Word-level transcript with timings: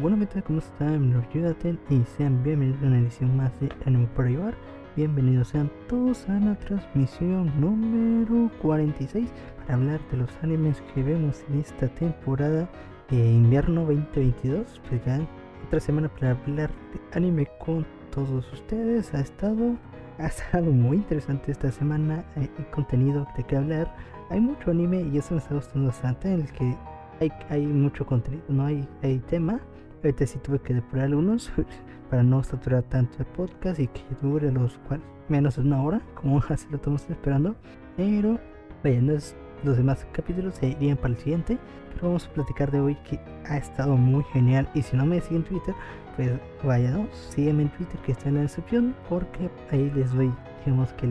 Bueno, 0.00 0.16
¿qué 0.32 0.42
¿Cómo 0.42 0.60
están? 0.60 1.12
Los 1.12 1.28
Yudaten 1.30 1.76
y 1.90 2.04
sean 2.16 2.40
bienvenidos 2.44 2.80
a 2.84 2.86
una 2.86 3.00
edición 3.00 3.36
más 3.36 3.50
de 3.58 3.68
Anime 3.84 4.06
por 4.14 4.28
Llevar. 4.28 4.54
Bienvenidos 4.94 5.48
sean 5.48 5.72
todos 5.88 6.28
a 6.28 6.38
la 6.38 6.54
transmisión 6.54 7.52
número 7.60 8.48
46 8.62 9.28
para 9.56 9.74
hablar 9.74 10.00
de 10.12 10.18
los 10.18 10.30
animes 10.42 10.80
que 10.94 11.02
vemos 11.02 11.42
en 11.48 11.58
esta 11.58 11.88
temporada 11.88 12.70
de 13.10 13.16
invierno 13.16 13.80
2022. 13.86 14.80
Pues 14.88 15.04
ya 15.04 15.18
otra 15.66 15.80
semana 15.80 16.08
para 16.08 16.30
hablar 16.30 16.70
de 16.92 17.00
anime 17.16 17.48
con 17.58 17.84
todos 18.14 18.52
ustedes. 18.52 19.12
Ha 19.14 19.20
estado, 19.20 19.74
ha 20.18 20.26
estado 20.28 20.66
muy 20.70 20.98
interesante 20.98 21.50
esta 21.50 21.72
semana. 21.72 22.24
Hay 22.36 22.48
contenido 22.70 23.26
de 23.36 23.42
que 23.42 23.56
hablar. 23.56 23.92
Hay 24.30 24.38
mucho 24.38 24.70
anime 24.70 25.00
y 25.12 25.18
eso 25.18 25.34
me 25.34 25.40
está 25.40 25.56
gustando 25.56 25.88
bastante. 25.88 26.32
En 26.32 26.42
el 26.42 26.52
que 26.52 26.76
hay, 27.20 27.32
hay 27.50 27.66
mucho 27.66 28.06
contenido, 28.06 28.44
no 28.48 28.64
hay, 28.64 28.88
hay 29.02 29.18
tema. 29.18 29.60
Ahorita 30.02 30.26
sí 30.26 30.38
tuve 30.38 30.60
que 30.60 30.74
depurar 30.74 31.06
algunos 31.06 31.50
para 32.10 32.22
no 32.22 32.42
saturar 32.42 32.82
tanto 32.84 33.18
el 33.18 33.26
podcast 33.26 33.80
y 33.80 33.88
que 33.88 34.02
dure 34.22 34.50
los 34.52 34.78
cuales 34.86 35.04
menos 35.28 35.58
una 35.58 35.82
hora, 35.82 36.00
como 36.14 36.38
así 36.48 36.66
lo 36.70 36.76
estamos 36.76 37.08
esperando. 37.10 37.56
Pero 37.96 38.38
vaya, 38.82 39.00
los 39.64 39.76
demás 39.76 40.06
capítulos 40.12 40.54
se 40.54 40.68
irían 40.68 40.96
para 40.96 41.14
el 41.14 41.18
siguiente. 41.18 41.58
Pero 41.94 42.08
vamos 42.08 42.26
a 42.26 42.32
platicar 42.32 42.70
de 42.70 42.80
hoy 42.80 42.94
que 43.08 43.18
ha 43.46 43.56
estado 43.56 43.96
muy 43.96 44.22
genial. 44.32 44.68
Y 44.74 44.82
si 44.82 44.96
no 44.96 45.04
me 45.04 45.20
siguen 45.20 45.38
en 45.38 45.44
Twitter, 45.44 45.74
pues 46.16 46.30
vaya, 46.62 46.90
¿no? 46.90 47.08
sígueme 47.30 47.64
en 47.64 47.70
Twitter 47.70 48.00
que 48.02 48.12
está 48.12 48.28
en 48.28 48.36
la 48.36 48.42
descripción 48.42 48.94
porque 49.08 49.50
ahí 49.70 49.90
les 49.94 50.12
doy, 50.12 50.32
digamos 50.64 50.92
que 50.92 51.08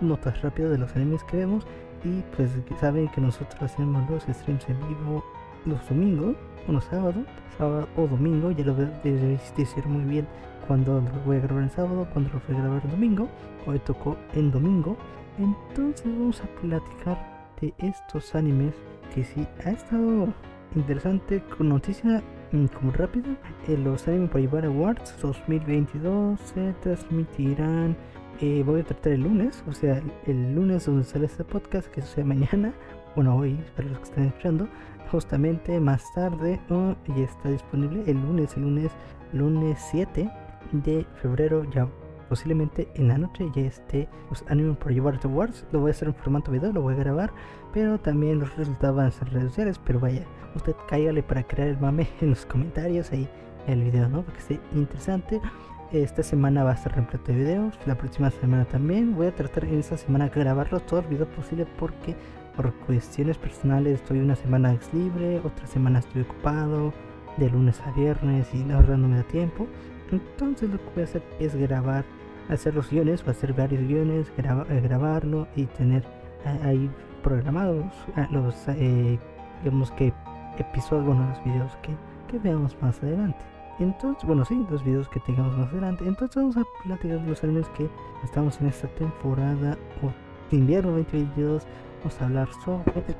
notas 0.00 0.40
rápidas 0.42 0.70
de 0.70 0.78
los 0.78 0.94
animes 0.94 1.24
que 1.24 1.38
vemos. 1.38 1.66
Y 2.04 2.22
pues 2.36 2.50
saben 2.80 3.08
que 3.08 3.20
nosotros 3.20 3.60
hacemos 3.60 4.08
los 4.08 4.22
streams 4.22 4.68
en 4.68 4.78
vivo 4.88 5.24
los 5.64 5.88
domingos, 5.88 6.36
uno 6.68 6.80
sábado, 6.80 7.24
sábado 7.56 7.88
o 7.96 8.06
domingo, 8.06 8.50
ya 8.50 8.64
lo 8.64 8.74
debéis 8.74 9.52
decir 9.56 9.86
muy 9.86 10.04
bien 10.04 10.26
cuando 10.66 11.00
lo 11.00 11.20
voy 11.24 11.38
a 11.38 11.40
grabar 11.40 11.64
en 11.64 11.70
sábado, 11.70 12.06
cuando 12.12 12.30
lo 12.30 12.40
voy 12.46 12.56
a 12.56 12.60
grabar 12.60 12.82
en 12.84 12.90
domingo, 12.90 13.28
hoy 13.66 13.78
tocó 13.80 14.16
en 14.34 14.50
domingo, 14.50 14.96
entonces 15.38 16.06
vamos 16.06 16.40
a 16.42 16.46
platicar 16.60 17.18
de 17.60 17.74
estos 17.78 18.34
animes 18.34 18.74
que 19.14 19.24
sí 19.24 19.46
ha 19.64 19.70
estado 19.70 20.28
interesante 20.74 21.42
con 21.56 21.70
noticia 21.70 22.22
mm, 22.52 22.66
como 22.66 22.92
rápido 22.92 23.30
eh, 23.66 23.76
los 23.76 24.06
animes 24.06 24.30
para 24.30 24.40
llevar 24.40 24.64
awards 24.66 25.16
2022 25.20 26.38
se 26.40 26.72
transmitirán 26.82 27.96
eh, 28.40 28.62
voy 28.64 28.80
a 28.80 28.84
tratar 28.84 29.14
el 29.14 29.22
lunes 29.22 29.64
o 29.66 29.72
sea 29.72 30.02
el 30.26 30.54
lunes 30.54 30.84
donde 30.86 31.04
sale 31.04 31.26
este 31.26 31.42
podcast 31.42 31.88
que 31.88 32.02
sea 32.02 32.24
mañana 32.24 32.72
bueno 33.14 33.36
hoy 33.36 33.58
para 33.76 33.88
los 33.88 33.98
que 33.98 34.04
están 34.04 34.24
escuchando 34.24 34.68
justamente 35.10 35.80
más 35.80 36.04
tarde 36.14 36.60
oh, 36.70 36.94
y 37.16 37.22
está 37.22 37.48
disponible 37.48 38.02
el 38.06 38.20
lunes, 38.20 38.56
el 38.56 38.62
lunes, 38.62 38.92
lunes 39.32 39.78
7 39.90 40.30
de 40.72 41.06
febrero 41.20 41.64
ya 41.70 41.88
posiblemente 42.28 42.88
en 42.94 43.08
la 43.08 43.18
noche 43.18 43.50
ya 43.54 43.62
esté 43.62 44.08
pues, 44.28 44.44
Anime 44.48 44.76
llevar 44.88 45.18
Awards. 45.22 45.64
Lo 45.72 45.80
voy 45.80 45.90
a 45.90 45.92
hacer 45.92 46.08
en 46.08 46.14
formato 46.14 46.52
video, 46.52 46.72
lo 46.72 46.82
voy 46.82 46.94
a 46.94 46.98
grabar, 46.98 47.32
pero 47.72 47.98
también 47.98 48.38
los 48.38 48.54
resultados 48.56 48.96
van 48.96 49.06
a 49.06 49.10
ser 49.10 49.32
redes 49.32 49.48
sociales. 49.48 49.80
Pero 49.84 50.00
vaya, 50.00 50.22
usted 50.54 50.74
cáigale 50.88 51.22
para 51.22 51.42
crear 51.42 51.68
el 51.68 51.78
mame 51.78 52.08
en 52.20 52.30
los 52.30 52.46
comentarios 52.46 53.10
ahí 53.12 53.28
el 53.66 53.82
video, 53.82 54.08
¿no? 54.08 54.22
Porque 54.22 54.40
esté 54.40 54.60
interesante. 54.74 55.40
Esta 55.90 56.22
semana 56.22 56.64
va 56.64 56.72
a 56.72 56.74
estar 56.74 56.94
repleto 56.94 57.32
de 57.32 57.38
videos, 57.38 57.74
la 57.86 57.94
próxima 57.94 58.30
semana 58.30 58.66
también. 58.66 59.16
Voy 59.16 59.26
a 59.26 59.34
tratar 59.34 59.64
en 59.64 59.78
esta 59.78 59.96
semana 59.96 60.28
grabarlos 60.28 60.84
todos 60.86 61.04
los 61.04 61.10
videos 61.10 61.28
posibles 61.28 61.66
porque 61.78 62.14
por 62.58 62.74
cuestiones 62.74 63.38
personales 63.38 64.00
estoy 64.00 64.18
una 64.18 64.34
semana 64.34 64.76
libre, 64.92 65.38
otra 65.44 65.64
semana 65.68 66.00
estoy 66.00 66.22
ocupado, 66.22 66.92
de 67.36 67.48
lunes 67.48 67.80
a 67.82 67.92
viernes 67.92 68.52
y 68.52 68.64
la 68.64 68.78
verdad 68.78 68.96
no 68.96 69.06
me 69.06 69.18
da 69.18 69.22
tiempo. 69.22 69.68
Entonces 70.10 70.68
lo 70.68 70.78
que 70.78 70.90
voy 70.92 71.02
a 71.02 71.04
hacer 71.04 71.22
es 71.38 71.54
grabar, 71.54 72.04
hacer 72.48 72.74
los 72.74 72.90
guiones, 72.90 73.22
o 73.24 73.30
hacer 73.30 73.52
varios 73.52 73.86
guiones, 73.86 74.32
eh, 74.36 74.80
grabarlo 74.82 75.46
y 75.54 75.66
tener 75.66 76.02
eh, 76.44 76.60
ahí 76.64 76.90
programados 77.22 77.94
eh, 78.16 78.26
los, 78.32 78.66
digamos 79.62 79.92
que 79.92 80.12
episodios, 80.58 81.06
bueno, 81.06 81.28
los 81.28 81.44
videos 81.44 81.76
que, 81.76 81.94
que 82.26 82.40
veamos 82.40 82.76
más 82.82 83.00
adelante. 83.04 83.38
Entonces, 83.78 84.24
bueno, 84.24 84.44
sí, 84.44 84.66
los 84.68 84.82
videos 84.82 85.08
que 85.08 85.20
tengamos 85.20 85.56
más 85.56 85.68
adelante. 85.68 86.02
Entonces 86.08 86.34
vamos 86.34 86.56
a 86.56 86.64
platicar 86.82 87.20
los 87.20 87.44
animes 87.44 87.68
que 87.68 87.88
estamos 88.24 88.60
en 88.60 88.66
esta 88.66 88.88
temporada 88.88 89.78
o 90.02 90.10
de 90.50 90.56
invierno 90.56 90.90
2022 90.90 91.64
vamos 91.98 92.20
a 92.20 92.24
hablar 92.24 92.48
sobre 92.64 93.16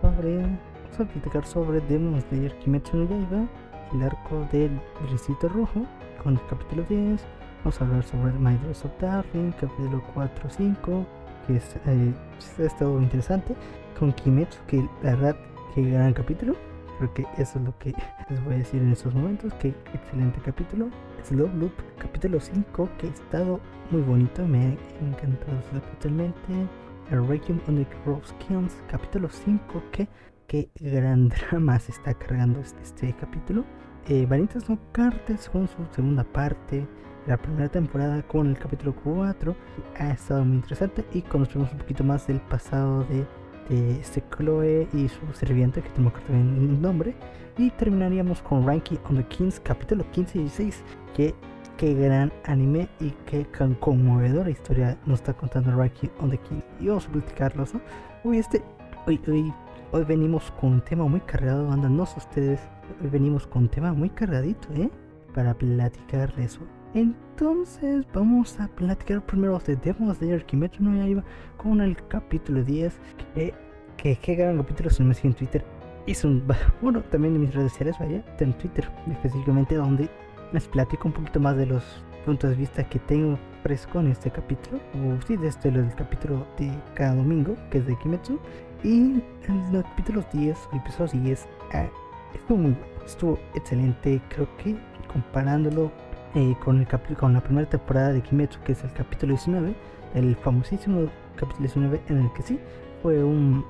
sobre 0.00 0.36
vamos 0.38 1.00
a 1.00 1.04
platicar 1.04 1.46
sobre 1.46 1.80
Demon 1.82 2.20
Slayer 2.22 2.56
Kimetsu 2.58 2.96
no 2.96 3.04
Yaiba 3.08 3.46
el 3.92 4.02
arco 4.02 4.46
del 4.52 4.80
Brisito 5.02 5.48
Rojo 5.48 5.84
con 6.22 6.34
el 6.34 6.46
capítulo 6.48 6.82
10 6.88 7.24
vamos 7.64 7.80
a 7.80 7.84
hablar 7.84 8.04
sobre 8.04 8.32
My 8.32 8.56
Dress 8.56 8.84
of 8.84 8.92
Darling 9.00 9.52
capítulo 9.52 10.02
4 10.14 10.50
5 10.50 11.06
que 11.46 11.56
es, 11.56 11.76
eh, 11.86 12.14
ha 12.58 12.62
estado 12.62 13.00
interesante 13.00 13.54
con 13.98 14.12
Kimetsu 14.12 14.58
que 14.66 14.88
la 15.02 15.14
verdad 15.14 15.36
que 15.74 15.82
gran 15.82 16.12
capítulo 16.12 16.54
porque 16.98 17.24
eso 17.36 17.58
es 17.58 17.64
lo 17.64 17.78
que 17.78 17.94
les 18.30 18.44
voy 18.44 18.54
a 18.54 18.58
decir 18.58 18.82
en 18.82 18.92
estos 18.92 19.14
momentos 19.14 19.54
que 19.54 19.68
excelente 19.94 20.40
capítulo. 20.44 20.88
Slow 21.24 21.48
Loop 21.56 21.72
capítulo 21.98 22.40
5 22.40 22.88
que 22.98 23.06
ha 23.06 23.10
estado 23.10 23.60
muy 23.90 24.02
bonito 24.02 24.44
me 24.46 24.58
ha 24.58 25.04
encantado 25.06 25.60
totalmente. 25.92 26.52
el 26.52 26.87
Requiem 27.10 27.60
on 27.68 27.76
the 27.76 27.86
Rose 28.04 28.34
Kills, 28.38 28.76
capítulo 28.88 29.28
5. 29.28 29.82
Que, 29.92 30.08
qué 30.46 30.70
gran 30.80 31.28
drama 31.50 31.78
se 31.78 31.92
está 31.92 32.14
cargando 32.14 32.60
este, 32.60 32.82
este 32.82 33.14
capítulo. 33.14 33.64
Eh, 34.08 34.26
Vanitas 34.26 34.68
no 34.68 34.78
Cartes 34.92 35.48
con 35.48 35.68
su 35.68 35.76
segunda 35.92 36.24
parte. 36.24 36.86
La 37.26 37.36
primera 37.36 37.68
temporada 37.68 38.22
con 38.22 38.46
el 38.46 38.58
capítulo 38.58 38.94
4 39.04 39.54
ha 39.98 40.10
estado 40.10 40.44
muy 40.44 40.56
interesante 40.56 41.04
y 41.12 41.20
conocemos 41.22 41.70
un 41.72 41.78
poquito 41.78 42.02
más 42.02 42.26
del 42.26 42.40
pasado 42.40 43.04
de, 43.04 43.26
de 43.68 44.00
este 44.00 44.24
Chloe 44.34 44.88
y 44.94 45.08
su 45.08 45.20
sirviente, 45.34 45.82
que 45.82 45.90
tengo 45.90 46.12
que 46.12 46.20
el 46.32 46.80
nombre. 46.80 47.14
Y 47.58 47.70
terminaríamos 47.70 48.40
con 48.40 48.66
Ranking 48.66 48.96
on 49.10 49.16
the 49.16 49.24
Kings, 49.24 49.60
capítulo 49.60 50.10
15 50.10 50.38
y 50.38 50.40
16, 50.42 50.84
que 51.14 51.34
qué 51.78 51.94
gran 51.94 52.32
anime 52.44 52.88
y 52.98 53.10
qué 53.24 53.46
conmovedora 53.78 54.50
historia 54.50 54.98
nos 55.06 55.20
está 55.20 55.32
contando 55.32 55.70
Raki 55.70 56.10
on 56.20 56.28
the 56.28 56.38
King. 56.38 56.60
Y 56.80 56.88
vamos 56.88 57.06
a 57.06 57.12
platicarlos, 57.12 57.72
¿no? 57.72 57.80
Uy, 58.24 58.38
este. 58.38 58.62
Hoy, 59.06 59.18
hoy, 59.28 59.54
hoy 59.92 60.04
venimos 60.04 60.50
con 60.60 60.72
un 60.72 60.80
tema 60.80 61.04
muy 61.04 61.20
cargado, 61.20 61.70
andan, 61.70 61.96
no 61.96 62.04
sé 62.04 62.18
ustedes. 62.18 62.60
Hoy 63.00 63.08
venimos 63.08 63.46
con 63.46 63.62
un 63.62 63.68
tema 63.68 63.92
muy 63.92 64.10
cargadito, 64.10 64.68
¿eh? 64.74 64.90
Para 65.32 65.54
platicarles 65.54 66.56
eso. 66.56 66.60
Entonces, 66.94 68.04
vamos 68.12 68.58
a 68.58 68.66
platicar 68.66 69.24
primero 69.24 69.58
de 69.60 69.76
Demon 69.76 70.12
Slayer 70.14 70.44
Kimetsu 70.44 70.82
no 70.82 70.96
Yaiba 70.96 71.22
con 71.56 71.80
el 71.80 71.96
capítulo 72.08 72.64
10. 72.64 72.98
Que, 73.34 73.54
que, 73.96 74.16
qué 74.16 74.34
gran 74.34 74.56
capítulo 74.56 74.90
se 74.90 75.04
me 75.04 75.14
sigue 75.14 75.28
en 75.28 75.34
Twitter. 75.34 75.64
Hizo 76.06 76.26
un. 76.26 76.42
Bueno, 76.82 77.02
también 77.02 77.36
en 77.36 77.42
mis 77.42 77.54
redes 77.54 77.70
sociales, 77.70 77.96
vaya, 78.00 78.24
en 78.40 78.52
Twitter 78.54 78.90
específicamente, 79.12 79.76
donde 79.76 80.08
les 80.52 80.66
platico 80.68 81.08
un 81.08 81.14
poquito 81.14 81.40
más 81.40 81.56
de 81.56 81.66
los 81.66 81.82
puntos 82.24 82.50
de 82.50 82.56
vista 82.56 82.84
que 82.84 82.98
tengo 82.98 83.38
fresco 83.62 84.00
en 84.00 84.08
este 84.08 84.30
capítulo, 84.30 84.78
o 84.94 85.20
sí, 85.26 85.36
de 85.36 85.48
este 85.48 85.68
el 85.68 85.94
capítulo 85.94 86.46
de 86.58 86.70
cada 86.94 87.14
domingo, 87.14 87.56
que 87.70 87.78
es 87.78 87.86
de 87.86 87.96
Kimetsu. 87.98 88.38
Y 88.84 89.22
en 89.48 89.72
los 89.72 89.82
capítulos 89.84 90.24
10, 90.32 90.56
el 90.72 90.78
episodio 90.78 91.22
10, 91.22 91.48
ah, 91.72 91.86
estuvo 92.34 92.58
muy 92.58 92.76
estuvo 93.04 93.38
excelente, 93.54 94.20
creo 94.28 94.48
que 94.58 94.76
comparándolo 95.10 95.90
eh, 96.34 96.54
con, 96.62 96.78
el 96.78 97.16
con 97.16 97.32
la 97.32 97.40
primera 97.40 97.68
temporada 97.68 98.12
de 98.12 98.20
Kimetsu, 98.20 98.60
que 98.60 98.72
es 98.72 98.84
el 98.84 98.92
capítulo 98.92 99.32
19, 99.32 99.74
el 100.14 100.36
famosísimo 100.36 101.08
capítulo 101.36 101.60
19, 101.60 102.02
en 102.08 102.18
el 102.18 102.32
que 102.34 102.42
sí 102.42 102.60
fue 103.02 103.24
un 103.24 103.64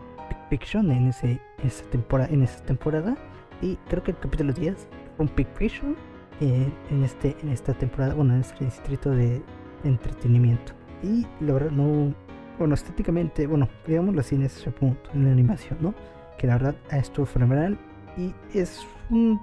fiction 0.50 0.91
en, 0.91 1.09
ese, 1.09 1.41
esa 1.62 1.84
temporada, 1.91 2.31
en 2.33 2.43
esa 2.43 2.62
temporada. 2.65 3.17
Y 3.62 3.76
creo 3.88 4.02
que 4.02 4.12
el 4.12 4.19
capítulo 4.19 4.52
10 4.52 4.88
fue 5.17 5.26
un 5.26 5.29
pick 5.29 5.49
fiction 5.55 5.97
eh, 6.40 6.73
en, 6.90 7.05
este, 7.05 7.37
en 7.43 7.50
esta 7.50 7.75
temporada, 7.75 8.14
bueno, 8.14 8.35
en 8.35 8.40
este 8.40 8.64
distrito 8.64 9.11
de 9.11 9.43
entretenimiento. 9.85 10.73
Y 11.02 11.26
la 11.40 11.55
verdad 11.55 11.70
no, 11.70 12.14
bueno, 12.58 12.75
estéticamente, 12.75 13.46
bueno, 13.46 13.69
digámoslo 13.87 14.20
así 14.20 14.35
en 14.35 14.43
ese 14.43 14.70
punto, 14.70 15.11
en 15.14 15.25
la 15.25 15.32
animación, 15.32 15.79
¿no? 15.81 15.94
Que 16.37 16.46
la 16.46 16.55
verdad 16.55 16.76
estuvo 16.90 17.26
fenomenal 17.26 17.79
y 18.17 18.35
es 18.52 18.87
un, 19.11 19.40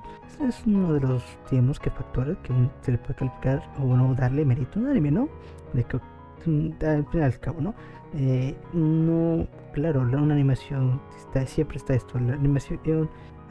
es 0.48 0.64
uno 0.66 0.94
de 0.94 1.00
los, 1.00 1.24
digamos, 1.50 1.80
que 1.80 1.90
factores 1.90 2.38
que 2.40 2.54
se 2.82 2.92
le 2.92 2.98
puede 2.98 3.16
calificar 3.16 3.64
o 3.80 3.84
bueno, 3.84 4.14
darle 4.16 4.44
mérito 4.46 4.80
a 4.80 4.84
un 4.84 4.90
anime, 4.90 5.12
¿no? 5.12 5.30
De 5.74 5.84
que 5.84 6.00
al 6.86 7.24
al 7.24 7.40
cabo, 7.40 7.62
¿no? 7.62 7.74
Eh, 8.14 8.56
no, 8.74 9.48
claro, 9.74 10.02
una 10.02 10.34
animación 10.34 11.02
está, 11.18 11.46
siempre 11.46 11.78
está 11.78 11.94
esto, 11.96 12.20
la 12.20 12.34
animación 12.34 12.80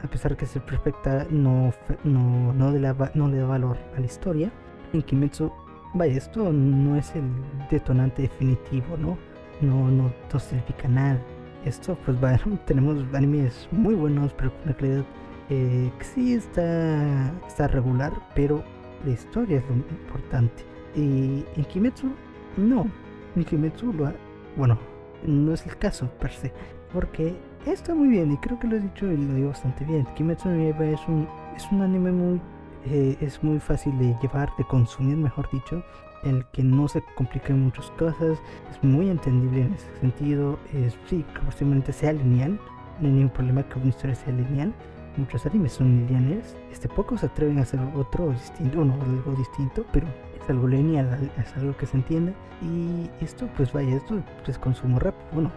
a 0.05 0.09
pesar 0.09 0.37
que 0.37 0.45
es 0.45 0.51
perfecta, 0.59 1.27
no, 1.29 1.73
no, 2.03 2.53
no, 2.53 2.71
le 2.71 2.79
da, 2.79 3.11
no 3.15 3.27
le 3.27 3.37
da 3.37 3.47
valor 3.47 3.77
a 3.95 3.99
la 3.99 4.05
historia. 4.05 4.51
En 4.93 5.01
Kimetsu, 5.01 5.51
vaya, 5.93 6.17
esto 6.17 6.53
no 6.53 6.95
es 6.95 7.15
el 7.15 7.23
detonante 7.69 8.23
definitivo, 8.23 8.97
¿no? 8.97 9.17
No, 9.61 9.89
no, 9.89 10.13
no 10.31 10.39
significa 10.39 10.87
nada. 10.87 11.19
Esto, 11.65 11.97
pues 12.05 12.17
tenemos 12.65 13.03
animes 13.13 13.67
muy 13.71 13.95
buenos, 13.95 14.33
pero 14.33 14.51
con 14.51 14.63
una 14.65 14.77
calidad 14.77 15.05
eh, 15.49 15.91
sí 16.01 16.33
está, 16.33 17.31
está 17.47 17.67
regular, 17.67 18.13
pero 18.35 18.63
la 19.03 19.11
historia 19.11 19.57
es 19.57 19.65
lo 19.67 19.75
importante. 19.75 20.63
Y 20.95 21.43
en 21.55 21.65
Kimetsu, 21.65 22.11
no. 22.57 22.87
En 23.35 23.43
Kimetsu, 23.43 23.91
lo 23.91 24.13
bueno, 24.55 24.77
no 25.25 25.53
es 25.53 25.65
el 25.65 25.75
caso 25.77 26.09
per 26.19 26.31
se, 26.31 26.53
porque 26.93 27.35
está 27.71 27.95
muy 27.95 28.09
bien 28.09 28.31
y 28.31 28.37
creo 28.37 28.59
que 28.59 28.67
lo 28.67 28.75
he 28.75 28.79
dicho 28.79 29.11
y 29.11 29.17
lo 29.17 29.33
digo 29.33 29.49
bastante 29.49 29.85
bien. 29.85 30.05
Kimetsu 30.15 30.49
no 30.49 30.57
Yaiba 30.57 30.85
es 30.85 31.01
un, 31.07 31.27
es 31.55 31.65
un 31.71 31.81
anime 31.81 32.11
muy, 32.11 32.41
eh, 32.85 33.17
es 33.21 33.43
muy 33.43 33.59
fácil 33.59 33.97
de 33.97 34.15
llevar, 34.21 34.49
de 34.57 34.63
consumir, 34.65 35.17
mejor 35.17 35.49
dicho, 35.51 35.83
en 36.23 36.37
el 36.37 36.45
que 36.47 36.63
no 36.63 36.87
se 36.87 37.03
complican 37.15 37.61
muchas 37.61 37.89
cosas, 37.91 38.39
es 38.69 38.83
muy 38.83 39.09
entendible 39.09 39.61
en 39.61 39.73
ese 39.73 39.87
sentido, 39.99 40.59
es, 40.73 40.97
sí, 41.07 41.25
que 41.33 41.41
posiblemente 41.41 41.93
sea 41.93 42.13
lineal, 42.13 42.59
no 42.99 43.07
hay 43.07 43.13
ningún 43.13 43.29
problema 43.29 43.63
que 43.63 43.79
una 43.79 43.89
historia 43.89 44.15
sea 44.15 44.33
lineal. 44.33 44.73
Muchos 45.17 45.45
animes 45.45 45.71
son 45.71 46.05
lineales, 46.07 46.57
este, 46.73 46.89
pocos 46.89 47.21
se 47.21 47.27
atreven 47.27 47.59
a 47.59 47.61
hacer 47.61 47.79
otro 47.95 48.31
distinto, 48.31 48.83
no, 48.83 48.95
algo 49.01 49.31
distinto, 49.37 49.85
pero 49.93 50.07
es 50.41 50.49
algo 50.49 50.67
lineal, 50.67 51.31
es 51.37 51.55
algo 51.55 51.75
que 51.77 51.85
se 51.85 51.95
entiende. 51.95 52.33
Y 52.61 53.09
esto, 53.23 53.47
pues 53.55 53.71
vaya, 53.71 53.95
esto 53.95 54.21
es 54.45 54.57
consumo 54.57 54.99
rápido, 54.99 55.25
bueno, 55.31 55.51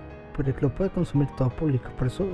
porque 0.44 0.62
lo 0.62 0.74
puede 0.74 0.90
consumir 0.90 1.28
todo 1.36 1.50
público, 1.50 1.90
por 1.98 2.06
eso, 2.06 2.26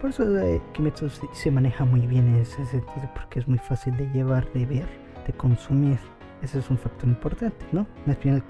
por 0.00 0.10
eso 0.10 0.38
eh, 0.38 0.60
Kimetsu 0.72 1.08
se, 1.08 1.26
se 1.32 1.50
maneja 1.50 1.84
muy 1.84 2.06
bien 2.06 2.26
en 2.28 2.36
ese 2.36 2.64
sentido, 2.66 3.10
porque 3.14 3.38
es 3.38 3.48
muy 3.48 3.58
fácil 3.58 3.96
de 3.96 4.06
llevar, 4.10 4.52
de 4.52 4.66
ver, 4.66 4.88
de 5.26 5.32
consumir. 5.32 5.98
Ese 6.42 6.58
es 6.58 6.68
un 6.68 6.76
factor 6.76 7.08
importante, 7.08 7.64
¿no? 7.72 7.86
Al 8.06 8.16
final 8.16 8.42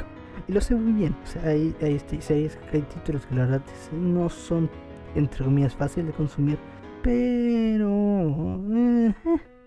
y 0.49 0.53
lo 0.53 0.61
sé 0.61 0.75
muy 0.75 0.93
bien. 0.93 1.17
O 1.23 1.27
sea, 1.27 1.43
hay, 1.49 1.75
hay, 1.81 1.95
este, 1.95 2.19
hay, 2.73 2.83
títulos 2.83 3.27
que 3.27 3.35
la 3.35 3.43
verdad 3.43 3.63
no 3.93 4.29
son, 4.29 4.69
entre 5.15 5.45
comillas, 5.45 5.75
fáciles 5.75 6.09
de 6.09 6.13
consumir, 6.13 6.59
pero 7.03 8.61
eh, 8.75 9.15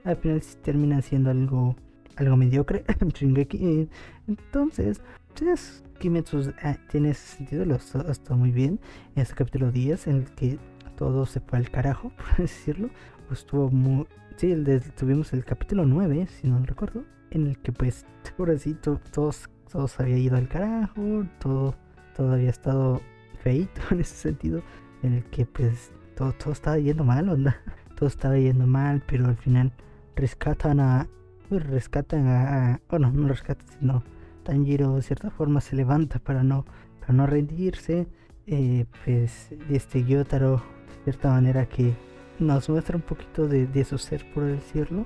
al 0.04 0.18
final 0.18 0.42
terminan 0.62 1.02
siendo 1.02 1.32
algo, 1.32 1.76
algo 2.16 2.38
mediocre. 2.38 2.84
Entonces, 4.28 5.02
pues, 5.46 5.84
Kimetsu 6.00 6.54
ah, 6.64 6.78
tiene 6.90 7.12
ese 7.12 7.38
sentido, 7.38 7.66
lo 7.66 7.76
está 7.76 8.36
muy 8.36 8.52
bien. 8.52 8.80
En 9.16 9.22
este 9.22 9.36
capítulo 9.36 9.72
10, 9.72 10.08
en 10.08 10.16
el 10.18 10.26
que 10.32 10.60
todo 10.96 11.26
se 11.26 11.40
fue 11.40 11.60
al 11.60 11.70
carajo, 11.70 12.12
por 12.18 12.38
decirlo, 12.38 12.90
pues 13.28 13.42
estuvo 13.42 13.70
muy. 13.70 14.08
Sí, 14.36 14.52
el 14.52 14.82
tuvimos 14.94 15.34
el 15.34 15.44
capítulo 15.44 15.86
9, 15.86 16.28
si 16.28 16.48
no 16.48 16.64
recuerdo, 16.64 17.04
en 17.32 17.48
el 17.48 17.58
que, 17.60 17.72
pues, 17.72 18.06
pobrecito, 18.38 19.00
todos, 19.12 19.50
todos 19.72 20.00
había 20.00 20.18
ido 20.18 20.38
al 20.38 20.48
carajo, 20.48 21.26
todo, 21.40 21.76
todo 22.16 22.34
había 22.34 22.50
estado 22.50 23.02
feito 23.44 23.82
en 23.92 24.02
ese 24.02 24.16
sentido, 24.16 24.62
en 25.04 25.14
el 25.14 25.24
que, 25.26 25.46
pues, 25.46 25.92
todo, 26.16 26.34
todo 26.34 26.54
estaba 26.54 26.78
yendo 26.78 27.04
mal, 27.04 27.30
onda. 27.30 27.58
Todo 27.96 28.10
estaba 28.10 28.38
yendo 28.38 28.68
mal, 28.68 29.02
pero 29.08 29.26
al 29.26 29.38
final 29.38 29.72
rescatan 30.16 30.80
a. 30.80 31.08
Pues, 31.50 31.66
rescatan 31.66 32.28
a. 32.28 32.80
bueno, 32.90 33.12
no 33.12 33.28
rescatan, 33.28 33.68
sino. 33.80 34.04
Tanjiro 34.48 34.96
de 34.96 35.02
cierta 35.02 35.30
forma 35.30 35.60
se 35.60 35.76
levanta 35.76 36.20
para 36.20 36.42
no, 36.42 36.66
para 37.02 37.14
no 37.14 37.28
rendirse. 37.28 38.08
Eh, 38.48 38.86
pues 39.04 39.50
este 39.70 40.06
Gyotaro, 40.06 40.64
de 40.88 41.04
cierta 41.04 41.32
manera, 41.32 41.68
que 41.68 41.94
nos 42.40 42.70
muestra 42.70 42.96
un 42.96 43.02
poquito 43.02 43.46
de, 43.46 43.68
de 43.68 43.84
su 43.84 43.98
ser, 43.98 44.26
por 44.34 44.46
decirlo. 44.46 45.06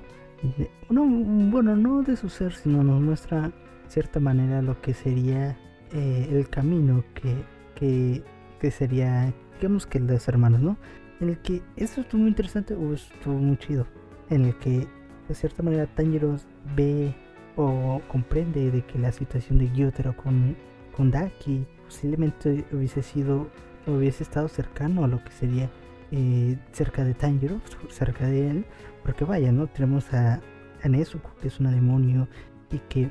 no, 0.88 1.04
bueno, 1.50 1.74
no 1.74 2.02
de 2.02 2.16
su 2.16 2.28
ser, 2.28 2.52
sino 2.52 2.84
nos 2.84 3.00
muestra 3.00 3.48
de 3.48 3.52
cierta 3.88 4.20
manera 4.20 4.62
lo 4.62 4.80
que 4.80 4.94
sería 4.94 5.58
eh, 5.92 6.28
el 6.30 6.48
camino 6.48 7.02
que, 7.14 7.34
que, 7.74 8.22
que 8.60 8.70
sería, 8.70 9.34
digamos 9.56 9.86
que 9.86 9.98
los 9.98 10.28
hermanos, 10.28 10.60
¿no? 10.60 10.76
en 11.20 11.30
el 11.30 11.38
que 11.38 11.62
eso 11.76 12.00
estuvo 12.00 12.20
muy 12.20 12.30
interesante 12.30 12.74
o 12.74 12.92
estuvo 12.92 13.34
muy 13.34 13.56
chido, 13.56 13.86
en 14.30 14.44
el 14.46 14.56
que 14.58 14.86
de 15.28 15.34
cierta 15.34 15.62
manera 15.62 15.86
Tanjiro 15.86 16.36
ve 16.76 17.14
o 17.56 18.00
comprende 18.08 18.70
de 18.70 18.82
que 18.82 18.98
la 18.98 19.12
situación 19.12 19.58
de 19.58 19.70
Gyotaro 19.70 20.16
con, 20.16 20.56
con 20.96 21.10
Daki 21.10 21.66
posiblemente 21.84 22.64
hubiese 22.72 23.02
sido, 23.02 23.48
hubiese 23.86 24.22
estado 24.22 24.48
cercano 24.48 25.04
a 25.04 25.08
lo 25.08 25.22
que 25.22 25.32
sería 25.32 25.70
eh, 26.10 26.58
cerca 26.72 27.04
de 27.04 27.14
Tanjiro, 27.14 27.60
cerca 27.90 28.26
de 28.26 28.50
él, 28.50 28.66
porque 29.02 29.24
vaya, 29.24 29.52
¿no? 29.52 29.66
Tenemos 29.66 30.12
a, 30.12 30.34
a 30.34 30.88
que 30.88 31.48
es 31.48 31.60
una 31.60 31.70
demonio, 31.70 32.28
y 32.70 32.78
que 32.88 33.10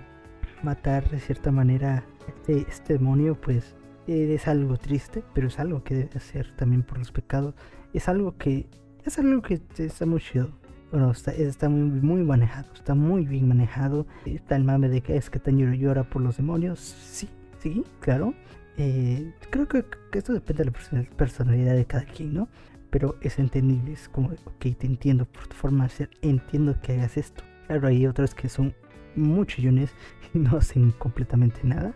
matar 0.64 1.10
de 1.10 1.20
cierta 1.20 1.52
manera 1.52 2.04
este, 2.28 2.66
este 2.68 2.94
demonio, 2.94 3.40
pues 3.40 3.76
es 4.08 4.48
algo 4.48 4.78
triste, 4.78 5.24
pero 5.34 5.48
es 5.48 5.60
algo 5.60 5.84
que 5.84 5.96
debe 5.96 6.18
hacer 6.18 6.56
también 6.58 6.84
por 6.84 6.98
los 6.98 7.12
pecados 7.12 7.54
es 7.94 8.08
algo 8.08 8.38
que 8.38 8.68
es 9.06 9.18
algo 9.18 9.42
que 9.42 9.62
está 9.78 10.06
muy 10.06 10.20
chido. 10.20 10.50
Bueno, 10.92 11.12
está, 11.12 11.32
está 11.32 11.70
muy, 11.70 12.02
muy 12.02 12.24
manejado, 12.24 12.68
está 12.74 12.96
muy 12.96 13.26
bien 13.26 13.48
manejado. 13.48 14.06
Está 14.26 14.58
el 14.58 14.66
mame 14.66 14.90
de 14.90 15.02
que 15.02 15.16
es 15.16 15.30
que 15.30 15.40
Tanjiro 15.40 15.74
llora 15.74 16.04
por 16.04 16.22
los 16.22 16.38
demonios. 16.38 16.80
Sí, 16.80 17.30
sí, 17.60 17.84
claro. 18.02 18.34
Eh, 18.78 19.34
creo 19.50 19.68
que, 19.68 19.86
esto 20.14 20.34
depende 20.34 20.66
de 20.66 20.72
la 20.72 21.10
personalidad 21.16 21.76
de 21.76 21.86
cada 21.86 22.04
quien, 22.04 22.34
¿no? 22.34 22.50
Pero 22.90 23.16
es 23.22 23.40
entendible, 23.40 23.94
es 23.94 24.10
como, 24.10 24.30
ok, 24.32 24.66
te 24.78 24.86
entiendo 24.86 25.26
por 25.26 25.48
tu 25.48 25.56
forma 25.56 25.86
de 25.86 25.90
ser, 25.92 26.10
entiendo 26.22 26.76
que 26.82 26.94
hagas 26.94 27.16
esto. 27.16 27.44
Claro, 27.68 27.88
hay 27.88 28.06
otros 28.06 28.36
que 28.36 28.50
son 28.50 28.74
muy 29.16 29.46
chillones 29.46 29.94
y 30.34 30.40
no 30.40 30.58
hacen 30.58 30.92
completamente 30.92 31.62
nada. 31.64 31.94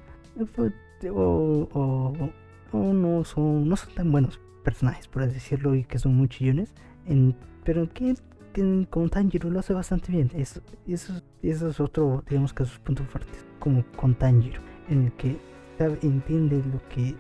O, 1.09 1.68
o, 1.74 2.31
o 2.71 2.94
no, 2.94 3.24
son, 3.25 3.68
no 3.68 3.75
son 3.75 3.94
tan 3.94 4.12
buenos 4.12 4.39
personajes, 4.63 5.07
por 5.07 5.24
así 5.24 5.33
decirlo, 5.33 5.75
y 5.75 5.83
que 5.83 6.00
son 6.00 6.15
muy 6.15 6.30
chillones. 6.30 6.74
En, 7.06 7.36
pero 7.65 7.89
que, 7.91 8.15
con 8.90 9.10
Tanjiro 9.10 9.50
lo 9.50 9.60
hace 9.60 9.74
bastante 9.74 10.12
bien. 10.12 10.31
Eso, 10.36 10.62
es 11.42 11.80
otro, 11.80 12.24
digamos 12.28 12.54
que 12.54 12.66
sus 12.66 12.80
puntos 12.80 13.07
fuertes, 13.07 13.46
como 13.60 13.84
con 13.96 14.16
Tanjiro, 14.16 14.62
en 14.90 15.06
el 15.06 15.12
que 15.13 15.38
entiende 16.02 16.63
lo 16.72 16.81
que, 16.90 17.16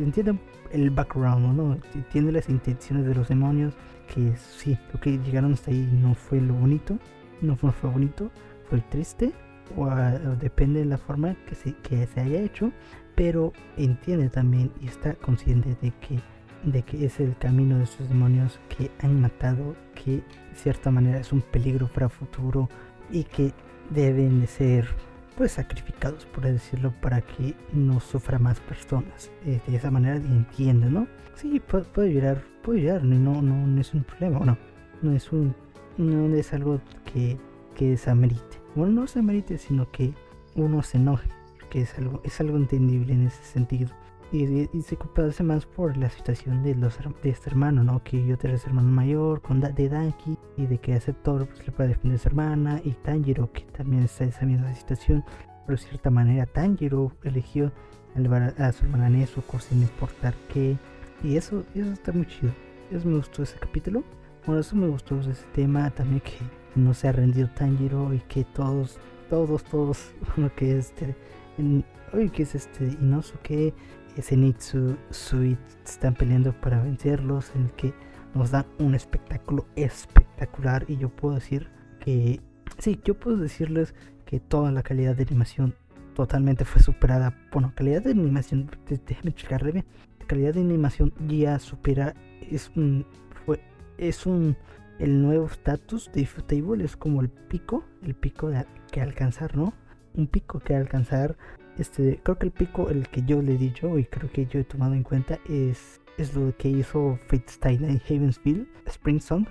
entiende 0.00 0.38
el 0.72 0.90
background, 0.90 1.56
¿no? 1.56 1.78
Entiende 1.94 2.32
las 2.32 2.48
intenciones 2.48 3.06
de 3.06 3.14
los 3.14 3.28
demonios, 3.28 3.74
que 4.12 4.36
sí, 4.36 4.76
lo 4.92 5.00
que 5.00 5.18
llegaron 5.18 5.52
hasta 5.52 5.70
ahí 5.70 5.88
no 5.92 6.14
fue 6.14 6.40
lo 6.40 6.54
bonito, 6.54 6.98
no 7.40 7.56
fue, 7.56 7.70
bonito, 7.90 8.30
fue 8.68 8.80
triste, 8.80 9.32
o, 9.76 9.84
o, 9.84 10.36
depende 10.40 10.80
de 10.80 10.86
la 10.86 10.98
forma 10.98 11.36
que 11.46 11.54
se, 11.54 11.74
que 11.76 12.06
se 12.06 12.20
haya 12.20 12.40
hecho, 12.40 12.72
pero 13.14 13.52
entiende 13.76 14.28
también 14.28 14.72
y 14.80 14.88
está 14.88 15.14
consciente 15.14 15.76
de 15.80 15.90
que 15.92 16.20
de 16.64 16.82
que 16.82 17.04
es 17.04 17.20
el 17.20 17.36
camino 17.36 17.78
de 17.78 17.84
esos 17.84 18.08
demonios 18.08 18.58
que 18.68 18.90
han 19.00 19.20
matado, 19.20 19.76
que 19.94 20.22
cierta 20.58 20.90
manera 20.90 21.18
es 21.18 21.32
un 21.32 21.40
peligro 21.40 21.88
para 21.88 22.06
el 22.06 22.12
futuro 22.12 22.68
y 23.10 23.24
que 23.24 23.52
deben 23.90 24.40
de 24.40 24.46
ser 24.46 24.88
pues 25.36 25.52
sacrificados 25.52 26.26
por 26.26 26.42
decirlo 26.42 26.92
para 27.00 27.20
que 27.20 27.54
no 27.72 28.00
sufra 28.00 28.40
más 28.40 28.58
personas. 28.58 29.30
Eh, 29.46 29.60
de 29.66 29.76
esa 29.76 29.90
manera 29.90 30.16
entiende 30.16 30.90
no 30.90 31.06
sí 31.34 31.60
puede, 31.60 32.12
llorar 32.12 32.42
puede 32.62 32.82
llorar 32.82 33.04
no, 33.04 33.40
no 33.40 33.66
no 33.66 33.80
es 33.80 33.94
un 33.94 34.02
problema 34.02 34.40
no 34.40 34.58
no 35.00 35.12
es 35.12 35.32
un 35.32 35.54
no 35.96 36.34
es 36.34 36.52
algo 36.52 36.80
que 37.12 37.38
que 37.74 37.90
desamerite. 37.90 38.60
Bueno 38.74 38.92
no 39.00 39.06
se 39.06 39.20
amerite 39.20 39.58
sino 39.58 39.90
que 39.90 40.12
uno 40.56 40.82
se 40.82 40.98
enoje 40.98 41.28
que 41.70 41.82
es 41.82 41.96
algo 41.98 42.20
es 42.24 42.40
algo 42.40 42.56
entendible 42.56 43.12
en 43.12 43.26
ese 43.28 43.42
sentido 43.44 43.90
y, 44.30 44.68
y, 44.76 44.82
se 44.82 44.96
compadece 44.96 45.42
más 45.42 45.64
por 45.64 45.96
la 45.96 46.10
situación 46.10 46.62
de 46.62 46.74
los 46.74 46.98
de 47.22 47.30
este 47.30 47.48
hermano, 47.48 47.82
¿no? 47.82 48.02
Que 48.04 48.26
yo 48.26 48.36
te 48.36 48.48
hermano 48.48 48.88
mayor 48.88 49.40
con 49.40 49.60
de 49.60 49.88
Danki 49.88 50.36
y 50.56 50.66
de 50.66 50.78
que 50.78 50.94
aceptó 50.94 51.46
pues, 51.46 51.66
le 51.66 51.72
puede 51.72 51.90
defender 51.90 52.16
a 52.16 52.22
su 52.22 52.28
hermana 52.28 52.80
y 52.84 52.92
Tanjiro 52.92 53.50
que 53.52 53.62
también 53.62 54.02
está 54.02 54.24
en 54.24 54.30
esa 54.30 54.44
misma 54.44 54.74
situación, 54.74 55.24
pero 55.66 55.78
de 55.78 55.84
cierta 55.84 56.10
manera 56.10 56.46
Tanjiro 56.46 57.12
eligió 57.22 57.72
salvar 58.14 58.54
a, 58.58 58.72
su 58.72 58.84
hermana 58.84 59.08
Nezuko 59.08 59.58
sin 59.60 59.82
importar 59.82 60.34
qué 60.52 60.76
y 61.22 61.36
eso 61.36 61.64
eso 61.74 61.92
está 61.92 62.12
muy 62.12 62.26
chido. 62.26 62.52
Eso 62.90 63.08
me 63.08 63.16
gustó 63.16 63.42
ese 63.42 63.58
capítulo. 63.58 64.02
Bueno, 64.46 64.60
eso 64.60 64.76
me 64.76 64.88
gustó 64.88 65.20
ese 65.20 65.44
tema 65.54 65.90
también 65.90 66.20
que 66.20 66.38
no 66.74 66.94
se 66.94 67.08
ha 67.08 67.12
rendido 67.12 67.48
Tanjiro 67.54 68.12
y 68.12 68.20
que 68.20 68.44
todos 68.44 68.98
todos 69.30 69.64
todos 69.64 70.12
lo 70.36 70.54
que 70.54 70.78
este 70.78 71.16
en, 71.58 71.84
¿qué 72.30 72.42
es 72.42 72.54
este 72.54 72.84
Inosuke? 73.00 73.74
Zenitsu 74.22 74.96
Suite 75.10 75.60
están 75.84 76.14
peleando 76.14 76.52
para 76.60 76.82
vencerlos, 76.82 77.52
en 77.54 77.62
el 77.62 77.72
que 77.72 77.94
nos 78.34 78.50
dan 78.50 78.66
un 78.78 78.94
espectáculo 78.94 79.66
espectacular. 79.76 80.84
Y 80.88 80.96
yo 80.96 81.08
puedo 81.08 81.34
decir 81.34 81.68
que, 82.00 82.40
sí, 82.78 83.00
yo 83.04 83.18
puedo 83.18 83.36
decirles 83.36 83.94
que 84.24 84.40
toda 84.40 84.70
la 84.72 84.82
calidad 84.82 85.16
de 85.16 85.24
animación 85.24 85.74
totalmente 86.14 86.64
fue 86.64 86.82
superada. 86.82 87.34
Bueno, 87.52 87.72
calidad 87.74 88.02
de 88.02 88.10
animación, 88.10 88.70
déjenme 88.88 89.30
explicarle 89.30 89.72
bien. 89.72 89.84
Calidad 90.26 90.54
de 90.54 90.60
animación 90.60 91.12
ya 91.26 91.58
supera, 91.58 92.14
es 92.50 92.70
un, 92.76 93.06
fue, 93.46 93.60
es 93.96 94.26
un, 94.26 94.56
el 94.98 95.22
nuevo 95.22 95.46
status 95.46 96.10
de 96.12 96.22
Ufotable 96.22 96.84
es 96.84 96.96
como 96.96 97.20
el 97.20 97.30
pico, 97.30 97.84
el 98.02 98.14
pico 98.14 98.50
que 98.90 99.00
alcanzar, 99.00 99.56
¿no? 99.56 99.72
Un 100.14 100.26
pico 100.26 100.58
que 100.58 100.74
alcanzar 100.74 101.36
este, 101.78 102.20
creo 102.22 102.38
que 102.38 102.46
el 102.46 102.52
pico, 102.52 102.90
el 102.90 103.08
que 103.08 103.22
yo 103.22 103.40
le 103.42 103.54
he 103.54 103.58
dicho 103.58 103.98
y 103.98 104.04
creo 104.04 104.30
que 104.30 104.46
yo 104.46 104.60
he 104.60 104.64
tomado 104.64 104.94
en 104.94 105.02
cuenta 105.02 105.38
es, 105.48 106.00
es 106.16 106.34
lo 106.34 106.56
que 106.56 106.68
hizo 106.68 107.18
Fate 107.28 107.52
en 107.62 108.00
Havensville, 108.08 108.66
Spring 108.86 109.20
Song. 109.20 109.46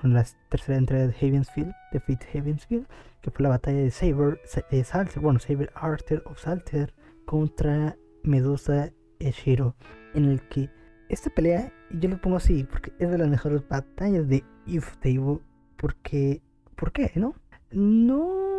con 0.00 0.14
la 0.14 0.26
tercera 0.48 0.78
entrega 0.78 1.06
de 1.06 1.14
Havensfield, 1.14 1.72
de 1.92 2.00
Fate 2.00 2.38
Havensfield, 2.38 2.86
que 3.20 3.30
fue 3.30 3.44
la 3.44 3.50
batalla 3.50 3.78
de 3.78 3.90
Saber, 3.90 4.40
de 4.70 4.84
Salter, 4.84 5.22
bueno, 5.22 5.38
Saber 5.38 5.70
Arthur 5.74 6.22
of 6.26 6.40
Salter 6.40 6.92
contra 7.24 7.96
Medusa 8.24 8.90
Eshiro, 9.20 9.76
en 10.14 10.24
el 10.24 10.40
que 10.48 10.68
esta 11.08 11.30
pelea, 11.30 11.72
yo 11.90 12.08
lo 12.08 12.20
pongo 12.20 12.38
así, 12.38 12.64
porque 12.64 12.92
es 12.98 13.10
de 13.10 13.18
las 13.18 13.28
mejores 13.28 13.66
batallas 13.68 14.26
de 14.28 14.44
If 14.66 14.96
Table, 14.96 15.38
porque, 15.76 16.42
¿por 16.74 16.90
qué, 16.90 17.12
no? 17.14 17.34
No, 17.70 18.51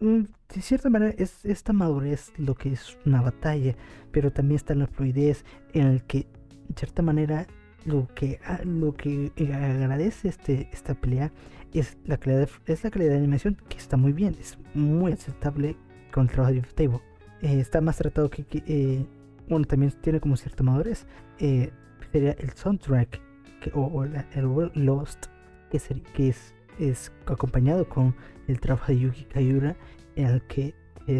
de 0.00 0.62
cierta 0.62 0.88
manera 0.88 1.14
es 1.18 1.44
esta 1.44 1.72
madurez 1.72 2.32
lo 2.38 2.54
que 2.54 2.72
es 2.72 2.98
una 3.04 3.20
batalla, 3.20 3.76
pero 4.10 4.32
también 4.32 4.56
está 4.56 4.74
la 4.74 4.86
fluidez 4.86 5.44
en 5.74 5.86
el 5.86 6.02
que, 6.04 6.26
de 6.68 6.74
cierta 6.74 7.02
manera, 7.02 7.46
lo 7.84 8.08
que, 8.14 8.40
lo 8.64 8.94
que 8.94 9.32
agradece 9.38 10.28
este, 10.28 10.68
esta 10.72 10.94
pelea 10.94 11.32
es 11.72 11.96
la, 12.04 12.18
calidad 12.18 12.48
es 12.66 12.84
la 12.84 12.90
calidad 12.90 13.12
de 13.12 13.18
animación 13.18 13.56
que 13.68 13.78
está 13.78 13.96
muy 13.96 14.12
bien, 14.12 14.36
es 14.40 14.58
muy 14.74 15.12
aceptable 15.12 15.76
con 16.12 16.24
el 16.24 16.30
trabajo 16.30 16.54
de 16.54 16.62
Table. 16.62 17.00
Eh, 17.42 17.60
está 17.60 17.80
más 17.80 17.96
tratado 17.96 18.28
que, 18.30 18.44
eh, 18.52 19.06
bueno, 19.48 19.64
también 19.66 19.92
tiene 20.02 20.20
como 20.20 20.36
cierta 20.36 20.62
madurez. 20.62 21.06
Eh, 21.38 21.70
sería 22.12 22.32
el 22.32 22.50
soundtrack 22.50 23.20
que, 23.60 23.70
o, 23.74 24.04
el 24.04 24.46
World 24.46 24.76
Lost, 24.76 25.26
que, 25.70 25.78
que 26.14 26.28
es, 26.28 26.54
es 26.78 27.12
acompañado 27.26 27.88
con 27.88 28.14
el 28.50 28.60
trabajo 28.60 28.92
de 28.92 28.98
Yuki 28.98 29.24
Kayura, 29.24 29.76
en 30.16 30.26
el 30.26 30.42
que, 30.42 30.74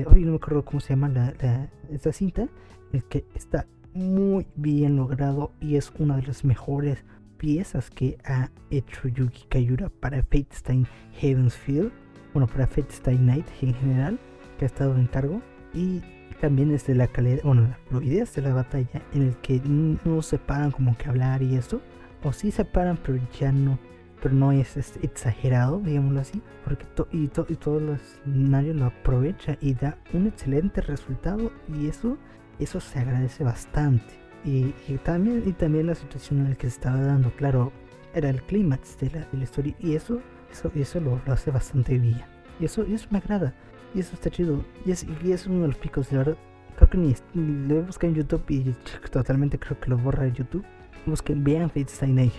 hoy 0.06 0.25
no 0.25 0.32
me 0.32 0.37
acuerdo 0.37 0.64
cómo 0.64 0.80
se 0.80 0.90
llama 0.90 1.08
la, 1.08 1.34
la, 1.40 1.68
esta 1.90 2.12
cinta, 2.12 2.49
el 2.92 3.04
que 3.04 3.25
está 3.34 3.66
muy 3.94 4.46
bien 4.56 4.96
logrado 4.96 5.52
y 5.60 5.76
es 5.76 5.92
una 5.99 6.16
de 6.16 6.22
las 6.22 6.44
mejores 6.44 7.04
piezas 7.38 7.90
que 7.90 8.18
ha 8.25 8.50
hecho 8.70 9.08
Yuki 9.08 9.44
Kayura 9.49 9.88
para 9.88 10.22
Fate 10.22 10.49
Stay 10.52 10.87
Heaven's 11.14 11.56
Field, 11.56 11.90
bueno, 12.34 12.46
para 12.46 12.66
Fate 12.66 12.90
Stay 12.90 13.18
Night 13.18 13.46
en 13.62 13.75
general, 13.75 14.18
que 14.58 14.64
ha 14.64 14.66
estado 14.66 14.94
en 14.94 15.06
cargo, 15.06 15.40
y 15.72 16.02
también 16.40 16.70
es 16.70 16.87
de 16.87 16.94
la 16.94 17.06
calidad, 17.06 17.42
bueno, 17.42 17.62
la 17.62 17.78
fluidez 17.88 18.34
de 18.34 18.42
la 18.42 18.54
batalla, 18.54 19.02
en 19.14 19.22
el 19.22 19.37
que 19.38 19.60
no 19.60 20.22
se 20.22 20.38
paran 20.38 20.70
como 20.70 20.96
que 20.96 21.08
hablar 21.08 21.42
y 21.42 21.56
eso, 21.56 21.80
o 22.22 22.32
sí 22.32 22.50
se 22.50 22.64
paran, 22.64 22.99
pero 23.02 23.18
ya 23.38 23.52
no, 23.52 23.78
pero 24.23 24.35
no 24.35 24.53
es, 24.53 24.77
exagerado, 25.03 25.81
digámoslo 25.81 26.21
así, 26.21 26.43
porque 26.65 26.87
y, 27.12 27.25
y 27.25 27.57
todo 27.57 27.79
el 27.79 27.91
escenario 27.91 28.75
lo 28.75 28.87
aprovecha 28.87 29.57
y 29.61 29.75
da 29.75 29.97
un 30.12 30.27
excelente 30.27 30.81
resultado, 30.81 31.50
y 31.69 31.89
eso 31.89 32.19
eso 32.61 32.81
se 32.81 32.99
agradece 32.99 33.43
bastante. 33.43 34.15
Y, 34.45 34.73
también, 35.05 35.43
y 35.47 35.53
también 35.53 35.87
la 35.87 35.95
situación 35.95 36.41
en 36.41 36.50
la 36.50 36.57
que 36.57 36.69
se 36.69 36.77
estaba 36.77 37.00
dando, 37.00 37.31
claro, 37.37 37.73
era 38.15 38.31
el 38.31 38.43
clímax 38.43 38.99
de 38.99 39.11
la, 39.11 39.21
de 39.21 39.39
la 39.39 39.45
historia 39.45 39.75
y 39.79 39.95
eso, 39.95 40.21
eso, 40.50 40.71
eso 40.75 41.00
lo, 41.00 41.21
hace 41.27 41.50
bastante 41.50 41.99
bien. 41.99 42.23
Y 42.59 42.65
eso, 42.65 42.83
eso 42.83 43.09
me 43.11 43.19
agrada. 43.19 43.55
Y 43.95 44.00
eso 44.00 44.15
está 44.15 44.31
chido. 44.31 44.65
Y 44.87 44.93
es, 44.93 45.07
y 45.25 45.33
es 45.33 45.47
uno 45.47 45.62
de 45.62 45.69
los 45.69 45.77
picos, 45.77 46.11
de 46.11 46.19
verdad. 46.19 46.37
Creo 46.77 46.91
que 46.91 46.99
ni 46.99 47.15
lo 47.35 47.83
buscar 47.83 48.09
en 48.09 48.17
YouTube 48.17 48.45
y 48.49 48.75
totalmente 49.11 49.59
creo 49.59 49.79
que 49.79 49.91
lo 49.91 49.99
borra 49.99 50.25
de 50.25 50.33
YouTube. 50.33 50.65
Busquen, 51.07 51.42
vean 51.42 51.71
Fate 51.71 52.07
Night 52.07 52.33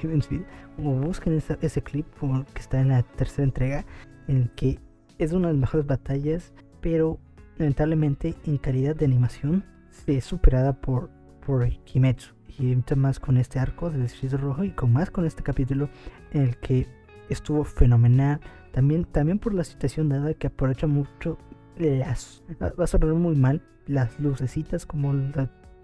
o 0.78 0.92
busquen 0.92 1.42
ese 1.62 1.82
clip 1.82 2.06
que 2.54 2.60
está 2.60 2.80
en 2.80 2.90
la 2.90 3.04
tercera 3.04 3.44
entrega, 3.44 3.86
en 4.28 4.38
el 4.38 4.52
que 4.52 4.80
es 5.18 5.34
una 5.34 5.48
de 5.48 5.54
las 5.54 5.62
mejores 5.62 5.86
batallas, 5.86 6.54
pero 6.80 7.20
lamentablemente 7.58 8.36
en 8.46 8.58
calidad 8.58 8.96
de 8.96 9.06
animación 9.06 9.64
es 10.08 10.26
superada 10.26 10.74
por, 10.80 11.10
por 11.46 11.68
Kimetsu. 11.84 12.34
Y 12.60 12.76
más 12.96 13.20
con 13.20 13.38
este 13.38 13.60
arco 13.60 13.90
del 13.90 14.04
Distrito 14.04 14.38
Rojo 14.38 14.64
y 14.64 14.72
con 14.72 14.94
más 14.94 15.10
con 15.10 15.26
este 15.26 15.42
capítulo 15.42 15.90
en 16.32 16.44
el 16.44 16.58
que 16.58 16.88
estuvo 17.30 17.64
fenomenal. 17.64 18.40
También, 18.72 19.06
también 19.06 19.40
por 19.40 19.54
la 19.54 19.64
situación 19.64 20.10
dada 20.10 20.34
que 20.34 20.48
aprovecha 20.48 20.86
mucho 20.86 21.38
las... 21.78 22.44
Va 22.62 22.84
a 22.84 22.88
sonar 22.88 23.14
muy 23.14 23.36
mal, 23.36 23.62
las 23.88 24.20
lucecitas 24.20 24.86
como 24.86 25.14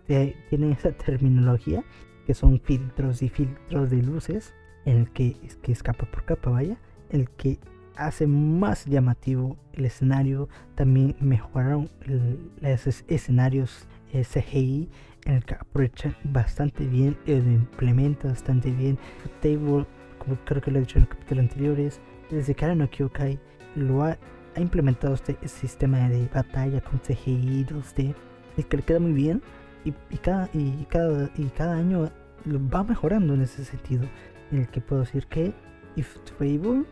tienen 0.06 0.72
esa 0.72 0.92
terminología, 0.92 1.84
que 2.28 2.34
son 2.34 2.60
filtros 2.60 3.22
y 3.22 3.30
filtros 3.30 3.90
de 3.90 4.04
luces, 4.04 4.54
el 4.84 5.10
que, 5.12 5.38
es 5.46 5.56
que 5.56 5.72
escapa 5.72 6.06
por 6.06 6.26
capa, 6.26 6.50
vaya, 6.50 6.78
el 7.10 7.30
que 7.30 7.58
hace 7.96 8.28
más 8.28 8.86
llamativo 8.86 9.56
el 9.72 9.86
escenario. 9.86 10.50
También 10.76 11.16
mejoraron 11.22 11.90
los 12.60 13.04
escenarios 13.08 13.88
CGI 14.12 14.90
en 15.24 15.36
el 15.36 15.46
que 15.46 15.54
aprovecha 15.54 16.18
bastante 16.26 16.86
bien, 16.86 17.18
lo 17.26 17.34
implementa 17.34 18.28
bastante 18.28 18.72
bien. 18.72 19.00
Table, 19.42 19.86
como 20.20 20.36
creo 20.44 20.62
que 20.62 20.70
lo 20.70 20.80
he 20.80 20.82
dicho 20.82 21.00
en 21.00 21.04
el 21.04 21.10
capítulo 21.10 21.42
anteriores, 21.42 22.02
desde 22.30 22.56
Kara 22.56 22.76
no 22.76 22.90
Kyokai 22.90 23.40
lo 23.76 24.04
ha, 24.04 24.18
implementado 24.58 25.14
este, 25.14 25.38
sistema 25.48 26.10
de 26.10 26.28
batalla 26.28 26.82
con 26.82 27.00
CGI 27.00 27.64
2D, 27.66 28.16
el 28.58 28.66
que 28.66 28.78
le 28.78 28.84
queda 28.84 29.00
muy 29.00 29.14
bien 29.14 29.42
y, 30.10 30.18
cada, 30.18 30.50
y, 30.54 30.86
cada, 30.90 31.30
y 31.36 31.46
cada 31.46 31.76
año 31.76 32.10
va 32.46 32.84
mejorando 32.84 33.34
en 33.34 33.42
ese 33.42 33.64
sentido. 33.66 34.06
En 34.52 34.60
el 34.60 34.68
que 34.70 34.82
puedo 34.82 35.02
decir 35.02 35.28
que 35.28 35.54
If 35.96 36.18
Fable, 36.38 36.86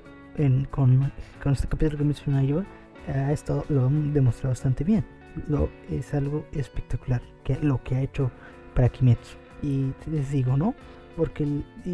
con, 0.71 1.11
con 1.41 1.53
este 1.53 1.67
capítulo 1.67 1.97
que 1.99 2.03
mencioné 2.03 2.47
yo, 2.47 2.63
ha 3.07 3.31
estado, 3.31 3.65
lo 3.69 3.85
han 3.85 4.13
demostrado 4.13 4.51
bastante 4.51 4.83
bien 4.83 5.05
lo, 5.47 5.69
es 5.89 6.13
algo 6.13 6.45
espectacular 6.51 7.21
que 7.43 7.57
lo 7.61 7.81
que 7.83 7.95
ha 7.95 8.01
hecho 8.01 8.31
para 8.73 8.89
Kimetsu. 8.89 9.37
Y 9.61 9.93
les 10.09 10.31
digo, 10.31 10.57
¿no? 10.57 10.75
Porque 11.15 11.45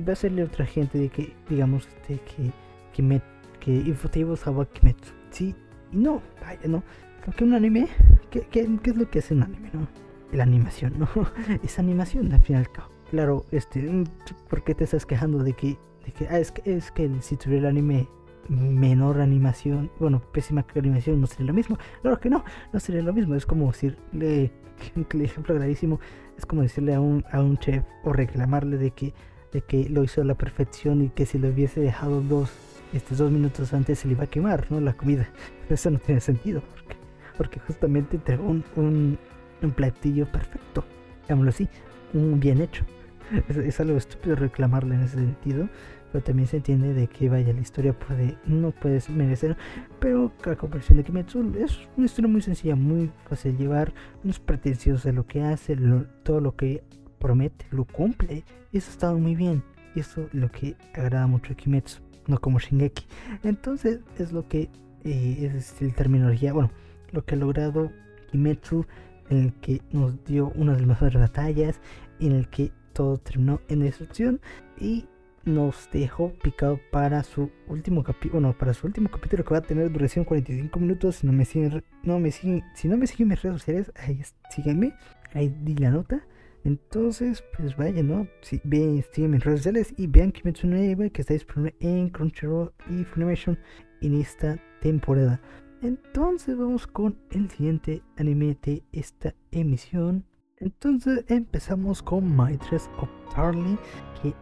va 0.08 0.14
a 0.14 0.16
serle 0.16 0.44
otra 0.44 0.66
gente 0.66 0.98
de 0.98 1.10
que, 1.10 1.34
digamos, 1.50 1.88
este, 1.88 2.20
que, 2.20 2.52
Kimet, 2.94 3.24
que 3.60 3.72
Infotable 3.72 4.34
a 4.34 4.66
Kimetsu. 4.66 5.14
Sí, 5.30 5.56
y 5.92 5.98
no, 5.98 6.22
vaya, 6.42 6.68
¿no? 6.68 6.84
Porque 7.26 7.44
un 7.44 7.54
anime, 7.54 7.88
¿qué, 8.30 8.42
qué, 8.52 8.62
es 8.62 8.96
lo 8.96 9.10
que 9.10 9.20
hace 9.20 9.34
un 9.34 9.44
anime, 9.44 9.70
no? 9.74 9.88
La 10.32 10.44
animación, 10.44 10.94
¿no? 10.98 11.08
es 11.64 11.80
animación 11.80 12.32
al 12.34 12.42
fin. 12.42 12.64
Claro, 13.10 13.46
este, 13.52 14.06
¿por 14.50 14.64
qué 14.64 14.74
te 14.74 14.86
estás 14.86 15.06
quejando 15.06 15.44
de 15.44 15.54
que, 15.54 15.78
de 16.06 16.12
que, 16.14 16.28
ah, 16.30 16.40
es 16.40 16.52
que, 16.52 16.76
es 16.76 16.92
que 16.92 17.10
si 17.22 17.36
tuviera 17.36 17.70
el 17.70 17.78
anime 17.78 18.08
menor 18.50 19.22
animación, 19.22 19.92
bueno, 20.00 20.22
pésima 20.32 20.66
animación 20.76 21.22
no 21.22 21.28
sería 21.28 21.48
lo 21.48 21.54
mismo. 21.54 21.78
Claro 22.02 22.20
que 22.20 22.30
no, 22.30 22.44
no 22.74 22.80
sería 22.80 23.02
lo 23.02 23.14
mismo. 23.14 23.36
Es 23.36 23.46
como 23.46 23.68
decirle, 23.68 24.52
el 25.14 25.22
ejemplo 25.22 25.56
clarísimo, 25.56 26.00
es 26.38 26.46
como 26.46 26.62
decirle 26.62 26.94
a 26.94 27.02
un, 27.02 27.24
a 27.32 27.42
un 27.42 27.58
chef 27.58 27.84
o 28.04 28.14
reclamarle 28.14 28.78
de 28.78 28.92
que, 28.92 29.14
de 29.52 29.62
que 29.62 29.90
lo 29.90 30.04
hizo 30.04 30.22
a 30.22 30.26
la 30.26 30.36
perfección 30.36 31.02
y 31.02 31.10
que 31.10 31.26
si 31.26 31.38
lo 31.38 31.50
hubiese 31.50 31.80
dejado 31.80 32.22
dos, 32.22 32.52
estos 32.94 33.20
dos 33.20 33.32
minutos 33.32 33.74
antes 33.74 34.00
se 34.00 34.08
le 34.08 34.14
iba 34.14 34.26
a 34.26 34.28
quemar, 34.28 34.68
¿no? 34.70 34.80
La 34.80 34.94
comida. 34.94 35.30
eso 35.70 35.90
no 35.90 36.00
tiene 36.00 36.22
sentido, 36.22 36.62
porque, 36.74 36.96
porque 37.38 37.60
justamente 37.60 38.18
entregó 38.18 38.46
un, 38.46 38.64
un, 38.76 39.18
un 39.62 39.72
platillo 39.72 40.26
perfecto, 40.32 40.84
digámoslo 41.24 41.50
así, 41.50 41.70
un 42.14 42.40
bien 42.40 42.62
hecho. 42.62 42.86
Es, 43.48 43.56
es 43.56 43.80
algo 43.80 43.98
estúpido 43.98 44.36
reclamarle 44.36 44.96
en 44.96 45.04
ese 45.04 45.16
sentido 45.16 45.70
pero 46.12 46.24
también 46.24 46.48
se 46.48 46.58
entiende 46.58 46.94
de 46.94 47.08
que 47.08 47.30
vaya 47.30 47.54
la 47.54 47.62
historia 47.62 47.98
puede 47.98 48.38
no 48.46 48.72
puede 48.72 49.02
merecer 49.10 49.58
pero 50.00 50.32
la 50.46 50.56
comparación 50.56 50.98
de 50.98 51.04
Kimetsu 51.04 51.54
es 51.58 51.80
una 51.96 52.06
historia 52.06 52.30
muy 52.30 52.42
sencilla 52.42 52.76
muy 52.76 53.12
fácil 53.30 53.54
de 53.54 53.64
llevar 53.64 53.94
no 54.24 54.32
es 54.32 54.40
pretencioso 54.40 55.08
de 55.08 55.14
lo 55.14 55.26
que 55.26 55.42
hace 55.42 55.78
todo 56.24 56.42
lo 56.42 56.56
que 56.56 56.84
promete 57.20 57.66
lo 57.72 57.86
cumple 57.86 58.44
y 58.72 58.78
eso 58.78 58.92
estado 58.92 59.18
muy 59.18 59.36
bien 59.36 59.64
y 59.96 60.02
eso 60.02 60.22
es 60.22 60.34
lo 60.34 60.52
que 60.52 60.76
agrada 60.94 61.28
mucho 61.28 61.54
a 61.54 61.56
Kimetsu 61.56 62.02
no 62.28 62.40
como 62.40 62.60
Shingeki 62.60 63.06
entonces 63.44 64.00
es 64.18 64.32
lo 64.32 64.48
que 64.48 64.70
eh, 65.04 65.52
es 65.56 65.82
el 65.82 65.94
terminología 65.94 66.54
bueno 66.54 66.72
lo 67.12 67.24
que 67.24 67.36
ha 67.36 67.38
logrado 67.38 67.92
Kimetsu 68.32 68.86
en 69.32 69.38
el 69.38 69.54
que 69.54 69.82
nos 69.92 70.24
dio 70.26 70.52
una 70.56 70.74
de 70.74 70.80
las 70.80 70.88
mejores 70.88 71.16
batallas 71.16 71.80
en 72.20 72.34
el 72.34 72.50
que 72.50 72.72
todo 72.94 73.18
terminó 73.18 73.62
en 73.70 73.80
destrucción 73.80 74.42
y 74.80 75.08
nos 75.44 75.90
dejó 75.92 76.34
picado 76.34 76.80
para 76.92 77.24
su 77.24 77.50
último 77.68 78.04
capítulo, 78.04 78.42
bueno, 78.42 78.58
para 78.58 78.74
su 78.74 78.86
último 78.86 79.10
capítulo 79.10 79.44
que 79.44 79.52
va 79.52 79.58
a 79.58 79.64
tener 79.64 79.92
duración 79.92 80.26
45 80.26 80.80
minutos. 80.80 81.16
Si 81.18 81.28
no 81.28 81.34
me 81.34 81.46
siguen, 81.46 81.84
no 82.04 82.20
me 82.20 82.32
si 82.32 82.62
no 82.86 82.98
me 82.98 83.08
siguen 83.08 83.30
mis 83.30 83.42
redes 83.42 83.60
sociales, 83.60 83.92
ahí 83.96 84.22
sígueme, 84.50 84.94
ahí 85.34 85.50
di 85.64 85.76
la 85.76 85.90
nota. 85.90 86.26
Entonces, 86.64 87.44
pues 87.58 87.76
vaya, 87.76 88.04
¿no? 88.04 88.28
Si 88.42 88.62
ven, 88.64 89.04
siguen 89.12 89.32
mis 89.32 89.44
redes 89.44 89.62
sociales 89.62 89.94
y 89.98 90.06
vean 90.06 90.32
Kimetsu 90.32 90.68
no 90.68 90.78
que 91.12 91.22
está 91.22 91.34
disponible 91.34 91.76
en 91.80 92.10
Crunchyroll 92.10 92.72
y 92.88 93.04
Funimation 93.04 93.58
en 94.02 94.22
esta 94.22 94.60
temporada. 94.80 95.42
Entonces 95.82 96.58
vamos 96.58 96.86
con 96.86 97.18
el 97.32 97.50
siguiente 97.50 98.04
anime 98.18 98.58
de 98.62 98.84
esta 98.92 99.34
emisión. 99.52 100.26
Entonces 100.58 101.26
empezamos 101.28 102.04
con 102.04 102.36
My 102.38 102.56
Dress 102.58 102.90
of 103.00 103.10
Darling, 103.36 103.78
que 104.22 104.34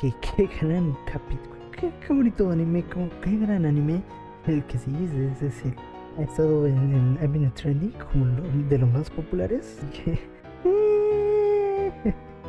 qué, 0.00 0.12
qué 0.20 0.48
gran 0.60 0.96
capítulo, 1.06 1.56
qué, 1.72 1.92
qué, 2.04 2.12
bonito 2.12 2.50
anime, 2.50 2.84
qué 3.22 3.36
gran 3.36 3.64
anime 3.64 4.02
el 4.46 4.64
que 4.64 4.78
sí 4.78 4.90
es, 5.04 5.40
decir, 5.40 5.74
ha 6.18 6.22
estado 6.22 6.66
en 6.66 6.76
el 6.76 7.18
anime 7.18 7.50
trending 7.50 7.92
como 7.92 8.26
de 8.68 8.78
los 8.78 8.90
más 8.90 9.08
populares. 9.10 9.78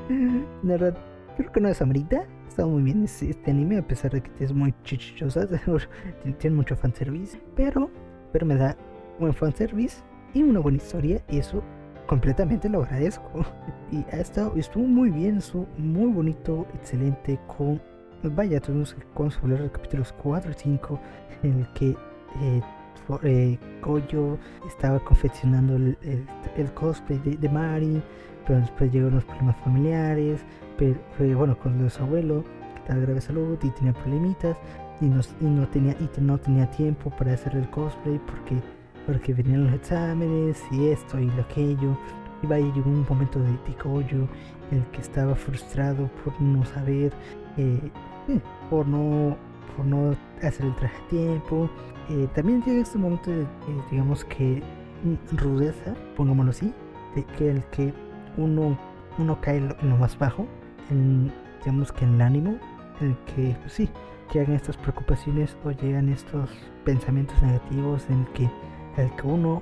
La 0.63 0.77
verdad, 0.77 0.97
creo 1.37 1.51
que 1.51 1.61
no 1.61 1.69
es 1.69 1.81
amerita, 1.81 2.25
está 2.47 2.65
muy 2.65 2.83
bien 2.83 3.03
este 3.03 3.51
anime, 3.51 3.77
a 3.77 3.87
pesar 3.87 4.11
de 4.11 4.21
que 4.21 4.43
es 4.43 4.51
muy 4.53 4.73
chichichosa, 4.83 5.47
tiene 6.39 6.55
mucho 6.55 6.75
fanservice, 6.75 7.39
pero, 7.55 7.89
pero 8.31 8.45
me 8.45 8.55
da 8.55 8.75
buen 9.19 9.33
fanservice 9.33 10.01
y 10.33 10.43
una 10.43 10.59
buena 10.59 10.77
historia, 10.77 11.21
y 11.29 11.39
eso 11.39 11.63
completamente 12.07 12.69
lo 12.69 12.83
agradezco. 12.83 13.45
Y 13.91 14.05
ha 14.11 14.19
estado, 14.19 14.53
estuvo 14.55 14.85
muy 14.85 15.09
bien, 15.09 15.37
estuvo 15.37 15.65
muy 15.77 16.11
bonito, 16.11 16.67
excelente, 16.75 17.39
con... 17.47 17.81
Vaya, 18.21 18.59
tuvimos 18.59 18.93
que 18.93 19.37
hablar 19.41 19.63
de 19.63 19.71
capítulos 19.71 20.13
4 20.21 20.51
y 20.51 20.53
5, 20.53 20.99
en 21.41 21.59
el 21.59 21.67
que 21.73 21.89
eh, 22.41 22.61
eh, 23.23 23.57
estaba 24.67 24.99
confeccionando 24.99 25.75
el, 25.75 26.73
cosplay 26.75 27.17
de, 27.17 27.49
Mari, 27.49 27.99
pero 28.45 28.59
después 28.59 28.91
llegaron 28.91 29.15
los 29.15 29.25
problemas 29.25 29.57
familiares, 29.63 30.45
pero 30.77 30.99
bueno, 31.35 31.57
con 31.57 31.89
su 31.89 32.03
abuelo, 32.03 32.43
que 32.75 32.81
estaba 32.81 32.99
grave 32.99 33.15
de 33.15 33.21
salud 33.21 33.57
y 33.63 33.69
tenía 33.71 33.93
problemitas, 33.93 34.55
y 35.01 35.05
no, 35.05 35.21
no, 35.41 35.67
tenía, 35.67 35.95
y 35.99 36.21
no 36.21 36.37
tenía 36.37 36.69
tiempo 36.71 37.09
para 37.11 37.33
hacer 37.33 37.55
el 37.55 37.69
cosplay 37.69 38.19
porque, 38.19 38.61
porque 39.05 39.33
venían 39.33 39.65
los 39.65 39.73
exámenes 39.73 40.61
y 40.71 40.87
esto 40.87 41.19
y 41.19 41.29
aquello. 41.39 41.97
Y 42.41 42.47
vaya, 42.47 42.65
llegó 42.73 42.89
un 42.89 43.05
momento 43.07 43.39
de, 43.39 43.49
en 43.49 44.77
el 44.77 44.85
que 44.91 45.01
estaba 45.01 45.35
frustrado 45.35 46.09
por 46.23 46.39
no 46.41 46.63
saber, 46.65 47.11
eh, 47.57 47.91
eh, 48.27 48.39
por 48.69 48.87
no 48.87 49.37
por 49.79 49.85
no 49.85 50.15
hacer 50.41 50.65
el 50.65 50.75
traje 50.75 50.97
a 50.97 51.07
tiempo. 51.07 51.69
Eh, 52.09 52.27
también 52.35 52.61
llega 52.63 52.81
este 52.81 52.97
momento 52.97 53.31
de, 53.31 53.45
digamos 53.89 54.25
que, 54.25 54.61
rudeza, 55.31 55.93
pongámoslo 56.17 56.51
así, 56.51 56.73
de 57.15 57.23
que 57.23 57.51
el 57.51 57.63
que 57.65 57.93
uno, 58.35 58.77
uno 59.17 59.39
cae 59.39 59.57
en 59.57 59.89
lo 59.89 59.97
más 59.97 60.17
bajo, 60.19 60.45
en, 60.89 61.31
digamos 61.59 61.93
que 61.93 62.03
en 62.03 62.15
el 62.15 62.21
ánimo, 62.21 62.57
el 62.99 63.15
que, 63.33 63.55
pues 63.61 63.73
sí, 63.73 63.89
llegan 64.33 64.55
estas 64.55 64.77
preocupaciones 64.77 65.57
o 65.63 65.71
llegan 65.71 66.09
estos 66.09 66.49
pensamientos 66.85 67.41
negativos 67.41 68.05
en 68.09 68.21
el 68.21 68.27
que, 68.33 68.49
el 68.97 69.15
que 69.15 69.27
uno 69.27 69.61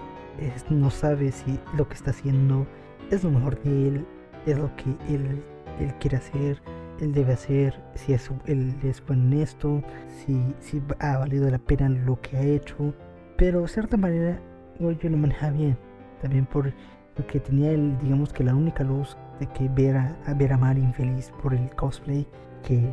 no 0.70 0.90
sabe 0.90 1.32
si 1.32 1.60
lo 1.76 1.88
que 1.88 1.96
está 1.96 2.12
haciendo 2.12 2.68
es 3.12 3.24
lo 3.24 3.32
mejor 3.32 3.62
de 3.64 3.88
él, 3.88 4.06
es 4.46 4.58
lo 4.58 4.76
que 4.76 4.90
él, 5.14 5.44
él 5.80 5.94
quiere 6.00 6.18
hacer, 6.18 6.62
él 7.00 7.14
debe 7.14 7.34
hacer, 7.34 7.80
si 7.96 8.14
es, 8.14 8.30
él 8.46 8.76
es 8.84 9.06
bueno 9.06 9.24
en 9.24 9.42
esto, 9.42 9.82
si, 10.08 10.54
si 10.60 10.82
ha 11.00 11.18
valido 11.18 11.50
la 11.50 11.60
pena 11.60 11.90
lo 11.90 12.20
que 12.22 12.38
ha 12.38 12.44
hecho. 12.44 12.94
Pero 13.38 13.62
de 13.62 13.68
cierta 13.68 13.98
manera 13.98 14.40
yo 14.80 15.10
lo 15.10 15.18
maneja 15.18 15.50
bien. 15.52 15.78
También 16.22 16.46
por, 16.46 16.74
porque 17.16 17.40
tenía 17.40 17.72
el, 17.72 17.98
digamos 18.00 18.34
que 18.34 18.44
la 18.44 18.56
única 18.56 18.84
luz 18.84 19.18
de 19.40 19.48
que 19.48 19.70
ver 19.70 19.98
a, 19.98 20.34
ver 20.34 20.54
a 20.54 20.58
Mari 20.58 20.82
infeliz 20.82 21.32
por 21.42 21.54
el 21.54 21.70
cosplay, 21.76 22.28
que, 22.64 22.92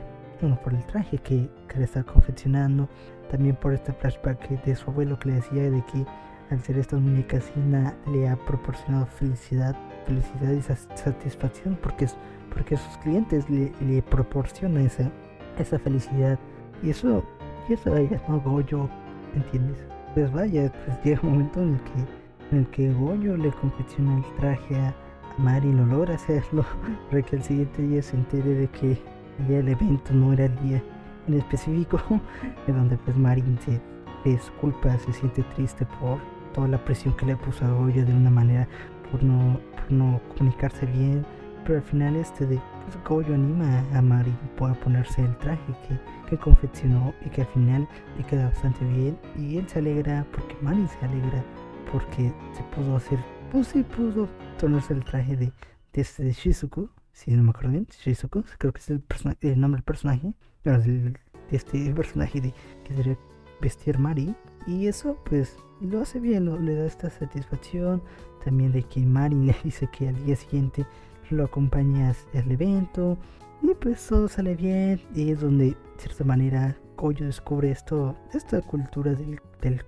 por 0.62 0.74
el 0.74 0.84
traje 0.86 1.18
que, 1.18 1.48
que 1.68 1.78
le 1.78 1.84
está 1.84 2.02
confeccionando. 2.04 2.88
También 3.30 3.56
por 3.56 3.72
este 3.72 3.92
flashback 3.92 4.48
de 4.64 4.76
su 4.76 4.90
abuelo 4.90 5.18
que 5.18 5.30
le 5.30 5.34
decía 5.36 5.70
de 5.70 5.82
que 5.92 6.04
al 6.50 6.60
ser 6.60 6.78
estas 6.78 7.00
muñecas 7.00 7.50
Ina 7.56 7.94
le 8.12 8.28
ha 8.28 8.36
proporcionado 8.36 9.06
felicidad, 9.06 9.74
felicidad 10.06 10.52
y 10.52 10.62
satisfacción 10.62 11.78
porque 11.82 12.06
porque 12.54 12.76
sus 12.76 12.96
clientes 12.98 13.50
le, 13.50 13.72
le 13.80 14.00
proporcionan 14.02 14.86
esa, 14.86 15.10
esa 15.58 15.78
felicidad. 15.78 16.38
Y 16.82 16.90
eso, 16.90 17.24
y 17.68 17.74
eso 17.74 17.90
vaya, 17.90 18.22
no 18.28 18.40
Goyo, 18.40 18.88
¿entiendes? 19.34 19.78
Pues 20.14 20.32
vaya, 20.32 20.72
pues 20.84 21.02
llega 21.02 21.20
un 21.22 21.30
momento 21.30 21.62
en 21.62 21.74
el 21.74 21.80
que, 21.80 22.52
en 22.52 22.58
el 22.58 22.66
que 22.68 22.92
Goyo 22.92 23.36
le 23.36 23.50
confecciona 23.50 24.18
el 24.18 24.36
traje 24.36 24.76
a, 24.76 24.94
Mari 25.36 25.68
y 25.68 25.72
lo 25.72 25.84
logra 25.84 26.14
hacerlo, 26.14 26.64
para 27.10 27.20
que 27.22 27.34
el 27.34 27.42
siguiente 27.42 27.82
día 27.82 28.00
se 28.00 28.14
entere 28.14 28.54
de 28.54 28.68
que 28.68 29.02
día 29.46 29.58
del 29.58 29.68
evento 29.68 30.12
no 30.12 30.32
era 30.32 30.46
el 30.46 30.56
día 30.60 30.82
en 31.28 31.34
específico, 31.34 32.00
en 32.66 32.76
donde 32.76 32.96
pues 32.98 33.16
Mari 33.16 33.42
se 33.64 33.80
disculpa, 34.24 34.96
se 34.98 35.12
siente 35.12 35.42
triste 35.54 35.86
por 36.00 36.18
toda 36.52 36.68
la 36.68 36.84
presión 36.84 37.16
que 37.16 37.26
le 37.26 37.36
puso 37.36 37.64
a 37.64 37.70
Goyo 37.70 38.04
de 38.04 38.12
una 38.12 38.30
manera 38.30 38.68
por 39.10 39.22
no, 39.22 39.58
no 39.90 40.20
comunicarse 40.36 40.86
bien 40.86 41.24
pero 41.64 41.78
al 41.78 41.84
final 41.84 42.16
este 42.16 42.46
de 42.46 42.60
pues, 42.84 43.02
Goyo 43.04 43.34
anima 43.34 43.84
a 43.94 44.02
Mari 44.02 44.32
a 44.60 44.74
ponerse 44.74 45.22
el 45.22 45.36
traje 45.38 45.74
que, 45.88 45.98
que 46.30 46.36
confeccionó 46.36 47.14
y 47.24 47.30
que 47.30 47.42
al 47.42 47.46
final 47.48 47.88
le 48.16 48.24
queda 48.24 48.48
bastante 48.48 48.84
bien. 48.84 49.18
Y 49.36 49.58
él 49.58 49.68
se 49.68 49.78
alegra 49.78 50.26
porque 50.32 50.56
Mari 50.60 50.86
se 50.88 51.04
alegra 51.04 51.44
porque 51.90 52.32
se 52.52 52.62
pudo 52.74 52.96
hacer, 52.96 53.18
pues 53.50 53.68
sí 53.68 53.82
pudo 53.82 54.28
ponerse 54.60 54.94
el 54.94 55.04
traje 55.04 55.36
de, 55.36 55.52
de 55.92 56.00
este 56.00 56.24
de 56.24 56.32
Shizuku, 56.32 56.88
si 57.14 57.30
no 57.30 57.44
me 57.44 57.50
acuerdo 57.50 57.70
bien, 57.70 57.86
Shizuku, 57.86 58.44
creo 58.58 58.72
que 58.72 58.80
es 58.80 58.90
el, 58.90 59.02
el 59.40 59.60
nombre 59.60 59.78
del 59.78 59.84
personaje, 59.84 60.34
pero 60.62 60.80
de 60.80 61.14
este 61.52 61.94
personaje 61.94 62.40
de, 62.40 62.52
que 62.82 62.90
debería 62.90 63.18
vestir 63.60 63.98
Mari. 63.98 64.34
Y 64.66 64.88
eso 64.88 65.16
pues 65.24 65.56
lo 65.80 66.00
hace 66.00 66.18
bien, 66.18 66.66
le 66.66 66.74
da 66.74 66.86
esta 66.86 67.08
satisfacción 67.10 68.02
también 68.44 68.72
de 68.72 68.82
que 68.82 69.00
Mari 69.00 69.36
le 69.36 69.56
dice 69.64 69.88
que 69.96 70.08
al 70.08 70.24
día 70.24 70.36
siguiente 70.36 70.84
lo 71.30 71.44
acompañas 71.44 72.26
al 72.34 72.50
evento 72.50 73.16
y 73.62 73.74
pues 73.74 74.06
todo 74.06 74.28
sale 74.28 74.56
bien 74.56 75.00
y 75.14 75.30
es 75.30 75.40
donde 75.40 75.66
de 75.66 75.76
cierta 75.96 76.24
manera 76.24 76.76
Koyo 76.96 77.26
descubre 77.26 77.70
esto, 77.70 78.16
esta 78.32 78.60
cultura 78.60 79.14
del, 79.14 79.40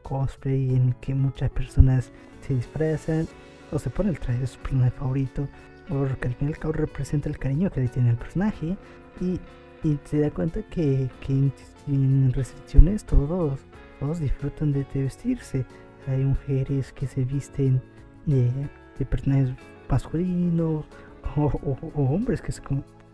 cosplay 0.03 0.75
en 0.75 0.95
que 1.01 1.15
muchas 1.15 1.51
personas 1.51 2.11
se 2.41 2.55
disfrazan 2.55 3.29
o 3.73 3.79
se 3.79 3.91
ponen 3.91 4.15
el 4.15 4.21
traje 4.21 4.41
de 4.41 4.47
su 4.47 4.59
personaje 4.61 4.93
favorito 4.93 5.47
porque 5.89 6.29
al 6.29 6.35
fin 6.35 6.49
y 6.49 6.53
al 6.53 6.59
cabo 6.59 6.73
representa 6.73 7.29
el 7.29 7.39
cariño 7.39 7.71
que 7.71 7.87
tiene 7.89 8.11
el 8.11 8.17
personaje 8.17 8.77
y, 9.21 9.41
se 10.05 10.19
da 10.19 10.33
cuenta 10.33 10.63
que, 10.65 11.09
que 11.21 11.53
sin 11.85 12.33
restricciones 12.33 13.05
todos, 13.05 13.61
todos 14.01 14.19
disfrutan 14.19 14.73
de, 14.73 14.85
vestirse. 14.93 15.65
Hay 16.09 16.25
mujeres 16.25 16.93
que 16.93 17.07
se 17.07 17.25
visten 17.25 17.81
de, 18.25 18.51
personajes 19.05 19.55
masculinos 19.89 20.85
o, 21.37 21.79
hombres 21.95 22.43
que 22.43 22.51
se, 22.51 22.63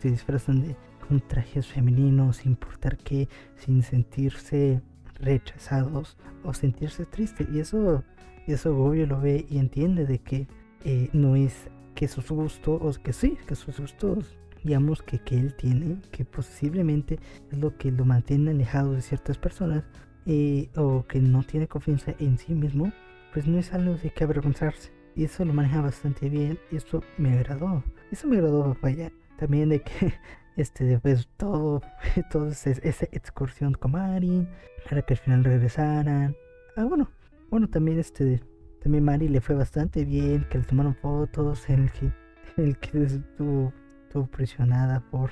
disfrazan 0.02 0.62
de 0.62 0.76
con 1.06 1.20
trajes 1.20 1.66
femeninos 1.66 2.38
sin 2.38 2.52
importar 2.52 2.96
qué, 2.96 3.28
sin 3.56 3.82
sentirse 3.82 4.80
rechazados 5.16 6.16
o 6.42 6.54
sentirse 6.54 7.04
tristes. 7.04 7.48
Y 7.52 7.60
eso, 7.60 8.02
eso 8.46 8.74
Gobio 8.74 9.06
lo 9.06 9.20
ve 9.20 9.44
y 9.48 9.58
entiende 9.58 10.06
de 10.06 10.20
que 10.20 10.46
eh, 10.84 11.10
no 11.12 11.36
es 11.36 11.68
que 11.94 12.08
sus 12.08 12.30
gustos, 12.30 12.98
que 12.98 13.12
sí, 13.12 13.38
que 13.46 13.54
sus 13.54 13.78
gustos, 13.78 14.36
digamos 14.64 15.02
que, 15.02 15.18
que 15.18 15.38
él 15.38 15.54
tiene, 15.54 15.98
que 16.10 16.24
posiblemente 16.24 17.18
es 17.50 17.58
lo 17.58 17.76
que 17.76 17.90
lo 17.90 18.04
mantiene 18.04 18.50
alejado 18.50 18.92
de 18.92 19.02
ciertas 19.02 19.38
personas 19.38 19.84
eh, 20.26 20.68
o 20.76 21.04
que 21.06 21.20
no 21.20 21.42
tiene 21.42 21.68
confianza 21.68 22.14
en 22.18 22.38
sí 22.38 22.54
mismo, 22.54 22.92
pues 23.32 23.46
no 23.46 23.58
es 23.58 23.72
algo 23.72 23.94
de 23.94 24.10
que 24.10 24.24
avergonzarse. 24.24 24.92
Y 25.14 25.24
eso 25.24 25.44
lo 25.44 25.52
maneja 25.52 25.80
bastante 25.80 26.28
bien 26.28 26.58
y 26.70 26.76
eso 26.76 27.02
me 27.18 27.32
agradó. 27.32 27.84
Eso 28.10 28.28
me 28.28 28.36
agradó, 28.36 28.76
vaya. 28.80 29.12
También 29.36 29.68
de 29.68 29.82
que 29.82 30.14
este 30.56 30.84
después 30.84 31.28
todo, 31.36 31.82
toda 32.30 32.50
esa 32.50 33.06
excursión 33.10 33.74
con 33.74 33.92
Mari, 33.92 34.46
para 34.88 35.02
que 35.02 35.14
al 35.14 35.18
final 35.18 35.44
regresaran. 35.44 36.36
Ah, 36.76 36.84
bueno, 36.84 37.10
bueno, 37.50 37.68
también 37.68 37.98
este, 37.98 38.40
también 38.82 39.04
Mari 39.04 39.28
le 39.28 39.40
fue 39.40 39.54
bastante 39.54 40.04
bien, 40.04 40.46
que 40.50 40.58
le 40.58 40.64
tomaron 40.64 40.94
fotos, 40.94 41.68
el 41.68 41.90
que, 41.92 42.12
el 42.56 42.78
que 42.78 43.04
estuvo, 43.04 43.72
estuvo 44.04 44.26
presionada 44.26 45.00
por, 45.10 45.30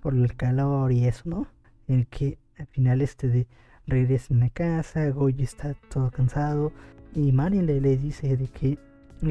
por 0.00 0.14
el 0.14 0.34
calor 0.36 0.92
y 0.92 1.06
eso, 1.06 1.22
¿no? 1.28 1.46
El 1.88 2.06
que 2.06 2.38
al 2.58 2.66
final 2.66 3.00
este 3.00 3.28
de 3.28 3.46
regresan 3.86 4.42
a 4.42 4.50
casa, 4.50 5.08
Goyi 5.10 5.42
está 5.42 5.74
todo 5.88 6.10
cansado 6.10 6.72
y 7.14 7.32
Mari 7.32 7.62
le, 7.62 7.80
le 7.80 7.96
dice 7.96 8.36
de 8.36 8.46
que 8.46 8.78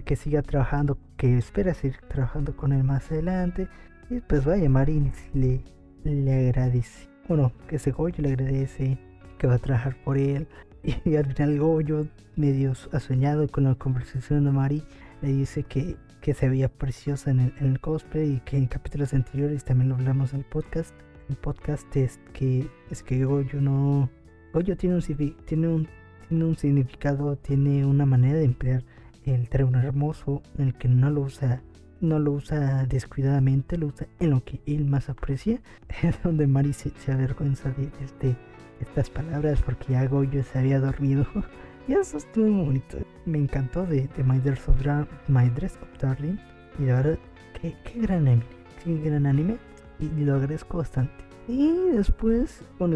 que 0.04 0.16
siga 0.16 0.42
trabajando, 0.42 0.98
que 1.18 1.38
espera 1.38 1.74
seguir 1.74 1.98
trabajando 2.08 2.56
con 2.56 2.72
él 2.74 2.84
más 2.84 3.12
adelante. 3.12 3.68
Y 4.10 4.22
pues 4.22 4.46
vaya, 4.46 4.70
Marín 4.70 5.12
le, 5.34 5.62
le 6.04 6.50
agradece. 6.50 7.10
Bueno, 7.28 7.52
que 7.68 7.78
ese 7.78 7.92
Goyo 7.92 8.22
le 8.22 8.30
agradece 8.30 8.98
que 9.38 9.48
va 9.48 9.56
a 9.56 9.60
trabajar 9.60 9.96
por 10.04 10.18
él. 10.18 10.48
Y, 11.06 11.16
al 11.16 11.26
final 11.26 11.60
Goyo, 11.60 12.08
medio 12.36 12.74
soñado 12.76 13.48
con 13.48 13.66
la 13.66 13.76
conversación 13.76 14.46
de 14.46 14.52
Mari, 14.52 14.84
le 15.22 15.30
dice 15.30 15.64
que, 15.64 15.98
que 16.22 16.34
se 16.34 16.50
veía 16.50 16.70
preciosa 16.70 17.32
en 17.32 17.54
el, 17.60 17.80
cosplay 17.80 18.36
y 18.36 18.40
que 18.42 18.58
en 18.58 18.68
capítulos 18.68 19.14
anteriores 19.14 19.66
también 19.66 19.90
lo 19.90 19.96
hablamos 19.96 20.34
en 20.34 20.40
el 20.40 20.46
podcast. 20.46 20.94
El 21.30 21.36
podcast 21.36 21.96
es 21.96 22.20
que, 22.34 22.68
es 22.90 23.04
que 23.04 23.26
Goyo 23.26 23.62
no... 23.62 24.10
Goyo 24.54 24.76
tiene 24.78 24.96
un, 24.96 25.36
tiene 25.46 25.68
un, 25.68 25.88
tiene 26.28 26.46
un 26.46 26.58
significado, 26.58 27.36
tiene 27.36 27.86
una 27.86 28.06
manera 28.06 28.40
de 28.40 28.46
emplear 28.46 28.84
el 29.26 29.48
término 29.50 29.80
hermoso 29.80 30.42
en 30.58 30.68
el 30.68 30.74
que 30.76 30.88
no 30.88 31.10
lo 31.10 31.22
usa 31.22 31.62
no 32.02 32.20
lo 32.20 32.32
usa 32.32 32.86
descuidadamente, 32.86 33.78
lo 33.78 33.88
usa 33.88 34.08
en 34.20 34.32
lo 34.32 34.44
que 34.44 34.62
él 34.66 34.86
más 34.86 35.10
aprecia, 35.10 35.62
es 36.02 36.22
donde 36.24 36.48
Mari 36.48 36.74
se, 36.74 36.92
avergüenza 37.12 37.72
de, 37.72 37.90
este, 38.04 38.36
estas 38.82 39.10
palabras 39.10 39.62
porque 39.62 39.94
ya 39.94 40.06
Goyo 40.08 40.44
se 40.44 40.60
había 40.60 40.80
dormido. 40.80 41.26
y 41.88 41.94
eso 41.94 42.18
estuvo 42.18 42.48
muy 42.48 42.66
bonito. 42.66 42.98
Me 43.26 43.38
encantó 43.38 43.86
de, 43.86 44.08
de 44.16 44.24
My, 44.24 44.40
Dress 44.40 44.68
of 44.68 44.78
My 45.28 45.50
Dress 45.50 45.78
of 45.82 46.02
Darling. 46.02 46.38
Y 46.80 46.86
la 46.86 46.96
verdad, 46.96 47.20
qué, 47.60 47.76
qué 47.84 48.02
gran 48.02 48.28
anime, 48.28 48.44
qué 48.84 48.98
gran 48.98 49.26
anime. 49.26 49.58
Y, 50.00 50.24
lo 50.24 50.36
agradezco 50.36 50.78
bastante. 50.78 51.14
Y 51.48 51.74
después, 51.94 52.64
bueno, 52.78 52.96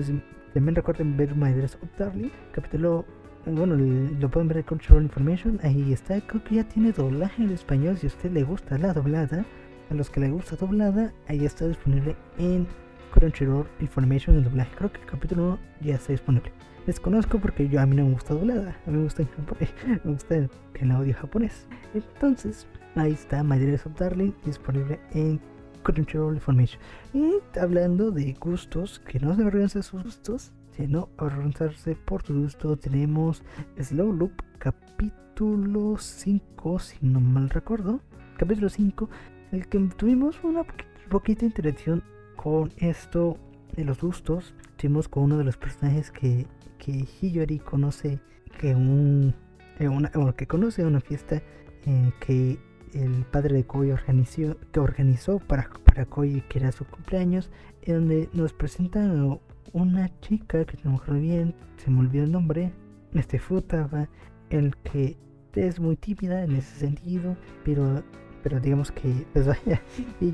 también 0.53 0.75
recuerden 0.75 1.17
ver 1.17 1.35
My 1.35 1.51
Dress 1.51 1.75
of 1.81 1.89
Darling, 1.97 2.29
capítulo 2.51 3.05
bueno, 3.45 3.75
lo 3.75 4.31
pueden 4.31 4.47
ver 4.47 4.57
en 4.57 4.63
Crunchyroll 4.63 5.03
Information, 5.03 5.59
ahí 5.63 5.91
está, 5.91 6.19
creo 6.21 6.43
que 6.43 6.55
ya 6.55 6.63
tiene 6.63 6.93
doblaje 6.93 7.43
en 7.43 7.49
español, 7.49 7.97
si 7.97 8.07
a 8.07 8.09
usted 8.09 8.31
le 8.31 8.43
gusta 8.43 8.77
la 8.77 8.93
doblada, 8.93 9.45
a 9.89 9.93
los 9.93 10.09
que 10.09 10.21
le 10.21 10.29
gusta 10.29 10.55
doblada, 10.55 11.11
ahí 11.27 11.43
está 11.43 11.67
disponible 11.67 12.15
en 12.37 12.67
Crunchyroll 13.13 13.67
Information 13.79 14.35
el 14.35 14.43
doblaje, 14.43 14.75
creo 14.75 14.91
que 14.91 15.01
el 15.01 15.05
capítulo 15.05 15.47
1 15.47 15.59
ya 15.81 15.95
está 15.95 16.11
disponible. 16.11 16.51
Desconozco 16.85 17.39
porque 17.39 17.69
yo 17.69 17.79
a 17.79 17.85
mí 17.85 17.95
no 17.95 18.05
me 18.05 18.13
gusta 18.13 18.33
doblada, 18.33 18.75
a 18.85 18.89
mí 18.89 18.97
me 18.97 19.03
gusta 19.03 19.21
en 19.21 19.29
japonés, 19.29 19.73
me 20.03 20.11
gusta 20.11 20.35
el 20.35 20.91
audio 20.91 21.13
japonés. 21.13 21.67
Entonces, 21.93 22.67
ahí 22.95 23.13
está 23.13 23.43
My 23.43 23.59
Dress 23.59 23.85
of 23.85 23.97
Darling 23.97 24.33
disponible 24.43 24.99
en 25.11 25.39
Crunchyroll 25.83 26.35
Information. 26.35 26.81
Y 27.13 27.35
hablando 27.57 28.11
de 28.11 28.33
gustos, 28.33 28.99
que 28.99 29.19
no 29.19 29.35
se 29.35 29.41
avergüencen 29.43 29.81
de 29.81 29.87
sus 29.87 30.03
gustos, 30.03 30.51
no 30.79 31.09
avergonzarse 31.17 31.95
por 31.95 32.23
tu 32.23 32.41
gusto, 32.41 32.75
tenemos 32.77 33.43
Slow 33.79 34.11
Loop 34.11 34.33
capítulo 34.57 35.97
5, 35.97 36.79
si 36.79 36.97
no 37.01 37.19
mal 37.19 37.49
recuerdo. 37.49 38.01
Capítulo 38.37 38.69
5, 38.69 39.09
el 39.51 39.67
que 39.67 39.79
tuvimos 39.95 40.43
una 40.43 40.65
poquita 41.09 41.45
interacción 41.45 42.03
con 42.43 42.73
esto 42.77 43.37
de 43.73 43.85
los 43.85 44.01
gustos. 44.01 44.53
Tuvimos 44.75 45.07
con 45.07 45.23
uno 45.23 45.37
de 45.37 45.45
los 45.45 45.55
personajes 45.55 46.11
que, 46.11 46.45
que 46.77 47.05
Hiyori 47.21 47.59
conoce, 47.59 48.19
que, 48.59 48.75
un, 48.75 49.33
una, 49.79 50.11
que 50.33 50.45
conoce 50.45 50.85
una 50.85 50.99
fiesta 50.99 51.41
en 51.85 52.13
que 52.19 52.59
el 52.93 53.25
padre 53.31 53.55
de 53.55 53.63
Koi 53.65 53.91
organizó, 53.91 54.57
que 54.73 54.79
organizó 54.81 55.39
para, 55.39 55.69
para 55.85 56.05
Koi, 56.05 56.41
que 56.49 56.59
era 56.59 56.73
su 56.73 56.83
cumpleaños, 56.85 57.49
en 57.83 57.95
donde 57.95 58.29
nos 58.33 58.51
presentan 58.51 59.39
una 59.71 60.19
chica 60.19 60.65
que 60.65 60.75
se 60.75 60.89
me 60.89 61.19
bien, 61.19 61.55
se 61.77 61.89
me 61.89 62.01
olvidó 62.01 62.25
el 62.25 62.31
nombre, 62.33 62.73
este 63.13 63.39
Futaba, 63.39 64.09
el 64.49 64.75
que 64.77 65.15
es 65.55 65.79
muy 65.79 65.95
tímida 65.95 66.43
en 66.43 66.57
ese 66.57 66.75
sentido, 66.75 67.37
pero, 67.63 68.03
pero 68.43 68.59
digamos 68.59 68.91
que, 68.91 69.25
pues 69.31 69.47
vaya, 69.65 69.81
y 70.19 70.31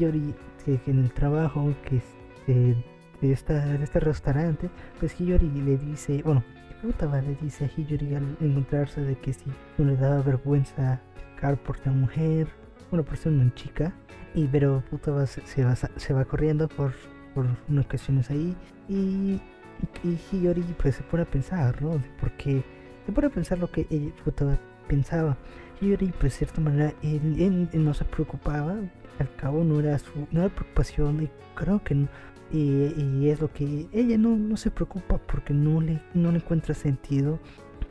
Yori, 0.65 0.77
que, 0.79 0.91
en 0.91 0.99
el 0.99 1.11
trabajo, 1.11 1.73
que 1.85 2.01
de, 2.51 2.75
de, 3.21 3.31
esta, 3.31 3.65
de 3.65 3.83
este 3.83 3.99
restaurante, 3.99 4.69
pues 4.99 5.19
Hiyori 5.19 5.49
le 5.49 5.77
dice, 5.77 6.21
bueno, 6.23 6.43
Futaba 6.81 7.21
le 7.21 7.35
dice 7.35 7.65
a 7.65 7.67
Hiyori 7.67 8.15
al 8.15 8.37
encontrarse 8.39 9.01
de 9.01 9.17
que 9.17 9.33
si 9.33 9.45
no 9.77 9.85
le 9.85 9.97
daba 9.97 10.21
vergüenza 10.21 11.01
car 11.39 11.57
por 11.57 11.77
ser 11.77 11.91
mujer, 11.91 12.47
bueno, 12.89 13.03
por 13.03 13.17
ser 13.17 13.33
una 13.33 13.53
chica, 13.53 13.93
y 14.33 14.47
pero 14.47 14.81
Futaba 14.89 15.25
se, 15.25 15.41
se, 15.45 15.63
va, 15.65 15.75
se 15.75 16.13
va 16.13 16.25
corriendo 16.25 16.67
por 16.67 16.93
por 17.33 17.45
unas 17.67 17.85
ocasiones 17.85 18.29
ahí 18.29 18.55
y, 18.87 19.39
y 20.03 20.19
Hiyori 20.31 20.61
pues 20.81 20.95
se 20.95 21.03
pone 21.03 21.23
a 21.23 21.25
pensar, 21.25 21.81
¿no? 21.81 22.01
Porque 22.19 22.63
se 23.05 23.11
pone 23.11 23.27
a 23.27 23.29
pensar 23.29 23.59
lo 23.59 23.71
que 23.71 23.87
ella 23.89 24.11
pensaba. 24.87 25.37
Hiyori 25.81 26.07
pues 26.07 26.33
de 26.33 26.37
cierta 26.39 26.61
manera 26.61 26.93
él, 27.01 27.69
no 27.73 27.93
se 27.93 28.05
preocupaba, 28.05 28.75
al 29.19 29.35
cabo 29.35 29.63
no 29.63 29.79
era 29.79 29.97
su 29.99 30.27
no 30.31 30.41
era 30.41 30.53
preocupación 30.53 31.23
y 31.23 31.29
creo 31.55 31.83
que 31.83 32.07
y, 32.51 33.29
es 33.29 33.41
lo 33.41 33.51
que 33.53 33.87
ella 33.91 34.17
no, 34.17 34.35
no 34.35 34.57
se 34.57 34.71
preocupa 34.71 35.17
porque 35.17 35.53
no 35.53 35.81
le, 35.81 36.01
no 36.13 36.31
le 36.31 36.37
encuentra 36.37 36.73
sentido. 36.73 37.39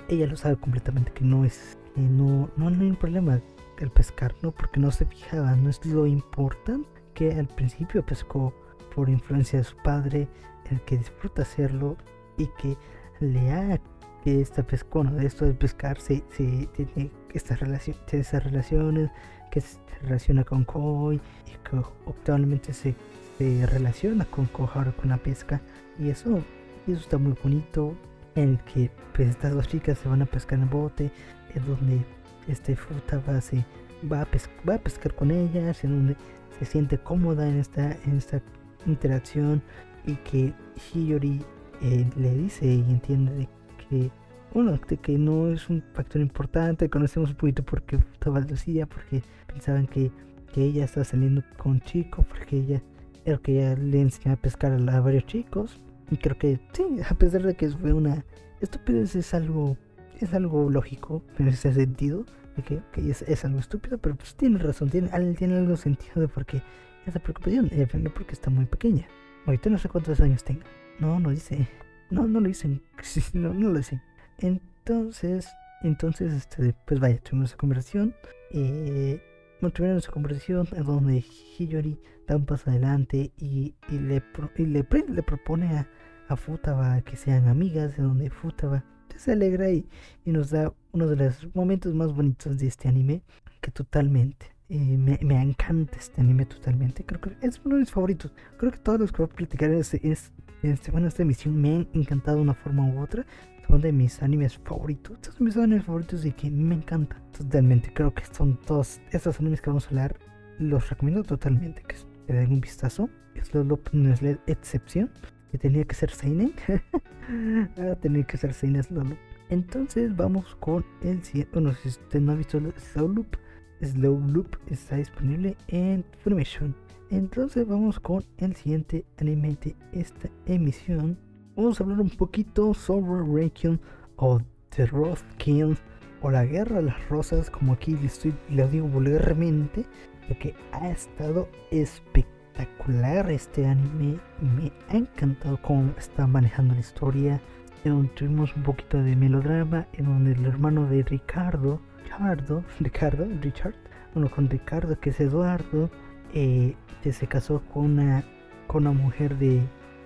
Ella 0.09 0.27
lo 0.27 0.37
sabe 0.37 0.57
completamente 0.57 1.13
que 1.13 1.25
no 1.25 1.45
es, 1.45 1.79
que 1.95 2.01
no, 2.01 2.51
no, 2.57 2.71
no 2.71 2.81
hay 2.81 2.91
un 2.91 2.97
problema 2.97 3.41
el 3.79 3.91
pescar, 3.91 4.35
¿no? 4.43 4.51
Porque 4.51 4.81
no 4.81 4.91
se 4.91 5.07
fijaba, 5.07 5.55
no 5.55 5.71
es 5.71 5.85
lo 5.87 6.07
importante 6.07 6.89
que 7.15 7.33
al 7.33 7.47
principio 7.47 8.05
pescó 8.05 8.53
por 8.95 9.09
influencia 9.09 9.59
de 9.59 9.65
su 9.65 9.77
padre, 9.77 10.29
el 10.71 10.81
que 10.83 10.99
disfruta 10.99 11.43
hacerlo 11.43 11.97
y 12.37 12.49
que 12.61 12.77
le 13.21 13.51
haga 13.51 13.81
que 14.29 14.43
esta 14.43 14.63
pesca, 14.63 15.03
de 15.05 15.27
esto 15.27 15.47
de 15.47 15.55
pescar 15.55 15.99
se, 16.01 16.21
tiene 16.37 17.11
estas 17.33 17.61
relaciones, 17.61 18.03
esas 18.13 18.45
relaciones, 18.45 19.11
que 19.51 19.63
se 19.63 19.79
relaciona 20.03 20.45
con 20.45 20.65
Koi 20.65 21.17
y 21.47 21.51
que 21.51 21.79
actualmente 22.07 22.75
se, 22.75 22.95
relaciona 23.39 24.27
con 24.27 24.45
Kohar 24.47 24.95
con 24.97 25.09
la 25.09 25.17
pesca. 25.17 25.63
Y 25.99 26.11
eso, 26.11 26.43
eso 26.87 27.01
está 27.01 27.17
muy 27.17 27.35
bonito 27.43 27.97
en 28.35 28.51
el 28.51 28.59
que 28.65 28.91
pues 29.15 29.31
estas 29.31 29.55
dos 29.55 29.67
chicas 29.67 29.99
se 29.99 30.09
van 30.11 30.21
a 30.21 30.27
pescar 30.27 30.59
en 30.59 30.65
el 30.65 30.69
bote 30.69 31.11
en 31.55 31.67
donde 31.67 32.05
este 32.49 32.77
fruta 32.77 33.23
va, 33.27 33.41
se, 33.41 33.65
va, 34.13 34.21
a, 34.21 34.29
va 34.69 34.75
a 34.75 34.79
pescar 34.79 35.15
con 35.15 35.31
ellas 35.31 35.85
en 35.85 35.91
donde 35.91 36.17
se 36.59 36.67
siente 36.67 36.99
cómoda 36.99 37.49
en 37.49 37.59
esta, 37.59 37.93
en 38.05 38.19
esta 38.19 38.43
interacción 38.85 39.63
y 40.05 40.17
que 40.17 40.53
Hiyori 40.93 41.43
eh, 41.81 42.11
le 42.17 42.35
dice 42.35 42.67
y 42.67 42.81
entiende 42.91 43.33
de 43.33 43.58
que 43.89 44.11
uno 44.55 44.73
de 44.73 44.97
que 44.97 45.19
no 45.19 45.51
es 45.51 45.69
un 45.69 45.83
factor 45.93 46.21
importante 46.23 46.89
conocemos 46.89 47.31
un 47.31 47.37
poquito 47.37 47.63
porque 47.63 47.97
estaba 48.13 48.41
decía 48.41 48.87
porque 48.87 49.23
pensaban 49.47 49.87
que, 49.87 50.11
que 50.53 50.65
ella 50.65 50.85
estaba 50.85 51.05
saliendo 51.05 51.43
con 51.59 51.81
chicos 51.81 52.25
porque 52.27 52.59
ella 52.59 52.83
era 53.25 53.39
que 53.39 53.59
ella 53.59 53.75
le 53.77 54.01
enseñaba 54.01 54.35
a 54.35 54.43
pescar 54.43 54.73
a, 54.73 55.01
varios 55.01 55.27
chicos 55.27 55.81
y 56.11 56.17
creo 56.17 56.39
que 56.39 56.59
sí 56.73 56.85
a 57.09 57.15
pesar 57.15 57.43
de 57.43 57.55
que 57.55 57.69
fue 57.71 57.93
una 57.93 58.25
estupidez 58.61 59.15
es 59.17 59.35
algo 59.35 59.77
es 60.21 60.33
algo 60.33 60.71
lógico 60.71 61.23
en 61.39 61.49
ese 61.49 61.73
sentido 61.73 62.25
de 62.57 62.63
que, 62.63 62.83
es, 63.09 63.23
es, 63.23 63.45
algo 63.45 63.61
estúpido 63.61 63.99
pero 63.99 64.17
pues 64.17 64.35
tiene 64.35 64.59
razón 64.59 64.89
tiene, 64.89 65.11
tiene 65.35 65.59
algo 65.59 65.77
sentido 65.77 66.21
de 66.21 66.29
por 66.29 66.47
qué 66.47 66.63
esa 67.09 67.21
preocupación, 67.21 67.71
porque 68.15 68.33
está 68.33 68.51
muy 68.51 68.67
pequeña. 68.67 69.07
Ahorita 69.47 69.71
no 69.71 69.79
sé 69.79 69.89
cuántos 69.89 70.21
años 70.21 70.45
tenga. 70.45 70.65
No, 70.99 71.19
no 71.19 71.31
dice. 71.31 71.69
No, 72.11 72.27
no 72.27 72.41
lo 72.41 72.49
dicen. 72.49 72.83
no, 73.33 73.55
no 73.55 73.71
lo 73.71 73.79
dicen. 73.79 74.03
Entonces, 74.39 75.49
entonces, 75.83 76.33
este, 76.33 76.75
pues 76.87 77.01
vaya, 77.01 77.19
tuvimos 77.19 77.51
esa 77.51 77.57
conversación. 77.57 78.15
Eh, 78.53 79.23
bueno, 79.61 79.73
tuvieron 79.73 79.99
esa 79.99 80.11
conversación 80.11 80.69
en 80.73 80.85
donde 80.85 81.25
Hiyori 81.59 82.01
da 82.27 82.37
un 82.37 82.47
paso 82.47 82.71
adelante 82.71 83.33
y, 83.39 83.75
y, 83.89 83.99
le, 83.99 84.23
y 84.57 84.67
le, 84.67 84.85
propone 84.85 85.79
a, 85.79 85.89
a 86.29 86.37
Futaba 86.37 87.01
que 87.03 87.17
sean 87.17 87.49
amigas, 87.49 87.99
en 87.99 88.05
donde 88.05 88.31
Futaba 88.31 88.85
se 89.17 89.33
alegra 89.33 89.71
y, 89.71 89.89
y 90.25 90.31
nos 90.31 90.51
da 90.51 90.73
uno 90.93 91.09
de 91.09 91.17
los 91.17 91.55
momentos 91.55 91.95
más 91.95 92.13
bonitos 92.13 92.59
de 92.59 92.69
este 92.69 92.89
anime, 92.89 93.23
que 93.61 93.73
totalmente 93.73 94.59
me, 94.69 95.19
me, 95.23 95.41
encanta 95.41 95.97
este 95.97 96.21
anime 96.21 96.47
totalmente. 96.47 97.05
Creo 97.05 97.21
que 97.21 97.37
es 97.41 97.61
uno 97.65 97.77
de 97.77 97.81
mis 97.81 97.91
favoritos. 97.91 98.33
Creo 98.59 98.73
que 98.73 98.79
todos 98.79 99.01
los 99.01 99.13
que 99.13 99.23
voy 99.23 99.31
a 99.33 99.35
platicar 99.35 99.71
es, 99.71 100.33
es, 100.63 100.91
bueno, 100.91 101.09
esta 101.09 101.23
emisión 101.23 101.61
me 101.61 101.77
han 101.77 101.89
encantado 101.93 102.39
de 102.39 102.43
una 102.43 102.55
forma 102.55 102.87
u 102.87 103.01
otra. 103.01 103.25
Son 103.67 103.81
de 103.81 103.93
mis 103.93 104.23
animes 104.23 104.59
favoritos. 104.59 105.17
Estos 105.17 105.35
son 105.35 105.45
mis 105.45 105.57
animes 105.57 105.85
favoritos 105.85 106.25
y 106.25 106.33
que 106.33 106.51
me 106.51 106.75
encantan 106.75 107.21
totalmente. 107.33 107.93
Creo 107.93 108.15
que 108.15 108.25
son 108.25 108.59
todos 108.61 109.01
estos 109.13 109.39
animes 109.41 109.61
que 109.61 109.71
vamos 109.71 109.87
a 109.87 109.89
hablar. 109.91 110.17
Los 110.59 110.89
recomiendo 110.89 111.23
totalmente. 111.23 111.83
Que 111.83 111.97
le 112.33 112.41
den 112.41 112.53
un 112.53 112.61
vistazo. 112.61 113.11
Es 113.35 113.55
lo 113.55 113.65
no 113.65 114.13
es 114.13 114.23
la 114.23 114.39
excepción. 114.47 115.11
Que 115.53 115.59
tenía 115.59 115.85
que 115.85 115.95
ser 115.95 116.11
Seinen. 116.11 116.53
ah, 117.79 117.95
tenía 118.01 118.25
que 118.25 118.37
ser 118.37 118.55
Seinen 118.55 118.81
es 118.81 118.91
Lolo. 118.91 119.17
Entonces 119.51 120.17
vamos 120.17 120.57
con 120.57 120.85
el 121.03 121.23
siguiente. 121.23 121.53
Bueno, 121.53 121.75
si 121.75 121.89
usted 121.89 122.21
no 122.21 122.33
ha 122.33 122.35
visto 122.37 122.61
Soul 122.95 123.15
Loop 123.15 123.37
Slow 123.83 124.21
Loop 124.29 124.57
está 124.71 124.97
disponible 124.97 125.57
en 125.69 126.05
Funimation. 126.23 126.75
Entonces 127.11 127.67
vamos 127.67 128.01
con 128.01 128.25
el 128.37 128.55
siguiente 128.55 129.07
de 129.17 129.77
esta 129.93 130.29
emisión. 130.47 131.19
Vamos 131.57 131.81
a 131.81 131.85
hablar 131.85 132.01
un 132.01 132.11
poquito 132.11 132.75
sobre 132.75 133.23
Requiem 133.25 133.79
o 134.17 134.41
The 134.71 134.87
Rose 134.87 135.25
King 135.39 135.75
o 136.21 136.31
la 136.31 136.45
Guerra 136.45 136.77
de 136.77 136.83
las 136.83 137.09
Rosas, 137.09 137.51
como 137.51 137.73
aquí 137.73 137.97
les, 137.97 138.23
digo 138.71 138.89
vulgarmente, 138.89 139.87
porque 140.27 140.55
ha 140.73 140.91
estado 140.91 141.49
espectacular 141.71 143.31
este 143.31 143.67
anime. 143.67 144.19
Me 144.41 144.71
ha 144.89 144.97
encantado 144.97 145.61
cómo 145.63 145.93
está 145.97 146.27
manejando 146.27 146.75
la 146.75 146.81
historia. 146.81 147.41
En 147.85 147.93
donde 147.93 148.09
tuvimos 148.15 148.55
un 148.57 148.65
poquito 148.65 149.03
de 149.03 149.17
melodrama, 149.17 149.87
en 149.93 150.07
donde 150.07 150.33
el 150.33 150.45
hermano 150.45 150.87
de 150.87 151.05
Ricardo 151.05 151.81
Ricardo, 152.09 152.65
Ricardo, 152.81 153.27
Richard, 153.43 153.75
bueno, 154.15 154.31
con 154.31 154.49
Ricardo, 154.49 154.99
que 154.99 155.11
es 155.11 155.21
Eduardo, 155.21 155.91
eh, 156.35 156.75
que 157.03 157.13
se 157.13 157.27
casó 157.27 157.63
con 157.73 157.93
una, 157.93 158.25
con 158.67 158.87
una 158.87 158.93
mujer 158.93 159.37
de, 159.39 159.63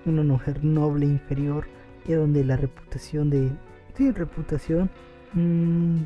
una 0.06 0.22
mujer 0.22 0.64
noble 0.64 1.06
inferior, 1.06 1.66
y 2.06 2.12
donde 2.12 2.44
la 2.44 2.56
reputación 2.56 3.30
de, 3.30 3.50
sí, 3.94 4.10
reputación, 4.10 4.90
mmm, 5.34 5.96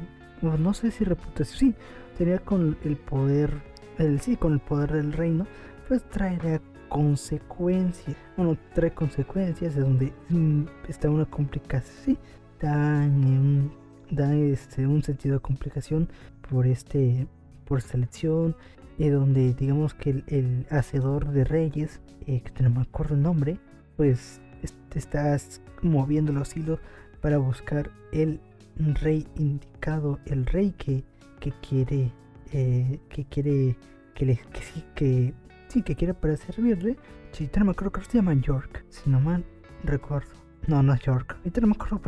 no 0.42 0.74
sé 0.74 0.90
si 0.90 1.04
reputación, 1.04 1.58
sí, 1.58 1.74
tenía 2.18 2.38
con 2.38 2.76
el 2.84 2.96
poder, 2.96 3.50
el, 3.98 4.20
sí, 4.20 4.36
con 4.36 4.52
el 4.52 4.60
poder 4.60 4.92
del 4.92 5.12
reino, 5.12 5.46
pues 5.88 6.02
traerá 6.10 6.60
consecuencias, 6.88 8.16
bueno, 8.36 8.56
trae 8.74 8.92
consecuencias, 8.92 9.76
es 9.76 9.80
donde 9.80 10.12
mm, 10.28 10.64
está 10.88 11.10
una 11.10 11.24
complicación, 11.24 11.96
sí, 12.04 12.18
tan 12.58 13.70
da 14.10 14.34
este, 14.34 14.86
un 14.86 15.02
sentido 15.02 15.36
de 15.36 15.40
complicación 15.40 16.08
por 16.48 16.66
este 16.66 17.26
por 17.64 17.82
selección 17.82 18.54
y 18.98 19.08
donde 19.08 19.54
digamos 19.54 19.94
que 19.94 20.24
el, 20.26 20.66
hacedor 20.70 21.30
de 21.30 21.44
reyes 21.44 22.00
eh, 22.26 22.42
que 22.42 22.62
no 22.62 22.70
me 22.70 22.82
acuerdo 22.82 23.14
el 23.14 23.22
nombre 23.22 23.58
pues 23.96 24.40
te 24.88 24.98
estás 24.98 25.60
moviendo 25.82 26.32
los 26.32 26.56
hilos 26.56 26.80
para 27.20 27.38
buscar 27.38 27.90
el 28.12 28.40
rey 28.78 29.26
indicado, 29.36 30.18
el 30.26 30.46
rey 30.46 30.72
que, 30.72 31.04
que 31.40 31.52
quiere, 31.66 32.12
eh, 32.52 33.00
que 33.08 33.24
quiere, 33.24 33.76
que, 34.14 34.26
le, 34.26 34.36
que 34.36 34.62
sí, 34.62 34.84
que 34.94 35.34
sí, 35.68 35.82
que 35.82 35.96
quiere 35.96 36.14
para 36.14 36.36
servirle. 36.36 36.96
Si 37.32 37.50
no 37.56 37.64
me 37.66 37.70
acuerdo, 37.72 37.92
creo 37.92 38.04
que 38.04 38.10
se 38.10 38.18
llama 38.18 38.34
York, 38.34 38.84
si 38.88 39.10
no 39.10 39.20
mal 39.20 39.44
recuerdo. 39.84 40.30
No, 40.66 40.82
no 40.82 40.94
es 40.94 41.00
York, 41.00 41.36
ahorita 41.38 41.60
no 41.60 41.66
me 41.68 41.74
acuerdo 41.74 42.00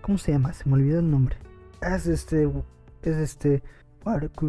cómo 0.00 0.18
se 0.18 0.32
llama, 0.32 0.52
se 0.52 0.68
me 0.68 0.74
olvidó 0.74 1.00
el 1.00 1.10
nombre. 1.10 1.36
Es 1.82 2.06
este, 2.06 2.50
es 3.02 3.16
este, 3.16 3.62
Warwick, 4.04 4.40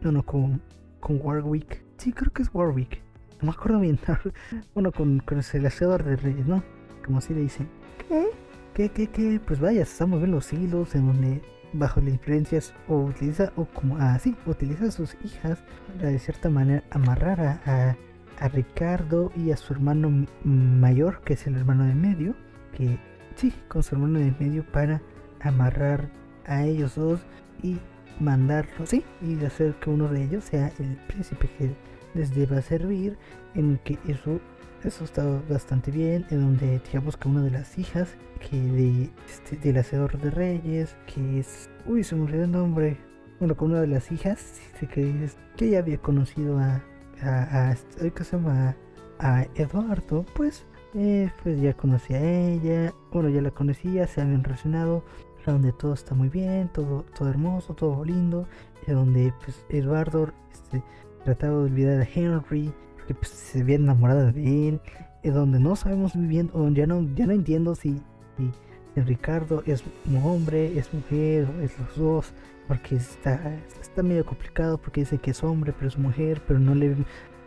no, 0.00 0.12
no, 0.12 0.24
con, 0.24 0.62
con 1.00 1.18
Warwick. 1.20 1.82
Sí, 1.98 2.12
creo 2.12 2.32
que 2.32 2.42
es 2.42 2.50
Warwick. 2.52 3.02
No 3.40 3.46
me 3.46 3.50
acuerdo 3.52 3.80
bien. 3.80 3.98
bueno, 4.74 4.92
con, 4.92 5.20
con 5.20 5.38
el 5.38 5.66
hacedor 5.66 6.04
de 6.04 6.16
reyes, 6.16 6.46
¿no? 6.46 6.62
Como 7.04 7.18
así 7.18 7.34
le 7.34 7.40
dicen. 7.40 7.68
¿Qué? 8.08 8.28
¿Qué, 8.74 8.88
qué, 8.90 9.08
qué? 9.08 9.40
Pues 9.44 9.60
vaya, 9.60 9.82
estamos 9.82 10.20
viendo 10.20 10.36
los 10.36 10.52
hilos 10.52 10.94
en 10.94 11.06
donde 11.06 11.42
bajo 11.72 12.00
las 12.00 12.14
influencias 12.14 12.74
o 12.88 12.98
utiliza, 12.98 13.52
o 13.56 13.64
como 13.66 13.96
así, 13.98 14.36
ah, 14.38 14.50
utiliza 14.50 14.86
a 14.86 14.90
sus 14.90 15.16
hijas 15.24 15.62
para 15.96 16.10
de 16.10 16.18
cierta 16.18 16.50
manera 16.50 16.82
amarrar 16.90 17.40
a, 17.40 17.96
a, 18.38 18.48
Ricardo 18.48 19.30
y 19.36 19.50
a 19.50 19.56
su 19.56 19.72
hermano 19.74 20.26
mayor, 20.44 21.20
que 21.22 21.34
es 21.34 21.46
el 21.46 21.56
hermano 21.56 21.84
de 21.84 21.94
medio, 21.94 22.34
que 22.74 22.98
sí, 23.36 23.52
con 23.68 23.82
su 23.82 23.94
hermano 23.94 24.18
de 24.18 24.34
medio 24.40 24.64
para 24.64 25.02
amarrar 25.40 26.08
a 26.46 26.64
ellos 26.64 26.94
dos 26.94 27.20
y 27.62 27.78
mandarlo, 28.20 28.86
sí, 28.86 29.04
y 29.22 29.42
hacer 29.44 29.74
que 29.80 29.90
uno 29.90 30.08
de 30.08 30.24
ellos 30.24 30.44
sea 30.44 30.72
el 30.78 30.96
príncipe 31.08 31.48
que 31.58 31.74
les 32.14 32.34
deba 32.34 32.60
servir, 32.62 33.16
en 33.54 33.78
que 33.84 33.98
eso, 34.06 34.40
eso 34.84 35.04
está 35.04 35.24
bastante 35.48 35.90
bien, 35.90 36.26
en 36.30 36.40
donde 36.40 36.80
digamos 36.86 37.16
que 37.16 37.28
una 37.28 37.42
de 37.42 37.50
las 37.50 37.78
hijas 37.78 38.16
que 38.48 38.56
de, 38.56 39.10
este, 39.28 39.56
del 39.56 39.78
hacedor 39.78 40.18
de 40.18 40.30
reyes, 40.30 40.96
que 41.12 41.40
es, 41.40 41.70
uy, 41.86 42.04
se 42.04 42.14
me 42.16 42.24
olvidó 42.24 42.44
el 42.44 42.52
nombre, 42.52 42.96
bueno, 43.38 43.56
con 43.56 43.70
una 43.70 43.80
de 43.80 43.86
las 43.88 44.10
hijas, 44.12 44.60
que, 44.80 45.30
que 45.56 45.70
ya 45.70 45.78
había 45.78 45.98
conocido 45.98 46.58
a, 46.58 46.82
a, 47.22 47.70
a, 47.70 47.76
¿qué 48.14 48.24
se 48.24 48.36
llama? 48.36 48.76
a 49.20 49.46
Eduardo, 49.54 50.24
pues, 50.34 50.64
eh, 50.94 51.30
pues 51.42 51.60
ya 51.60 51.74
conocí 51.74 52.14
a 52.14 52.20
ella, 52.20 52.92
bueno, 53.12 53.28
ya 53.28 53.42
la 53.42 53.50
conocía, 53.50 54.06
se 54.06 54.20
habían 54.20 54.42
relacionado, 54.42 55.04
donde 55.46 55.72
todo 55.72 55.94
está 55.94 56.14
muy 56.14 56.28
bien, 56.28 56.68
todo, 56.68 57.04
todo 57.16 57.28
hermoso, 57.28 57.74
todo 57.74 58.04
lindo, 58.04 58.46
donde 58.86 59.32
pues 59.44 59.64
Eduardo 59.68 60.32
este, 60.52 60.82
trataba 61.24 61.58
de 61.58 61.64
olvidar 61.64 62.00
a 62.00 62.08
Henry, 62.12 62.72
porque 62.96 63.14
pues, 63.14 63.28
se 63.28 63.60
había 63.60 63.76
enamorado 63.76 64.32
de 64.32 64.68
él, 64.68 64.80
donde 65.22 65.58
no 65.60 65.76
sabemos 65.76 66.14
muy 66.14 66.26
bien, 66.26 66.50
o 66.52 66.68
ya 66.68 66.86
no, 66.86 67.02
ya 67.14 67.26
no 67.26 67.32
entiendo 67.32 67.74
si, 67.74 68.00
si, 68.36 68.50
Ricardo 68.96 69.62
es 69.66 69.84
un 70.06 70.16
hombre, 70.16 70.78
es 70.78 70.92
mujer, 70.92 71.48
es 71.62 71.78
los 71.78 71.96
dos, 71.96 72.32
porque 72.66 72.96
está, 72.96 73.54
está 73.80 74.02
medio 74.02 74.26
complicado, 74.26 74.78
porque 74.78 75.00
dice 75.00 75.18
que 75.18 75.30
es 75.30 75.42
hombre, 75.42 75.72
pero 75.72 75.88
es 75.88 75.96
mujer, 75.96 76.42
pero 76.46 76.58
no 76.58 76.74
le 76.74 76.96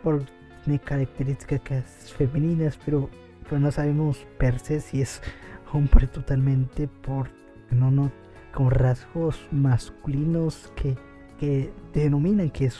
por 0.02 0.22
tiene 0.64 0.78
características 0.78 2.12
femeninas, 2.16 2.78
pero, 2.84 3.10
pero 3.48 3.60
no 3.60 3.70
sabemos 3.70 4.26
per 4.38 4.58
se 4.58 4.80
si 4.80 5.02
es 5.02 5.20
hombre 5.72 6.06
totalmente 6.06 6.88
por 6.88 7.28
no, 7.70 7.90
no, 7.90 8.10
con 8.52 8.70
rasgos 8.70 9.48
masculinos 9.50 10.72
que, 10.76 10.96
que 11.38 11.72
denominan 11.92 12.50
que 12.50 12.66
es 12.66 12.78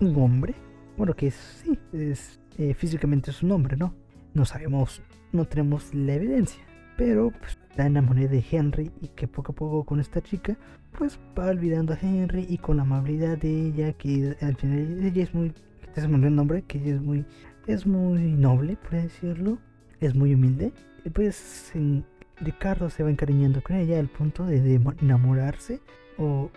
un 0.00 0.16
hombre. 0.16 0.54
Bueno, 0.96 1.14
que 1.14 1.28
es, 1.28 1.34
sí, 1.34 1.78
es, 1.92 2.40
eh, 2.58 2.74
físicamente 2.74 3.30
es 3.30 3.42
un 3.42 3.52
hombre, 3.52 3.76
¿no? 3.76 3.94
No 4.34 4.44
sabemos, 4.44 5.02
no 5.32 5.44
tenemos 5.44 5.94
la 5.94 6.14
evidencia. 6.14 6.62
Pero 6.96 7.30
pues, 7.30 7.58
está 7.70 7.86
enamorada 7.86 8.28
de 8.28 8.44
Henry 8.50 8.90
y 9.00 9.08
que 9.08 9.26
poco 9.26 9.52
a 9.52 9.54
poco 9.54 9.84
con 9.84 10.00
esta 10.00 10.20
chica, 10.20 10.56
pues 10.98 11.18
va 11.38 11.46
olvidando 11.46 11.94
a 11.94 11.98
Henry 12.00 12.46
y 12.48 12.58
con 12.58 12.76
la 12.76 12.82
amabilidad 12.82 13.38
de 13.38 13.68
ella, 13.68 13.92
que 13.92 14.36
al 14.40 14.56
final 14.56 15.04
ella 15.04 15.22
es 15.22 15.34
muy, 15.34 15.52
se 15.94 16.04
el 16.04 16.34
nombre, 16.34 16.62
que 16.62 16.78
ella 16.78 16.96
es 16.96 17.00
muy, 17.00 17.24
es 17.66 17.86
muy 17.86 18.32
noble, 18.32 18.76
por 18.76 18.92
decirlo, 18.92 19.58
es 20.00 20.14
muy 20.14 20.34
humilde. 20.34 20.72
Pues 21.14 21.72
en, 21.74 22.04
Ricardo 22.40 22.90
se 22.90 23.02
va 23.02 23.10
encariñando 23.10 23.62
con 23.62 23.76
ella 23.76 23.98
al 23.98 24.08
punto 24.08 24.46
de, 24.46 24.80
enamorarse, 25.00 25.80
o 26.18 26.50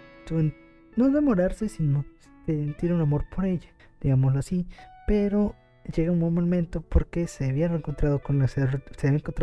no 0.95 1.07
enamorarse, 1.07 1.69
sino 1.69 2.05
sentir 2.45 2.93
un 2.93 3.01
amor 3.01 3.25
por 3.33 3.45
ella, 3.45 3.69
digámoslo 4.01 4.39
así, 4.39 4.65
pero 5.07 5.55
llega 5.93 6.11
un 6.11 6.19
momento 6.19 6.81
porque 6.81 7.27
se 7.27 7.49
había 7.49 7.67
encontrado 7.67 8.19
con 8.19 8.39
la, 8.39 8.47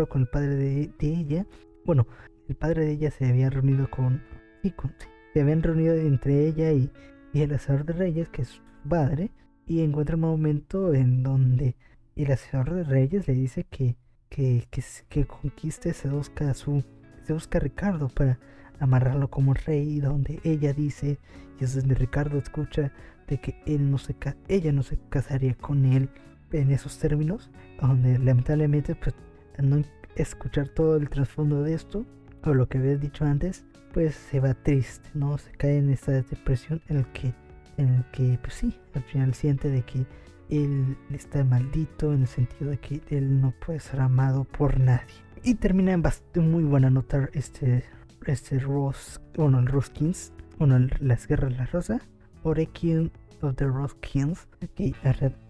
con 0.08 0.22
el 0.22 0.28
padre 0.28 0.56
de, 0.56 0.92
ella, 1.00 1.46
bueno, 1.84 2.06
el 2.48 2.56
padre 2.56 2.86
de 2.86 2.92
ella 2.92 3.10
se 3.10 3.26
había 3.26 3.50
reunido 3.50 3.90
con, 3.90 4.22
y 4.62 4.70
con 4.70 4.94
se 5.32 5.40
habían 5.40 5.62
reunido 5.62 5.94
entre 5.94 6.46
ella 6.46 6.72
y, 6.72 6.90
el 7.32 7.54
hacedor 7.54 7.84
de 7.84 7.92
reyes, 7.92 8.28
que 8.28 8.42
es 8.42 8.48
su 8.48 8.62
padre, 8.88 9.30
y 9.66 9.82
encuentra 9.82 10.16
un 10.16 10.22
momento 10.22 10.92
en 10.94 11.22
donde 11.22 11.76
el 12.16 12.32
hacedor 12.32 12.74
de 12.74 12.82
reyes 12.82 13.28
le 13.28 13.34
dice 13.34 13.64
que 13.70 13.94
que, 14.30 14.66
que, 14.70 14.82
que 15.08 15.26
conquiste, 15.26 15.92
seduzca 15.92 16.50
a 16.50 16.54
su, 16.54 16.82
seduzca 17.24 17.58
a 17.58 17.60
Ricardo 17.60 18.08
para 18.08 18.38
amarrarlo 18.78 19.28
como 19.28 19.52
rey, 19.52 20.00
donde 20.00 20.40
ella 20.42 20.72
dice, 20.72 21.18
y 21.60 21.64
es 21.64 21.74
donde 21.74 21.94
Ricardo 21.94 22.38
escucha 22.38 22.92
de 23.28 23.38
que 23.38 23.60
él 23.66 23.90
no 23.90 23.98
se 23.98 24.16
ella 24.48 24.72
no 24.72 24.82
se 24.82 24.98
casaría 25.10 25.54
con 25.54 25.84
él 25.84 26.08
en 26.52 26.70
esos 26.70 26.98
términos, 26.98 27.50
donde 27.80 28.18
lamentablemente 28.18 28.94
pues 28.94 29.14
no 29.58 29.82
escuchar 30.16 30.68
todo 30.68 30.96
el 30.96 31.08
trasfondo 31.10 31.62
de 31.62 31.74
esto, 31.74 32.06
o 32.44 32.54
lo 32.54 32.68
que 32.68 32.78
había 32.78 32.96
dicho 32.96 33.24
antes, 33.24 33.64
pues 33.92 34.14
se 34.14 34.40
va 34.40 34.54
triste, 34.54 35.08
¿no? 35.14 35.36
Se 35.36 35.50
cae 35.52 35.76
en 35.76 35.90
esta 35.90 36.12
depresión 36.12 36.80
en 36.88 36.98
el 36.98 37.06
que, 37.12 37.34
en 37.76 37.88
el 37.94 38.04
que 38.12 38.38
pues 38.40 38.54
sí, 38.54 38.74
al 38.94 39.02
final 39.02 39.34
siente 39.34 39.68
de 39.68 39.82
que 39.82 40.06
él 40.50 40.96
está 41.10 41.44
maldito 41.44 42.12
en 42.12 42.22
el 42.22 42.28
sentido 42.28 42.70
de 42.70 42.78
que 42.78 43.00
él 43.08 43.40
no 43.40 43.52
puede 43.64 43.80
ser 43.80 44.00
amado 44.00 44.44
por 44.44 44.78
nadie. 44.78 45.14
Y 45.42 45.54
termina 45.54 45.92
en 45.92 46.02
bastante 46.02 46.40
muy 46.40 46.64
buena 46.64 46.90
nota 46.90 47.30
este, 47.32 47.84
este 48.26 48.58
Ross, 48.58 49.20
bueno, 49.36 49.60
el 49.60 49.66
Roskins, 49.66 50.32
bueno, 50.58 50.78
las 51.00 51.26
guerras 51.26 51.52
de 51.52 51.56
la 51.56 51.66
rosa, 51.66 52.00
Orekion 52.42 53.10
of 53.40 53.56
the 53.56 53.66
Roskins. 53.66 54.46
Que 54.74 54.94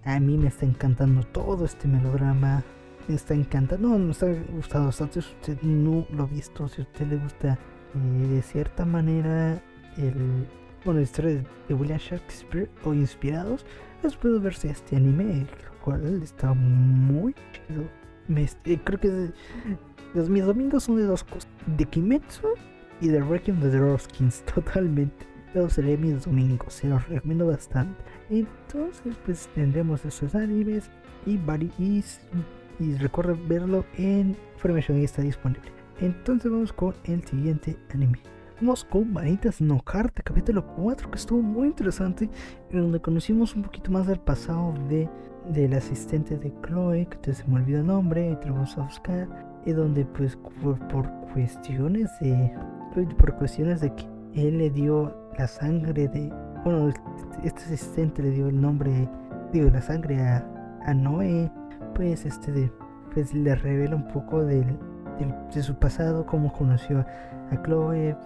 a 0.04 0.20
mí 0.20 0.38
me 0.38 0.48
está 0.48 0.66
encantando 0.66 1.22
todo 1.24 1.64
este 1.64 1.88
melodrama. 1.88 2.62
Me 3.08 3.14
está 3.16 3.34
encantando, 3.34 3.88
no, 3.88 3.98
me 3.98 4.12
está 4.12 4.26
gustando 4.54 4.92
Si 4.92 5.18
usted 5.18 5.60
no 5.62 6.06
lo 6.12 6.24
ha 6.24 6.26
visto, 6.26 6.68
si 6.68 6.82
a 6.82 6.84
usted 6.84 7.06
le 7.08 7.16
gusta 7.16 7.58
eh, 7.94 8.28
de 8.28 8.42
cierta 8.42 8.84
manera 8.84 9.60
el, 9.96 10.46
bueno, 10.84 11.00
la 11.00 11.04
historia 11.04 11.42
de 11.68 11.74
William 11.74 11.98
Shakespeare 11.98 12.70
o 12.84 12.94
inspirados, 12.94 13.66
pues 14.00 14.16
puedo 14.16 14.40
verse 14.40 14.70
este 14.70 14.96
anime, 14.96 15.46
lo 15.64 15.84
cual 15.84 16.22
está 16.22 16.52
muy 16.52 17.34
chido. 17.52 17.84
Me, 18.28 18.48
eh, 18.64 18.78
creo 18.84 19.00
que 19.00 19.32
los, 20.14 20.28
mis 20.28 20.44
domingos 20.44 20.84
son 20.84 20.96
de 20.96 21.04
dos 21.04 21.24
cosas: 21.24 21.48
de 21.66 21.84
Kimetsu 21.84 22.48
y 23.00 23.08
de 23.08 23.20
Requiem 23.20 23.60
de 23.60 23.70
the 23.70 23.78
Roskins, 23.78 24.42
totalmente. 24.54 25.26
Todos 25.52 25.72
seré 25.72 25.96
mis 25.96 26.24
domingos, 26.24 26.74
se 26.74 26.88
los 26.88 27.08
recomiendo 27.08 27.46
bastante. 27.46 28.00
Entonces, 28.30 29.16
pues 29.24 29.48
tendremos 29.54 30.04
esos 30.04 30.34
animes 30.36 30.88
y, 31.26 31.40
y, 31.78 32.04
y 32.78 32.94
recuerden 32.96 33.48
verlo 33.48 33.84
en 33.96 34.36
Formation 34.58 35.00
y 35.00 35.04
está 35.04 35.22
disponible. 35.22 35.72
Entonces, 36.00 36.50
vamos 36.50 36.72
con 36.72 36.94
el 37.04 37.24
siguiente 37.24 37.76
anime. 37.92 38.20
Vamos 38.60 38.84
con 38.84 39.14
Vanitas 39.14 39.62
No 39.62 39.80
Carta, 39.80 40.22
capítulo 40.22 40.66
4, 40.76 41.10
que 41.10 41.16
estuvo 41.16 41.40
muy 41.40 41.68
interesante, 41.68 42.28
en 42.70 42.80
donde 42.82 43.00
conocimos 43.00 43.56
un 43.56 43.62
poquito 43.62 43.90
más 43.90 44.06
del 44.06 44.20
pasado 44.20 44.74
de 44.86 45.08
del 45.48 45.72
asistente 45.72 46.36
de 46.36 46.52
Chloe, 46.62 47.06
que 47.06 47.32
se 47.32 47.46
me 47.46 47.54
olvidó 47.54 47.80
el 47.80 47.86
nombre, 47.86 48.32
y 48.32 48.36
te 48.36 48.48
lo 48.48 48.54
vamos 48.54 48.76
a 48.76 48.82
buscar, 48.82 49.26
y 49.64 49.72
donde 49.72 50.04
pues 50.04 50.36
por, 50.62 50.78
cuestiones 51.32 52.10
de 52.20 52.52
por 53.16 53.34
cuestiones 53.36 53.80
de 53.80 53.94
que 53.94 54.04
él 54.34 54.58
le 54.58 54.68
dio 54.68 55.16
la 55.38 55.48
sangre 55.48 56.06
de 56.06 56.30
bueno 56.62 56.92
este 57.42 57.62
asistente 57.62 58.22
le 58.22 58.30
dio 58.32 58.48
el 58.48 58.60
nombre 58.60 59.08
digo 59.52 59.70
la 59.70 59.80
sangre 59.80 60.20
a, 60.20 60.44
a 60.84 60.92
Noé 60.92 61.50
pues 61.94 62.26
este 62.26 62.52
de, 62.52 62.70
pues 63.14 63.32
le 63.32 63.54
revela 63.54 63.96
un 63.96 64.08
poco 64.08 64.44
del, 64.44 64.76
de 65.54 65.62
su 65.62 65.74
pasado 65.74 66.24
cómo 66.26 66.52
conoció 66.52 67.00
a 67.50 67.62
Chloe 67.62 68.16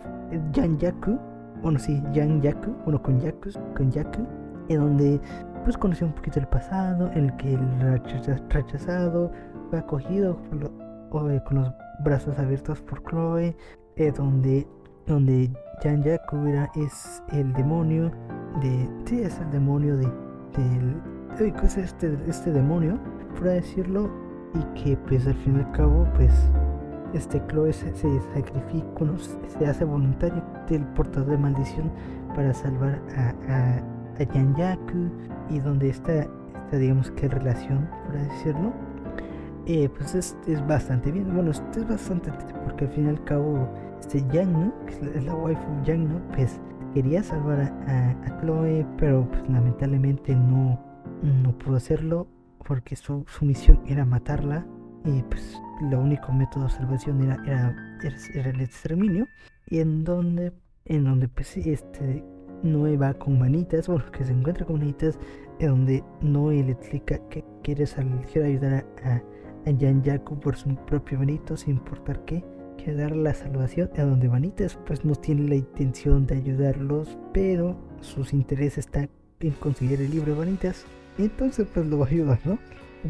Jan 0.55 0.79
Yaku, 0.79 1.19
bueno 1.63 1.79
sí, 1.79 2.03
Jan 2.15 2.41
Yaku, 2.41 2.73
bueno 2.85 3.03
con 3.03 3.21
Yaku, 3.21 3.51
con 3.77 3.91
Yaku, 3.91 4.27
en 4.69 4.81
donde 4.81 5.21
pues 5.65 5.77
conoció 5.77 6.07
un 6.07 6.13
poquito 6.13 6.41
el 6.41 6.47
pasado, 6.47 7.11
el 7.15 7.35
que 7.37 7.55
el 7.55 8.41
rechazado 8.51 9.33
fue 9.71 9.79
acogido 9.79 10.37
con 11.11 11.57
los 11.57 11.73
brazos 12.01 12.39
abiertos 12.39 12.81
por 12.83 13.03
Chloe, 13.05 13.57
eh, 13.97 14.13
donde, 14.13 14.67
donde 15.07 15.51
Jan 15.83 16.03
Yaku 16.03 16.37
es 16.75 17.23
el 17.33 17.53
demonio 17.55 18.11
de, 18.61 18.89
sí 19.07 19.23
es 19.23 19.39
el 19.41 19.51
demonio 19.51 19.97
de, 19.97 20.07
del, 20.57 21.55
es 21.63 21.77
este, 21.77 22.17
este 22.29 22.53
demonio, 22.53 22.99
por 23.35 23.45
decirlo, 23.45 24.11
y 24.55 24.83
que 24.83 24.97
pues 24.97 25.27
al 25.27 25.35
fin 25.35 25.57
y 25.57 25.61
al 25.61 25.73
cabo 25.73 26.07
pues 26.15 26.33
este 27.15 27.41
Chloe 27.47 27.73
se, 27.73 27.95
sacrifica, 27.95 28.85
se 29.59 29.67
hace 29.67 29.85
voluntario 29.85 30.43
del 30.69 30.85
portador 30.89 31.31
de 31.31 31.39
maldición 31.39 31.91
para 32.35 32.53
salvar 32.53 33.01
a, 33.17 33.35
a, 33.49 33.77
a 34.21 34.57
Yaku 34.57 35.11
y 35.51 35.61
donde 35.61 35.91
está, 35.91 36.27
esta 36.65 36.77
digamos 36.77 37.11
que 37.13 37.29
relación, 37.29 37.89
por 38.05 38.19
decirlo, 38.19 38.73
eh, 39.67 39.89
pues 39.97 40.15
es, 40.15 40.37
es, 40.47 40.67
bastante 40.67 41.11
bien. 41.11 41.33
Bueno, 41.33 41.53
esto 41.53 41.81
es 41.81 41.89
bastante 41.89 42.31
porque 42.65 42.85
al 42.85 42.91
fin 42.91 43.07
y 43.07 43.09
al 43.09 43.25
cabo 43.25 43.69
este 44.01 44.21
Yang, 44.31 44.73
que 44.87 45.19
es 45.19 45.25
la 45.25 45.35
waifu 45.35 45.83
Yang, 45.85 46.21
pues 46.35 46.61
quería 46.93 47.23
salvar 47.23 47.61
a, 47.61 48.11
a, 48.11 48.41
Chloe, 48.41 48.87
pero 48.99 49.27
pues 49.29 49.49
lamentablemente 49.49 50.35
no, 50.35 50.79
no 51.23 51.59
pudo 51.59 51.77
hacerlo 51.77 52.27
porque 52.67 52.97
su, 52.97 53.25
su 53.27 53.45
misión 53.45 53.81
era 53.87 54.05
matarla 54.05 54.67
y 55.05 55.23
pues 55.23 55.61
lo 55.91 56.01
único 56.01 56.33
método 56.33 56.65
de 56.65 56.71
salvación 56.71 57.23
era, 57.23 57.37
era, 57.47 58.51
el 58.51 58.61
exterminio 58.61 59.27
y 59.69 59.81
en 59.81 60.05
donde 60.05 60.53
en 60.87 61.05
donde 61.05 61.29
pues 61.29 61.57
este 61.57 62.25
Noé 62.63 62.97
va 62.97 63.15
con 63.15 63.39
manitas 63.39 63.89
bueno 63.89 64.11
que 64.11 64.25
se 64.25 64.33
encuentra 64.33 64.65
con 64.65 64.79
manitas 64.79 65.19
en 65.59 65.69
donde 65.69 66.05
Noé 66.21 66.63
le 66.63 66.73
explica 66.73 67.19
que 67.29 67.45
quiere, 67.63 67.85
quiere 68.33 68.49
ayudar 68.49 68.87
a, 69.05 69.17
a 69.17 69.75
Jan 69.79 70.03
Yaku 70.03 70.41
por 70.41 70.57
su 70.57 70.75
propio 70.87 71.19
benito 71.19 71.57
sin 71.57 71.77
importar 71.77 72.25
qué 72.25 72.45
quiere 72.77 72.95
dar 72.95 73.17
la 73.17 73.35
salvación 73.35 73.91
a 73.97 74.03
donde 74.03 74.29
Vanitas 74.29 74.79
pues 74.87 75.05
no 75.05 75.15
tiene 75.15 75.49
la 75.49 75.55
intención 75.57 76.27
de 76.27 76.37
ayudarlos 76.37 77.19
pero 77.33 77.77
sus 78.01 78.33
intereses 78.33 78.79
están 78.79 79.11
en 79.41 79.53
conseguir 79.53 80.01
el 80.01 80.11
libro 80.11 80.33
de 80.33 80.39
Vanitas 80.39 80.85
entonces 81.19 81.67
pues 81.73 81.87
lo 81.87 81.99
va 81.99 82.07
a 82.07 82.09
ayudar 82.09 82.41
no 82.45 82.59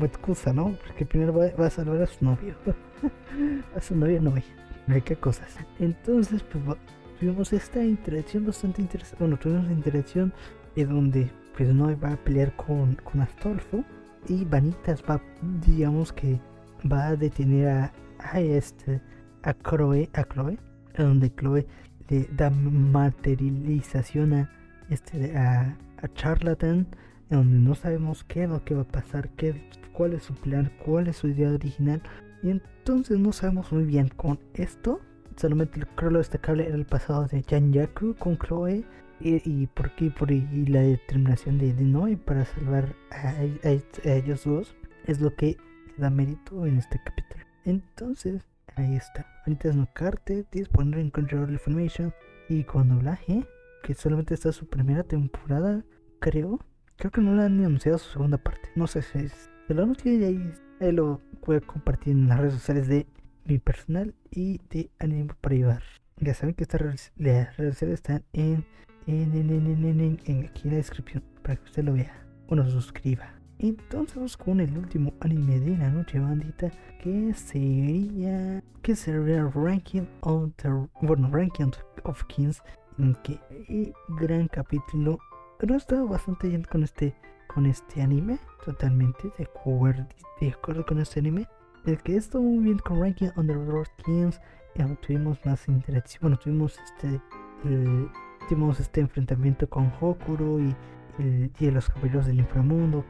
excusa, 0.02 0.52
¿no? 0.52 0.76
Porque 0.84 1.06
primero 1.06 1.32
va, 1.32 1.66
a 1.66 1.70
salvar 1.70 2.02
a 2.02 2.06
su 2.06 2.24
novio. 2.24 2.54
a 3.76 3.80
su 3.80 3.94
novia 3.94 4.20
no 4.20 4.34
hay. 4.34 5.00
qué 5.02 5.16
cosas. 5.16 5.56
Entonces, 5.78 6.42
pues 6.42 6.78
tuvimos 7.18 7.52
esta 7.52 7.82
interacción 7.84 8.46
bastante 8.46 8.82
interesante. 8.82 9.24
Bueno, 9.24 9.38
tuvimos 9.38 9.66
la 9.66 9.72
interacción 9.72 10.32
en 10.76 10.88
donde 10.88 11.30
pues 11.56 11.72
no 11.72 11.96
va 12.00 12.12
a 12.12 12.16
pelear 12.16 12.54
con, 12.56 12.96
con 12.96 13.20
Astolfo. 13.20 13.84
Y 14.28 14.44
Vanitas 14.44 15.02
va, 15.08 15.20
digamos 15.66 16.12
que 16.12 16.40
va 16.90 17.08
a 17.08 17.16
detener 17.16 17.68
a, 17.68 17.92
a 18.18 18.40
este 18.40 19.00
a 19.42 19.52
Chloe, 19.52 20.08
a 20.14 20.24
Chloe, 20.24 20.58
donde 20.96 21.30
Chloe 21.34 21.66
le 22.08 22.24
da 22.32 22.50
materialización 22.50 24.32
a 24.32 24.50
este 24.88 25.36
a, 25.36 25.76
a 26.02 26.08
Charlatan 26.14 26.86
donde 27.30 27.58
no 27.58 27.74
sabemos 27.74 28.24
qué 28.24 28.44
es 28.44 28.50
lo 28.50 28.64
que 28.64 28.74
va 28.74 28.82
a 28.82 28.88
pasar, 28.88 29.30
qué, 29.30 29.54
cuál 29.94 30.12
es 30.12 30.24
su 30.24 30.34
plan, 30.34 30.70
cuál 30.84 31.08
es 31.08 31.16
su 31.16 31.28
idea 31.28 31.50
original. 31.50 32.02
Y 32.42 32.50
entonces 32.50 33.18
no 33.18 33.32
sabemos 33.32 33.72
muy 33.72 33.84
bien 33.84 34.08
con 34.08 34.38
esto. 34.52 35.00
Solamente 35.36 35.80
creo 35.96 36.10
lo 36.10 36.18
destacable 36.18 36.66
era 36.66 36.74
el 36.74 36.84
pasado 36.84 37.26
de 37.26 37.42
Jan 37.42 37.72
Yaku 37.72 38.14
con 38.16 38.38
Chloe 38.38 38.84
y, 39.20 39.66
por 39.68 39.94
qué 39.94 40.10
por 40.10 40.30
y 40.30 40.66
la 40.66 40.82
determinación 40.82 41.58
de, 41.58 41.72
de 41.72 42.16
para 42.18 42.44
salvar 42.44 42.94
a, 43.10 43.34
ellos 44.04 44.44
dos 44.44 44.76
es 45.06 45.20
lo 45.20 45.34
que 45.34 45.56
da 45.96 46.10
mérito 46.10 46.66
en 46.66 46.76
este 46.76 47.00
capítulo. 47.02 47.44
Entonces, 47.64 48.44
ahí 48.76 48.96
está. 48.96 49.26
Ahorita 49.46 49.70
es 49.70 49.76
no 49.76 49.88
carte, 49.94 50.44
disponible 50.52 51.00
en 51.00 51.10
Control 51.10 51.50
Information 51.50 52.12
y 52.48 52.64
con 52.64 52.90
doblaje, 52.90 53.46
que 53.82 53.94
solamente 53.94 54.34
está 54.34 54.52
su 54.52 54.66
primera 54.66 55.04
temporada, 55.04 55.82
creo. 56.20 56.58
Creo 56.96 57.10
que 57.10 57.20
no 57.20 57.34
le 57.34 57.44
han 57.44 57.64
anunciado 57.64 57.98
su 57.98 58.10
segunda 58.10 58.38
parte. 58.38 58.70
No 58.76 58.86
sé 58.86 59.02
si 59.02 59.18
es. 59.18 59.53
Se 59.66 59.74
lo 59.74 59.82
anuncié 59.82 60.14
y 60.14 60.24
ahí, 60.24 60.52
ahí 60.80 60.92
lo 60.92 61.20
voy 61.46 61.56
a 61.56 61.60
compartir 61.60 62.12
en 62.12 62.28
las 62.28 62.38
redes 62.38 62.54
sociales 62.54 62.88
de 62.88 63.06
mi 63.44 63.58
personal 63.58 64.14
y 64.30 64.60
de 64.70 64.90
Anime 64.98 65.34
para 65.40 65.54
llevar. 65.54 65.82
Ya 66.18 66.34
saben 66.34 66.54
que 66.54 66.64
estas 66.64 66.80
redes, 66.80 67.12
sociales 67.56 67.94
están 67.94 68.24
en, 68.32 68.64
en, 69.06 69.34
en, 69.34 70.00
en, 70.26 70.44
aquí 70.44 70.62
en 70.64 70.70
la 70.70 70.76
descripción 70.76 71.22
para 71.42 71.56
que 71.56 71.64
usted 71.64 71.84
lo 71.84 71.94
vea 71.94 72.26
o 72.48 72.54
nos 72.54 72.72
suscriba. 72.72 73.34
Entonces 73.58 74.16
vamos 74.16 74.36
con 74.36 74.60
el 74.60 74.76
último 74.76 75.14
anime 75.20 75.60
de 75.60 75.78
la 75.78 75.90
noche 75.90 76.18
bandita 76.18 76.70
que 77.02 77.32
sería 77.34 78.62
que 78.82 78.96
sería 78.96 79.44
Ranking 79.54 80.06
of 80.20 80.50
the 80.56 80.68
bueno 81.00 81.30
Ranking 81.30 81.70
of 82.02 82.24
Kings 82.24 82.62
en 82.98 83.14
que 83.22 83.38
gran 84.20 84.48
capítulo 84.48 85.18
pero 85.58 85.74
he 85.74 85.76
estado 85.78 86.06
bastante 86.08 86.48
bien 86.48 86.64
con 86.64 86.82
este, 86.82 87.14
con 87.46 87.66
este 87.66 88.02
anime, 88.02 88.38
totalmente 88.64 89.30
de 89.38 89.44
acuerdo, 89.44 90.06
de 90.40 90.50
acuerdo 90.50 90.84
con 90.86 91.00
este 91.00 91.20
anime. 91.20 91.48
El 91.86 91.98
que 92.02 92.16
estuvo 92.16 92.42
muy 92.42 92.64
bien 92.64 92.78
con 92.78 93.00
Ranking 93.00 93.28
Underworld 93.36 93.90
Kings, 94.04 94.40
eh, 94.74 94.96
tuvimos 95.06 95.38
más 95.44 95.68
interacción, 95.68 96.22
bueno, 96.22 96.38
tuvimos 96.38 96.78
este, 96.78 97.20
tuvimos 98.48 98.80
este 98.80 99.00
enfrentamiento 99.00 99.68
con 99.68 99.92
Hokuro 100.00 100.60
y, 100.60 100.74
el, 101.18 101.52
y 101.58 101.70
los 101.70 101.88
caballeros 101.88 102.26
del 102.26 102.40
inframundo, 102.40 103.04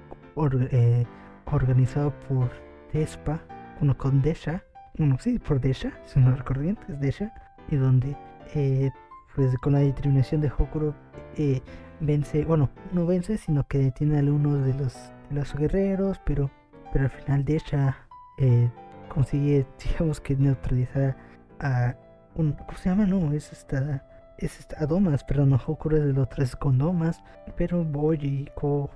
eh, 0.70 1.06
organizado 1.46 2.12
por 2.28 2.50
Despa, 2.92 3.40
uno 3.80 3.96
con 3.96 4.22
Desha, 4.22 4.64
uno 4.98 5.16
sí, 5.18 5.38
por 5.38 5.60
Desha, 5.60 5.92
si 6.04 6.20
no 6.20 6.34
recuerdo 6.34 6.62
bien, 6.62 6.78
es 6.88 7.00
Desha, 7.00 7.32
y 7.70 7.76
donde 7.76 8.16
eh, 8.54 8.90
pues 9.34 9.56
con 9.58 9.72
la 9.72 9.80
determinación 9.80 10.40
de 10.40 10.48
Hokuro 10.48 10.94
eh, 11.36 11.60
vence, 12.04 12.44
bueno, 12.44 12.70
no 12.92 13.06
vence, 13.06 13.36
sino 13.38 13.66
que 13.66 13.78
detiene 13.78 14.18
a 14.18 14.22
uno 14.22 14.56
de 14.58 14.74
los, 14.74 14.94
de 15.30 15.36
los 15.36 15.54
guerreros, 15.54 16.20
pero, 16.24 16.50
pero 16.92 17.04
al 17.04 17.10
final 17.10 17.44
de 17.44 17.54
ella 17.54 17.96
eh, 18.38 18.70
consigue, 19.08 19.66
digamos 19.84 20.20
que 20.20 20.36
neutralizar 20.36 21.16
a 21.60 21.94
un, 22.34 22.52
¿cómo 22.52 22.78
se 22.78 22.88
llama? 22.88 23.06
No, 23.06 23.32
es 23.32 23.52
esta, 23.52 24.04
es 24.38 24.58
esta, 24.58 24.82
a 24.82 24.86
Domas, 24.86 25.24
perdón, 25.24 25.50
no 25.50 25.60
Hokuro 25.64 25.96
es 25.96 26.04
de 26.04 26.12
los 26.12 26.28
tres 26.28 26.56
con 26.56 26.78
Domas, 26.78 27.22
pero 27.56 27.84
Boji 27.84 28.48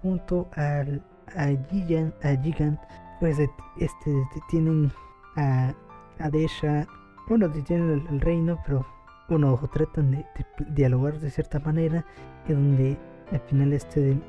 junto 0.02 0.48
al, 0.54 1.02
a 1.36 1.46
Gigan, 1.70 2.14
a 2.22 2.40
Gigan, 2.42 2.78
pues 3.20 3.38
este, 3.38 4.10
detienen 4.34 4.92
a, 5.36 5.72
a 6.18 6.30
Desha, 6.30 6.86
bueno, 7.28 7.48
detienen 7.48 8.06
el 8.10 8.20
reino, 8.20 8.58
pero 8.64 8.84
bueno, 9.28 9.58
tratan 9.72 10.10
de, 10.10 10.26
dialogar 10.70 11.18
de 11.20 11.30
cierta 11.30 11.58
manera, 11.60 12.04
y 12.48 12.52
donde 12.52 12.98
al 13.30 13.40
final 13.40 13.72
este 13.72 14.00
de 14.00 14.20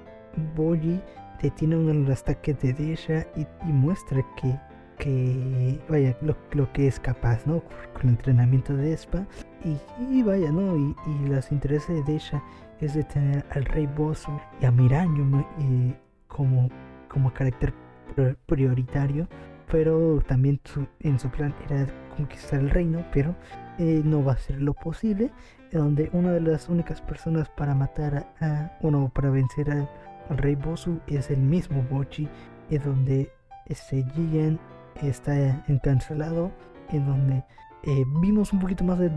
Boji 0.56 1.02
detiene 1.42 1.78
uno 1.78 1.88
de 1.88 2.10
los 2.10 2.22
ataques 2.22 2.60
de 2.62 2.74
Desha 2.74 3.26
y, 3.36 3.72
muestra 3.72 4.24
que, 4.36 4.60
que 4.98 5.80
vaya, 5.90 6.16
lo, 6.22 6.72
que 6.74 6.88
es 6.88 7.00
capaz, 7.00 7.46
¿no? 7.46 7.64
Con 7.94 8.04
el 8.04 8.10
entrenamiento 8.10 8.76
de 8.76 8.94
Espa. 8.94 9.26
Y, 9.64 10.24
vaya, 10.24 10.52
¿no? 10.52 10.76
Y, 10.76 10.96
los 11.28 11.52
intereses 11.52 12.06
de 12.06 12.14
Desha 12.14 12.44
es 12.82 12.94
detener 12.94 13.46
al 13.52 13.66
rey 13.66 13.88
Bosu 13.88 14.32
y 14.62 14.66
a 14.66 14.72
Miranyo 14.72 15.46
como, 16.28 16.70
como 17.08 17.34
carácter 17.34 17.74
prioritario. 18.46 19.28
Pero 19.72 20.20
también 20.28 20.60
en 21.02 21.20
su 21.20 21.30
plan 21.30 21.54
era 21.70 21.86
conquistar 22.18 22.60
el 22.60 22.72
reino, 22.72 23.06
pero 23.14 23.36
eh, 23.80 24.02
no 24.04 24.24
va 24.24 24.34
a 24.34 24.38
ser 24.38 24.62
lo 24.62 24.74
posible, 24.74 25.32
donde 25.72 26.10
una 26.14 26.34
de 26.34 26.42
las 26.42 26.68
únicas 26.68 27.02
personas 27.02 27.50
para 27.50 27.74
matar 27.74 28.28
a, 28.42 28.78
uno 28.82 29.10
para 29.14 29.30
vencer 29.30 29.72
al, 29.72 29.90
rey 30.38 30.56
Bosu 30.56 31.00
es 31.08 31.32
el 31.32 31.40
mismo 31.40 31.84
Bochi, 31.90 32.28
es 32.70 32.84
donde 32.84 33.32
este 33.66 34.04
Jigen 34.14 34.60
está 35.02 35.64
encancelado, 35.68 36.52
en 36.92 37.06
donde 37.06 37.44
eh, 37.84 38.04
vimos 38.22 38.52
un 38.52 38.60
poquito 38.60 38.84
más 38.84 39.00
del 39.00 39.12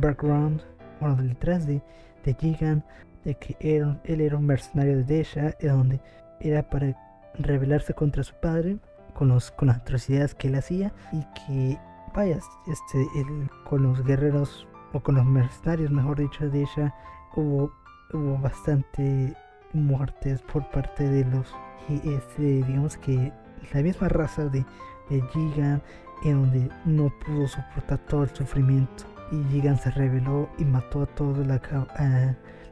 background, 0.00 0.60
bueno, 1.00 1.16
detrás 1.22 1.66
de, 1.66 1.80
de 2.24 2.82
de 3.24 3.34
que 3.36 3.56
él, 3.60 4.00
era 4.04 4.36
un 4.36 4.46
mercenario 4.46 4.96
de 4.98 5.04
Desha, 5.04 5.54
en 5.60 5.68
donde 5.68 6.00
era 6.40 6.68
para 6.68 6.96
rebelarse 7.38 7.94
contra 7.94 8.24
su 8.24 8.34
padre, 8.34 8.78
con, 9.14 9.28
los, 9.28 9.52
con 9.52 9.68
las 9.68 9.78
atrocidades 9.78 10.34
que 10.34 10.48
él 10.48 10.56
hacía, 10.56 10.92
y 11.12 11.24
que 11.46 11.78
vaya, 12.14 12.38
este, 12.66 13.08
el, 13.14 13.50
con 13.68 13.82
los 13.82 14.04
guerreros 14.04 14.66
o 14.92 15.00
con 15.00 15.16
los 15.16 15.24
mercenarios, 15.24 15.90
mejor 15.90 16.18
dicho, 16.18 16.48
de 16.48 16.62
ella, 16.62 16.94
hubo, 17.34 17.72
hubo 18.12 18.38
bastante 18.38 19.34
muertes 19.72 20.42
por 20.42 20.70
parte 20.70 21.08
de 21.08 21.24
los, 21.24 21.54
este, 21.88 22.42
digamos 22.42 22.96
que 22.96 23.32
la 23.72 23.82
misma 23.82 24.08
raza 24.08 24.44
de, 24.44 24.64
de 25.08 25.22
Gigan, 25.32 25.82
en 26.24 26.42
donde 26.42 26.70
no 26.84 27.10
pudo 27.24 27.48
soportar 27.48 27.98
todo 28.06 28.24
el 28.24 28.30
sufrimiento 28.30 29.04
y 29.32 29.42
Gigan 29.50 29.78
se 29.78 29.90
rebeló 29.90 30.48
y 30.58 30.64
mató 30.64 31.02
a 31.02 31.06
todos 31.06 31.46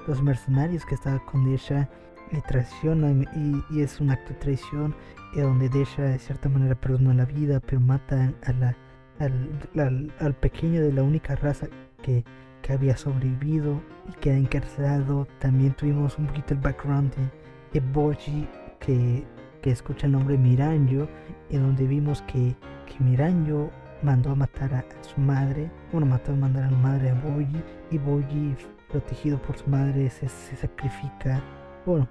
los 0.07 0.23
mercenarios 0.23 0.85
que 0.85 0.95
estaban 0.95 1.21
con 1.21 1.49
ella 1.49 1.89
le 2.31 2.41
traiciona 2.43 3.11
y, 3.11 3.81
es 3.81 4.01
un 4.01 4.11
acto 4.11 4.35
de 4.35 4.41
traición 4.41 4.95
en 5.35 5.43
donde 5.43 5.69
Desha 5.69 6.03
de 6.03 6.19
cierta 6.19 6.49
manera 6.49 6.75
perdona 6.75 7.15
la 7.15 7.25
vida 7.25 7.61
pero 7.61 7.81
mata 7.81 8.33
a 8.45 8.53
la 8.53 8.77
al, 9.21 10.35
pequeño 10.41 10.83
de 10.83 10.93
la 10.93 11.03
única 11.03 11.37
raza 11.37 11.69
que, 12.03 12.25
había 12.69 12.97
sobrevivido 12.97 13.83
y 14.09 14.13
queda 14.21 14.37
encarcelado. 14.37 15.27
También 15.41 15.75
tuvimos 15.75 16.17
un 16.19 16.29
poquito 16.29 16.55
el 16.55 16.61
background 16.61 17.13
de, 17.73 17.81
Boji 17.81 18.47
que 18.79 19.25
que 19.61 19.71
escucha 19.71 20.07
el 20.07 20.13
nombre 20.13 20.39
Miranjo, 20.39 21.09
en 21.51 21.63
donde 21.63 21.87
vimos 21.87 22.23
que, 22.23 22.55
que 22.87 23.03
Miranjo 23.05 23.71
mandó 24.03 24.31
a 24.31 24.35
matar 24.35 24.75
a, 24.75 24.85
su 25.03 25.21
madre, 25.21 25.71
bueno, 25.93 26.07
mató 26.07 26.33
a 26.33 26.37
mandar 26.37 26.65
a 26.65 26.71
la 26.71 26.79
madre 26.79 27.11
a 27.11 27.15
Boyi, 27.15 27.63
y 27.91 27.99
Boyi, 27.99 28.57
protegido 28.89 29.41
por 29.43 29.57
su 29.57 29.69
madre, 29.69 30.09
se, 30.11 30.29
sacrifica, 30.29 31.43
bueno, 31.85 32.09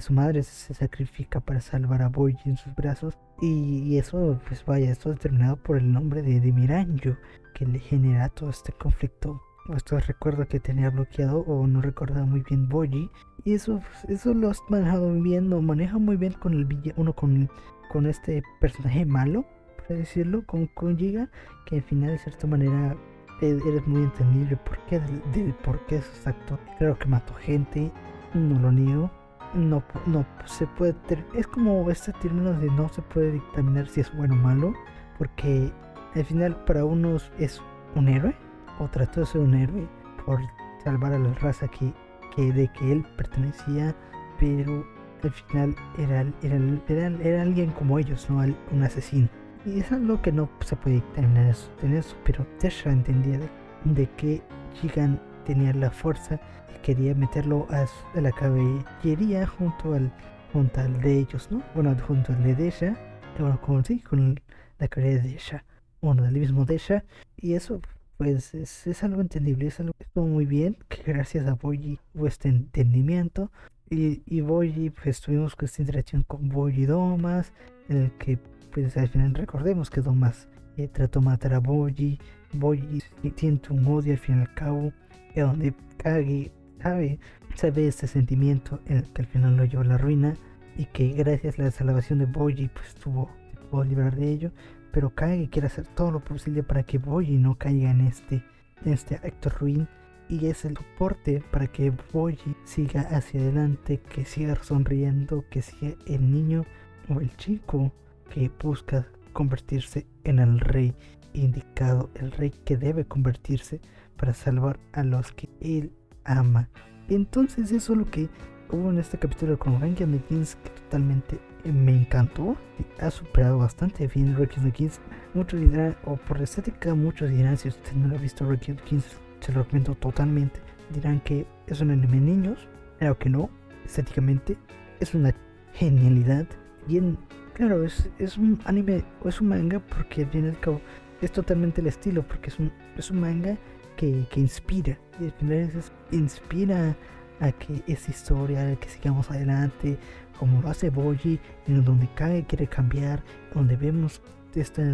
su 0.00 0.12
madre 0.12 0.42
se 0.42 0.74
sacrifica 0.74 1.40
para 1.40 1.60
salvar 1.60 2.02
a 2.02 2.08
Boyi 2.08 2.36
en 2.44 2.56
sus 2.56 2.74
brazos, 2.74 3.18
y, 3.40 3.96
eso, 3.98 4.40
pues 4.48 4.64
vaya, 4.64 4.90
esto 4.90 5.10
es 5.10 5.16
determinado 5.16 5.56
por 5.56 5.76
el 5.78 5.92
nombre 5.92 6.22
de, 6.22 6.40
de 6.40 6.52
Miranjo, 6.52 7.16
que 7.54 7.66
le 7.66 7.78
genera 7.78 8.28
todo 8.28 8.50
este 8.50 8.72
conflicto 8.72 9.40
esto 9.76 9.98
recuerdo 9.98 10.46
que 10.48 10.60
tenía 10.60 10.90
bloqueado 10.90 11.40
o 11.40 11.66
no 11.66 11.82
recordaba 11.82 12.24
muy 12.24 12.40
bien 12.40 12.68
Boji 12.68 13.10
y 13.44 13.54
eso 13.54 13.80
eso 14.08 14.32
lo 14.32 14.50
has 14.50 14.62
manejado 14.68 15.12
bien 15.12 15.50
lo 15.50 15.60
maneja 15.60 15.98
muy 15.98 16.16
bien 16.16 16.32
con 16.32 16.54
el 16.54 16.64
villano 16.64 17.12
con 17.12 17.50
con 17.90 18.06
este 18.06 18.42
personaje 18.60 19.04
malo 19.04 19.44
por 19.76 19.96
decirlo 19.96 20.44
con 20.46 20.66
con 20.68 20.96
que 20.96 21.28
al 21.72 21.82
final 21.82 22.10
de 22.10 22.18
cierta 22.18 22.46
manera 22.46 22.96
e, 23.42 23.50
eres 23.50 23.86
muy 23.86 24.02
entendible 24.02 24.56
por 24.56 24.78
qué 24.86 25.00
del, 25.00 25.52
por 25.64 25.84
qué 25.86 25.96
es 25.96 26.06
exacto 26.06 26.58
claro 26.78 26.98
que 26.98 27.06
mató 27.06 27.34
gente 27.34 27.92
no 28.32 28.58
lo 28.58 28.72
niego 28.72 29.10
no 29.54 29.82
no 30.06 30.26
se 30.44 30.66
puede 30.66 30.94
es 31.34 31.46
como 31.46 31.90
este 31.90 32.12
término 32.14 32.52
de 32.52 32.66
no 32.70 32.88
se 32.88 33.02
puede 33.02 33.32
dictaminar 33.32 33.88
si 33.88 34.00
es 34.00 34.14
bueno 34.16 34.34
o 34.34 34.38
malo 34.38 34.74
porque 35.18 35.72
al 36.14 36.24
final 36.24 36.56
para 36.64 36.84
unos 36.84 37.30
es 37.38 37.60
un 37.94 38.08
héroe 38.08 38.34
o 38.78 38.88
trató 38.88 39.20
de 39.20 39.26
ser 39.26 39.40
un 39.40 39.54
héroe 39.54 39.88
por 40.24 40.40
salvar 40.84 41.12
a 41.12 41.18
la 41.18 41.32
raza 41.34 41.68
que, 41.68 41.92
que 42.34 42.52
de 42.52 42.68
que 42.68 42.92
él 42.92 43.04
pertenecía, 43.16 43.94
pero 44.38 44.86
al 45.22 45.32
final 45.32 45.74
era, 45.98 46.24
era, 46.42 47.06
era, 47.22 47.42
alguien 47.42 47.70
como 47.72 47.98
ellos, 47.98 48.28
no 48.30 48.40
un 48.72 48.82
asesino. 48.82 49.28
Y 49.66 49.80
es 49.80 49.90
algo 49.90 50.22
que 50.22 50.32
no 50.32 50.48
se 50.60 50.76
puede 50.76 50.96
determinar 50.96 51.54
en 51.82 51.96
eso, 51.96 52.16
pero 52.24 52.46
Tesha 52.58 52.90
entendía 52.90 53.38
de, 53.84 54.06
que 54.16 54.42
Gigan 54.74 55.20
tenía 55.44 55.72
la 55.74 55.90
fuerza 55.90 56.40
quería 56.82 57.14
meterlo 57.14 57.66
a, 57.70 57.86
la 58.18 58.32
caballería 58.32 59.46
junto 59.46 59.94
al, 59.94 60.12
junto 60.52 60.80
al 60.80 61.00
de 61.00 61.18
ellos, 61.18 61.48
¿no? 61.50 61.62
Bueno, 61.74 61.96
junto 62.06 62.32
al 62.32 62.42
de 62.42 62.54
Desha, 62.54 62.96
bueno, 63.38 63.60
con, 63.60 63.84
sí, 63.84 64.00
con 64.00 64.40
la 64.78 64.88
caballería 64.88 65.22
de 65.22 65.28
Desha, 65.30 65.64
bueno, 66.00 66.22
del 66.22 66.38
mismo 66.38 66.64
Desha, 66.64 67.04
y 67.36 67.54
eso 67.54 67.80
pues 68.18 68.52
es, 68.52 69.04
algo 69.04 69.20
entendible, 69.20 69.68
es 69.68 69.78
algo 69.78 69.92
que 69.96 70.04
estuvo 70.04 70.26
muy 70.26 70.44
bien, 70.44 70.76
que 70.88 71.02
gracias 71.04 71.46
a 71.46 71.54
Boyi 71.54 72.00
hubo 72.14 72.26
este 72.26 72.48
entendimiento. 72.48 73.52
Y, 73.90 74.22
y 74.26 74.40
Boyi, 74.40 74.90
pues 74.90 75.20
tuvimos 75.20 75.54
esta 75.62 75.80
interacción 75.80 76.24
con 76.24 76.48
Boyi 76.48 76.84
Domas, 76.84 77.52
en 77.88 78.02
el 78.02 78.10
que 78.18 78.38
pues 78.72 78.96
al 78.96 79.08
final 79.08 79.34
recordemos 79.34 79.88
que 79.88 80.00
Domas 80.00 80.48
eh, 80.76 80.88
trató 80.88 81.20
de 81.20 81.26
matar 81.26 81.54
a 81.54 81.60
Boyi, 81.60 82.18
Boyi 82.52 83.02
siente 83.36 83.72
un 83.72 83.86
odio 83.86 84.12
al 84.12 84.18
fin 84.18 84.38
y 84.38 84.40
al 84.40 84.54
cabo, 84.54 84.92
y 85.34 85.40
donde 85.40 85.72
Kage 85.96 86.50
sabe, 86.82 87.18
sabe 87.54 87.86
este 87.86 88.06
sentimiento 88.06 88.80
en 88.86 88.98
el 88.98 89.12
que 89.12 89.22
al 89.22 89.28
final 89.28 89.56
lo 89.56 89.64
llevó 89.64 89.82
a 89.82 89.86
la 89.86 89.98
ruina, 89.98 90.34
y 90.78 90.86
que 90.86 91.08
gracias 91.08 91.58
a 91.58 91.62
la 91.64 91.70
salvación 91.72 92.20
de 92.20 92.26
Boyi 92.26 92.68
pues 92.68 92.94
tuvo, 92.94 93.28
pudo 93.68 93.82
librar 93.84 94.14
de 94.14 94.30
ello, 94.30 94.52
pero 94.92 95.10
Kage 95.10 95.50
quiere 95.50 95.66
hacer 95.66 95.86
todo 95.88 96.12
lo 96.12 96.20
posible 96.20 96.62
para 96.62 96.84
que 96.84 96.98
Boyi 96.98 97.36
no 97.36 97.58
caiga 97.58 97.90
en 97.90 98.02
este, 98.02 98.44
en 98.84 98.92
este 98.92 99.16
acto 99.16 99.50
ruin. 99.50 99.88
Y 100.30 100.46
es 100.46 100.66
el 100.66 100.76
soporte 100.76 101.42
para 101.50 101.66
que 101.66 101.90
Boyi 102.12 102.54
siga 102.64 103.00
hacia 103.00 103.40
adelante, 103.40 103.98
que 103.98 104.24
siga 104.24 104.54
sonriendo, 104.62 105.44
que 105.50 105.62
siga 105.62 105.94
el 106.06 106.30
niño 106.30 106.64
o 107.08 107.20
el 107.20 107.34
chico 107.36 107.92
que 108.32 108.50
busca 108.62 109.08
convertirse 109.32 110.06
en 110.24 110.38
el 110.38 110.60
rey 110.60 110.94
indicado, 111.32 112.10
el 112.14 112.30
rey 112.30 112.50
que 112.50 112.76
debe 112.76 113.06
convertirse 113.06 113.80
para 114.16 114.34
salvar 114.34 114.78
a 114.92 115.02
los 115.02 115.32
que 115.32 115.48
él 115.60 115.92
ama. 116.28 116.68
Entonces 117.08 117.72
eso 117.72 117.92
es 117.94 117.98
lo 117.98 118.04
que 118.06 118.28
hubo 118.70 118.90
en 118.90 118.98
este 118.98 119.18
capítulo 119.18 119.56
de 119.56 120.18
Kings 120.28 120.56
que 120.56 120.70
totalmente 120.70 121.38
me 121.64 121.92
encantó. 121.92 122.56
Ha 123.00 123.10
superado 123.10 123.58
bastante 123.58 124.06
bien 124.06 124.36
Ranking 124.36 124.70
the. 124.70 125.00
Muchos 125.34 125.60
dirán, 125.60 125.96
o 126.04 126.16
por 126.16 126.40
estética, 126.40 126.94
muchos 126.94 127.30
dirán, 127.30 127.56
si 127.56 127.68
usted 127.68 127.92
no 127.94 128.08
lo 128.08 128.16
ha 128.16 128.20
visto 128.20 128.48
Ranking 128.48 128.74
the 128.74 128.82
Kings, 128.84 129.16
se 129.40 129.52
lo 129.52 129.62
recomiendo 129.62 129.94
totalmente. 129.94 130.60
Dirán 130.90 131.20
que 131.20 131.46
es 131.66 131.80
un 131.80 131.90
anime 131.90 132.20
niños, 132.20 132.68
claro 132.98 133.18
que 133.18 133.28
no, 133.28 133.50
estéticamente 133.84 134.56
es 135.00 135.14
una 135.14 135.34
genialidad. 135.72 136.46
Bien, 136.86 137.18
claro, 137.54 137.84
es, 137.84 138.10
es 138.18 138.36
un 138.38 138.58
anime 138.64 139.04
o 139.22 139.28
es 139.28 139.40
un 139.40 139.48
manga 139.48 139.80
porque 139.80 140.22
al 140.22 140.30
fin 140.30 140.48
y 140.48 140.56
cabo 140.56 140.80
es 141.20 141.32
totalmente 141.32 141.80
el 141.80 141.88
estilo, 141.88 142.22
porque 142.22 142.50
es 142.50 142.58
un, 142.58 142.72
es 142.96 143.10
un 143.10 143.20
manga 143.20 143.56
que, 143.98 144.26
que 144.30 144.40
inspira. 144.40 144.96
Y 145.20 145.24
al 145.24 145.32
final 145.32 145.58
es, 145.58 145.92
inspira 146.12 146.96
a 147.40 147.52
que 147.52 147.82
esa 147.86 148.10
historia, 148.10 148.66
a 148.66 148.76
que 148.76 148.88
sigamos 148.88 149.30
adelante, 149.30 149.98
como 150.38 150.62
lo 150.62 150.70
hace 150.70 150.88
Boji, 150.88 151.38
en 151.66 151.84
donde 151.84 152.08
Kage 152.14 152.46
quiere 152.46 152.66
cambiar, 152.66 153.22
donde 153.52 153.76
vemos 153.76 154.22
estos 154.54 154.86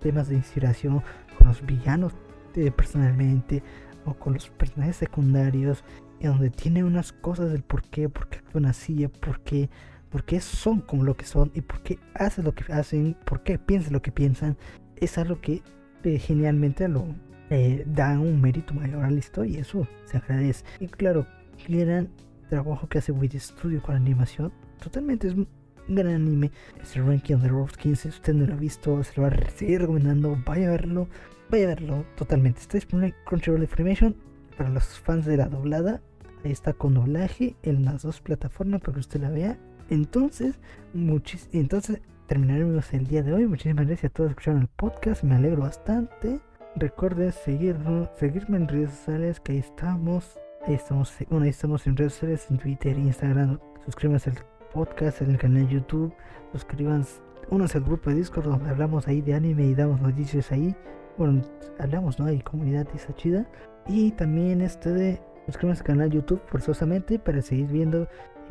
temas 0.00 0.28
de 0.28 0.36
inspiración 0.36 1.02
con 1.38 1.48
los 1.48 1.64
villanos 1.64 2.12
de, 2.54 2.70
personalmente 2.70 3.62
o 4.04 4.14
con 4.14 4.34
los 4.34 4.50
personajes 4.50 4.96
secundarios, 4.96 5.84
en 6.20 6.32
donde 6.32 6.50
tiene 6.50 6.84
unas 6.84 7.12
cosas 7.12 7.50
del 7.50 7.62
por 7.62 7.82
qué, 7.82 8.08
por 8.08 8.28
qué 8.28 8.38
actúan 8.38 8.66
así, 8.66 9.06
por 9.08 9.40
qué, 9.40 9.70
por 10.10 10.24
qué 10.24 10.40
son 10.40 10.80
como 10.80 11.04
lo 11.04 11.16
que 11.16 11.24
son 11.24 11.50
y 11.54 11.60
por 11.62 11.82
qué 11.82 11.98
hacen 12.14 12.44
lo 12.44 12.54
que 12.54 12.72
hacen, 12.72 13.16
por 13.24 13.42
qué 13.42 13.58
piensan 13.58 13.92
lo 13.92 14.02
que 14.02 14.12
piensan, 14.12 14.56
es 14.96 15.18
algo 15.18 15.40
que 15.40 15.62
eh, 16.04 16.18
genialmente 16.18 16.88
lo 16.88 17.06
eh, 17.52 17.84
da 17.86 18.18
un 18.18 18.40
mérito 18.40 18.72
mayor 18.72 19.04
a 19.04 19.10
la 19.10 19.18
historia 19.18 19.60
eso 19.60 19.86
se 20.06 20.16
agradece. 20.16 20.64
Y 20.80 20.86
claro, 20.86 21.26
gran 21.68 22.08
trabajo 22.48 22.88
que 22.88 22.98
hace 22.98 23.12
Wit 23.12 23.34
Studio 23.34 23.82
con 23.82 23.94
la 23.94 24.00
animación. 24.00 24.52
Totalmente 24.82 25.28
es 25.28 25.34
un 25.34 25.46
gran 25.86 26.14
anime. 26.14 26.50
Es 26.80 26.96
el 26.96 27.06
Ranking 27.06 27.34
of 27.34 27.42
the 27.42 27.48
Road 27.48 27.70
15. 27.70 28.02
Si 28.02 28.08
usted 28.08 28.34
no 28.34 28.46
lo 28.46 28.54
ha 28.54 28.56
visto, 28.56 29.04
se 29.04 29.12
lo 29.20 29.28
va 29.28 29.34
a 29.34 29.50
seguir 29.50 29.82
recomendando. 29.82 30.36
Vaya 30.46 30.68
a 30.68 30.70
verlo. 30.70 31.08
Vaya 31.50 31.64
a 31.64 31.68
verlo 31.68 32.06
totalmente. 32.16 32.60
Está 32.60 32.78
disponible 32.78 33.08
en 33.08 33.24
Crunchyroll 33.26 33.62
Information 33.62 34.16
para 34.56 34.70
los 34.70 34.84
fans 35.00 35.26
de 35.26 35.36
la 35.36 35.46
doblada. 35.46 36.00
Ahí 36.44 36.52
está 36.52 36.72
con 36.72 36.94
doblaje 36.94 37.56
en 37.62 37.84
las 37.84 38.02
dos 38.02 38.22
plataformas 38.22 38.80
para 38.80 38.94
que 38.94 39.00
usted 39.00 39.20
la 39.20 39.30
vea. 39.30 39.58
Entonces, 39.90 40.58
muchis 40.94 41.50
entonces 41.52 42.00
terminaremos 42.26 42.92
el 42.94 43.06
día 43.06 43.22
de 43.22 43.34
hoy. 43.34 43.46
Muchísimas 43.46 43.86
gracias 43.86 44.10
a 44.10 44.14
todos 44.14 44.28
que 44.28 44.32
escucharon 44.32 44.62
el 44.62 44.68
podcast. 44.68 45.22
Me 45.22 45.34
alegro 45.34 45.62
bastante. 45.62 46.40
Recuerden 46.76 47.32
seguirme 47.32 48.56
en 48.56 48.68
redes 48.68 48.90
sociales 48.90 49.40
que 49.40 49.52
ahí 49.52 49.58
estamos 49.58 50.38
Ahí 50.64 50.74
estamos, 50.74 51.12
bueno, 51.28 51.42
ahí 51.42 51.50
estamos 51.50 51.84
en 51.88 51.96
redes 51.96 52.12
sociales, 52.12 52.46
en 52.48 52.56
Twitter, 52.56 52.96
Instagram. 52.96 53.58
Suscríbanse 53.84 54.30
al 54.30 54.36
podcast, 54.72 55.20
en 55.20 55.32
el 55.32 55.38
canal 55.38 55.66
de 55.66 55.74
YouTube. 55.74 56.14
Suscríbanse, 56.52 57.20
únanse 57.50 57.78
al 57.78 57.84
grupo 57.84 58.10
de 58.10 58.16
Discord 58.16 58.44
donde 58.44 58.70
hablamos 58.70 59.08
ahí 59.08 59.20
de 59.20 59.34
anime 59.34 59.66
y 59.66 59.74
damos 59.74 60.00
noticias 60.00 60.52
ahí. 60.52 60.76
Bueno, 61.18 61.42
hablamos, 61.80 62.20
¿no? 62.20 62.26
Hay 62.26 62.40
comunidad 62.42 62.86
esa 62.94 63.12
chida. 63.16 63.44
Y 63.88 64.12
también 64.12 64.60
este 64.60 64.90
de 64.90 65.20
suscríbanse 65.46 65.80
al 65.80 65.86
canal 65.86 66.10
de 66.10 66.16
YouTube 66.16 66.40
forzosamente 66.46 67.18
para 67.18 67.42
seguir 67.42 67.66
viendo 67.66 68.06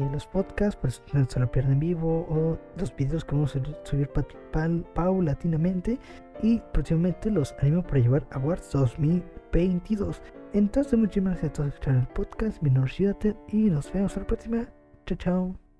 los 0.10 0.26
podcasts, 0.28 0.76
para 0.76 0.92
si 0.92 1.02
no 1.14 1.28
se 1.30 1.40
lo 1.40 1.52
pierden 1.52 1.80
vivo 1.80 2.26
o 2.30 2.58
los 2.78 2.96
videos 2.96 3.26
que 3.26 3.36
vamos 3.36 3.56
a 3.56 3.62
subir 3.86 4.10
paulatinamente. 4.94 6.00
Y 6.42 6.60
próximamente 6.74 7.30
los 7.30 7.54
animo 7.60 7.84
para 7.84 8.00
llevar 8.00 8.28
Awards 8.32 8.72
2022. 8.72 10.22
Entonces, 10.54 10.98
muchísimas 10.98 11.34
gracias 11.34 11.52
a 11.52 11.54
todos 11.54 11.70
por 11.70 11.74
escuchar 11.74 11.96
el 11.96 12.08
podcast. 12.08 12.62
Mi 12.62 12.70
nombre 12.70 12.92
es 12.92 13.36
y 13.54 13.70
nos 13.70 13.92
vemos 13.94 14.18
a 14.18 14.22
la 14.22 14.28
próxima. 14.28 14.68
Chao, 15.06 15.18
chao. 15.18 15.71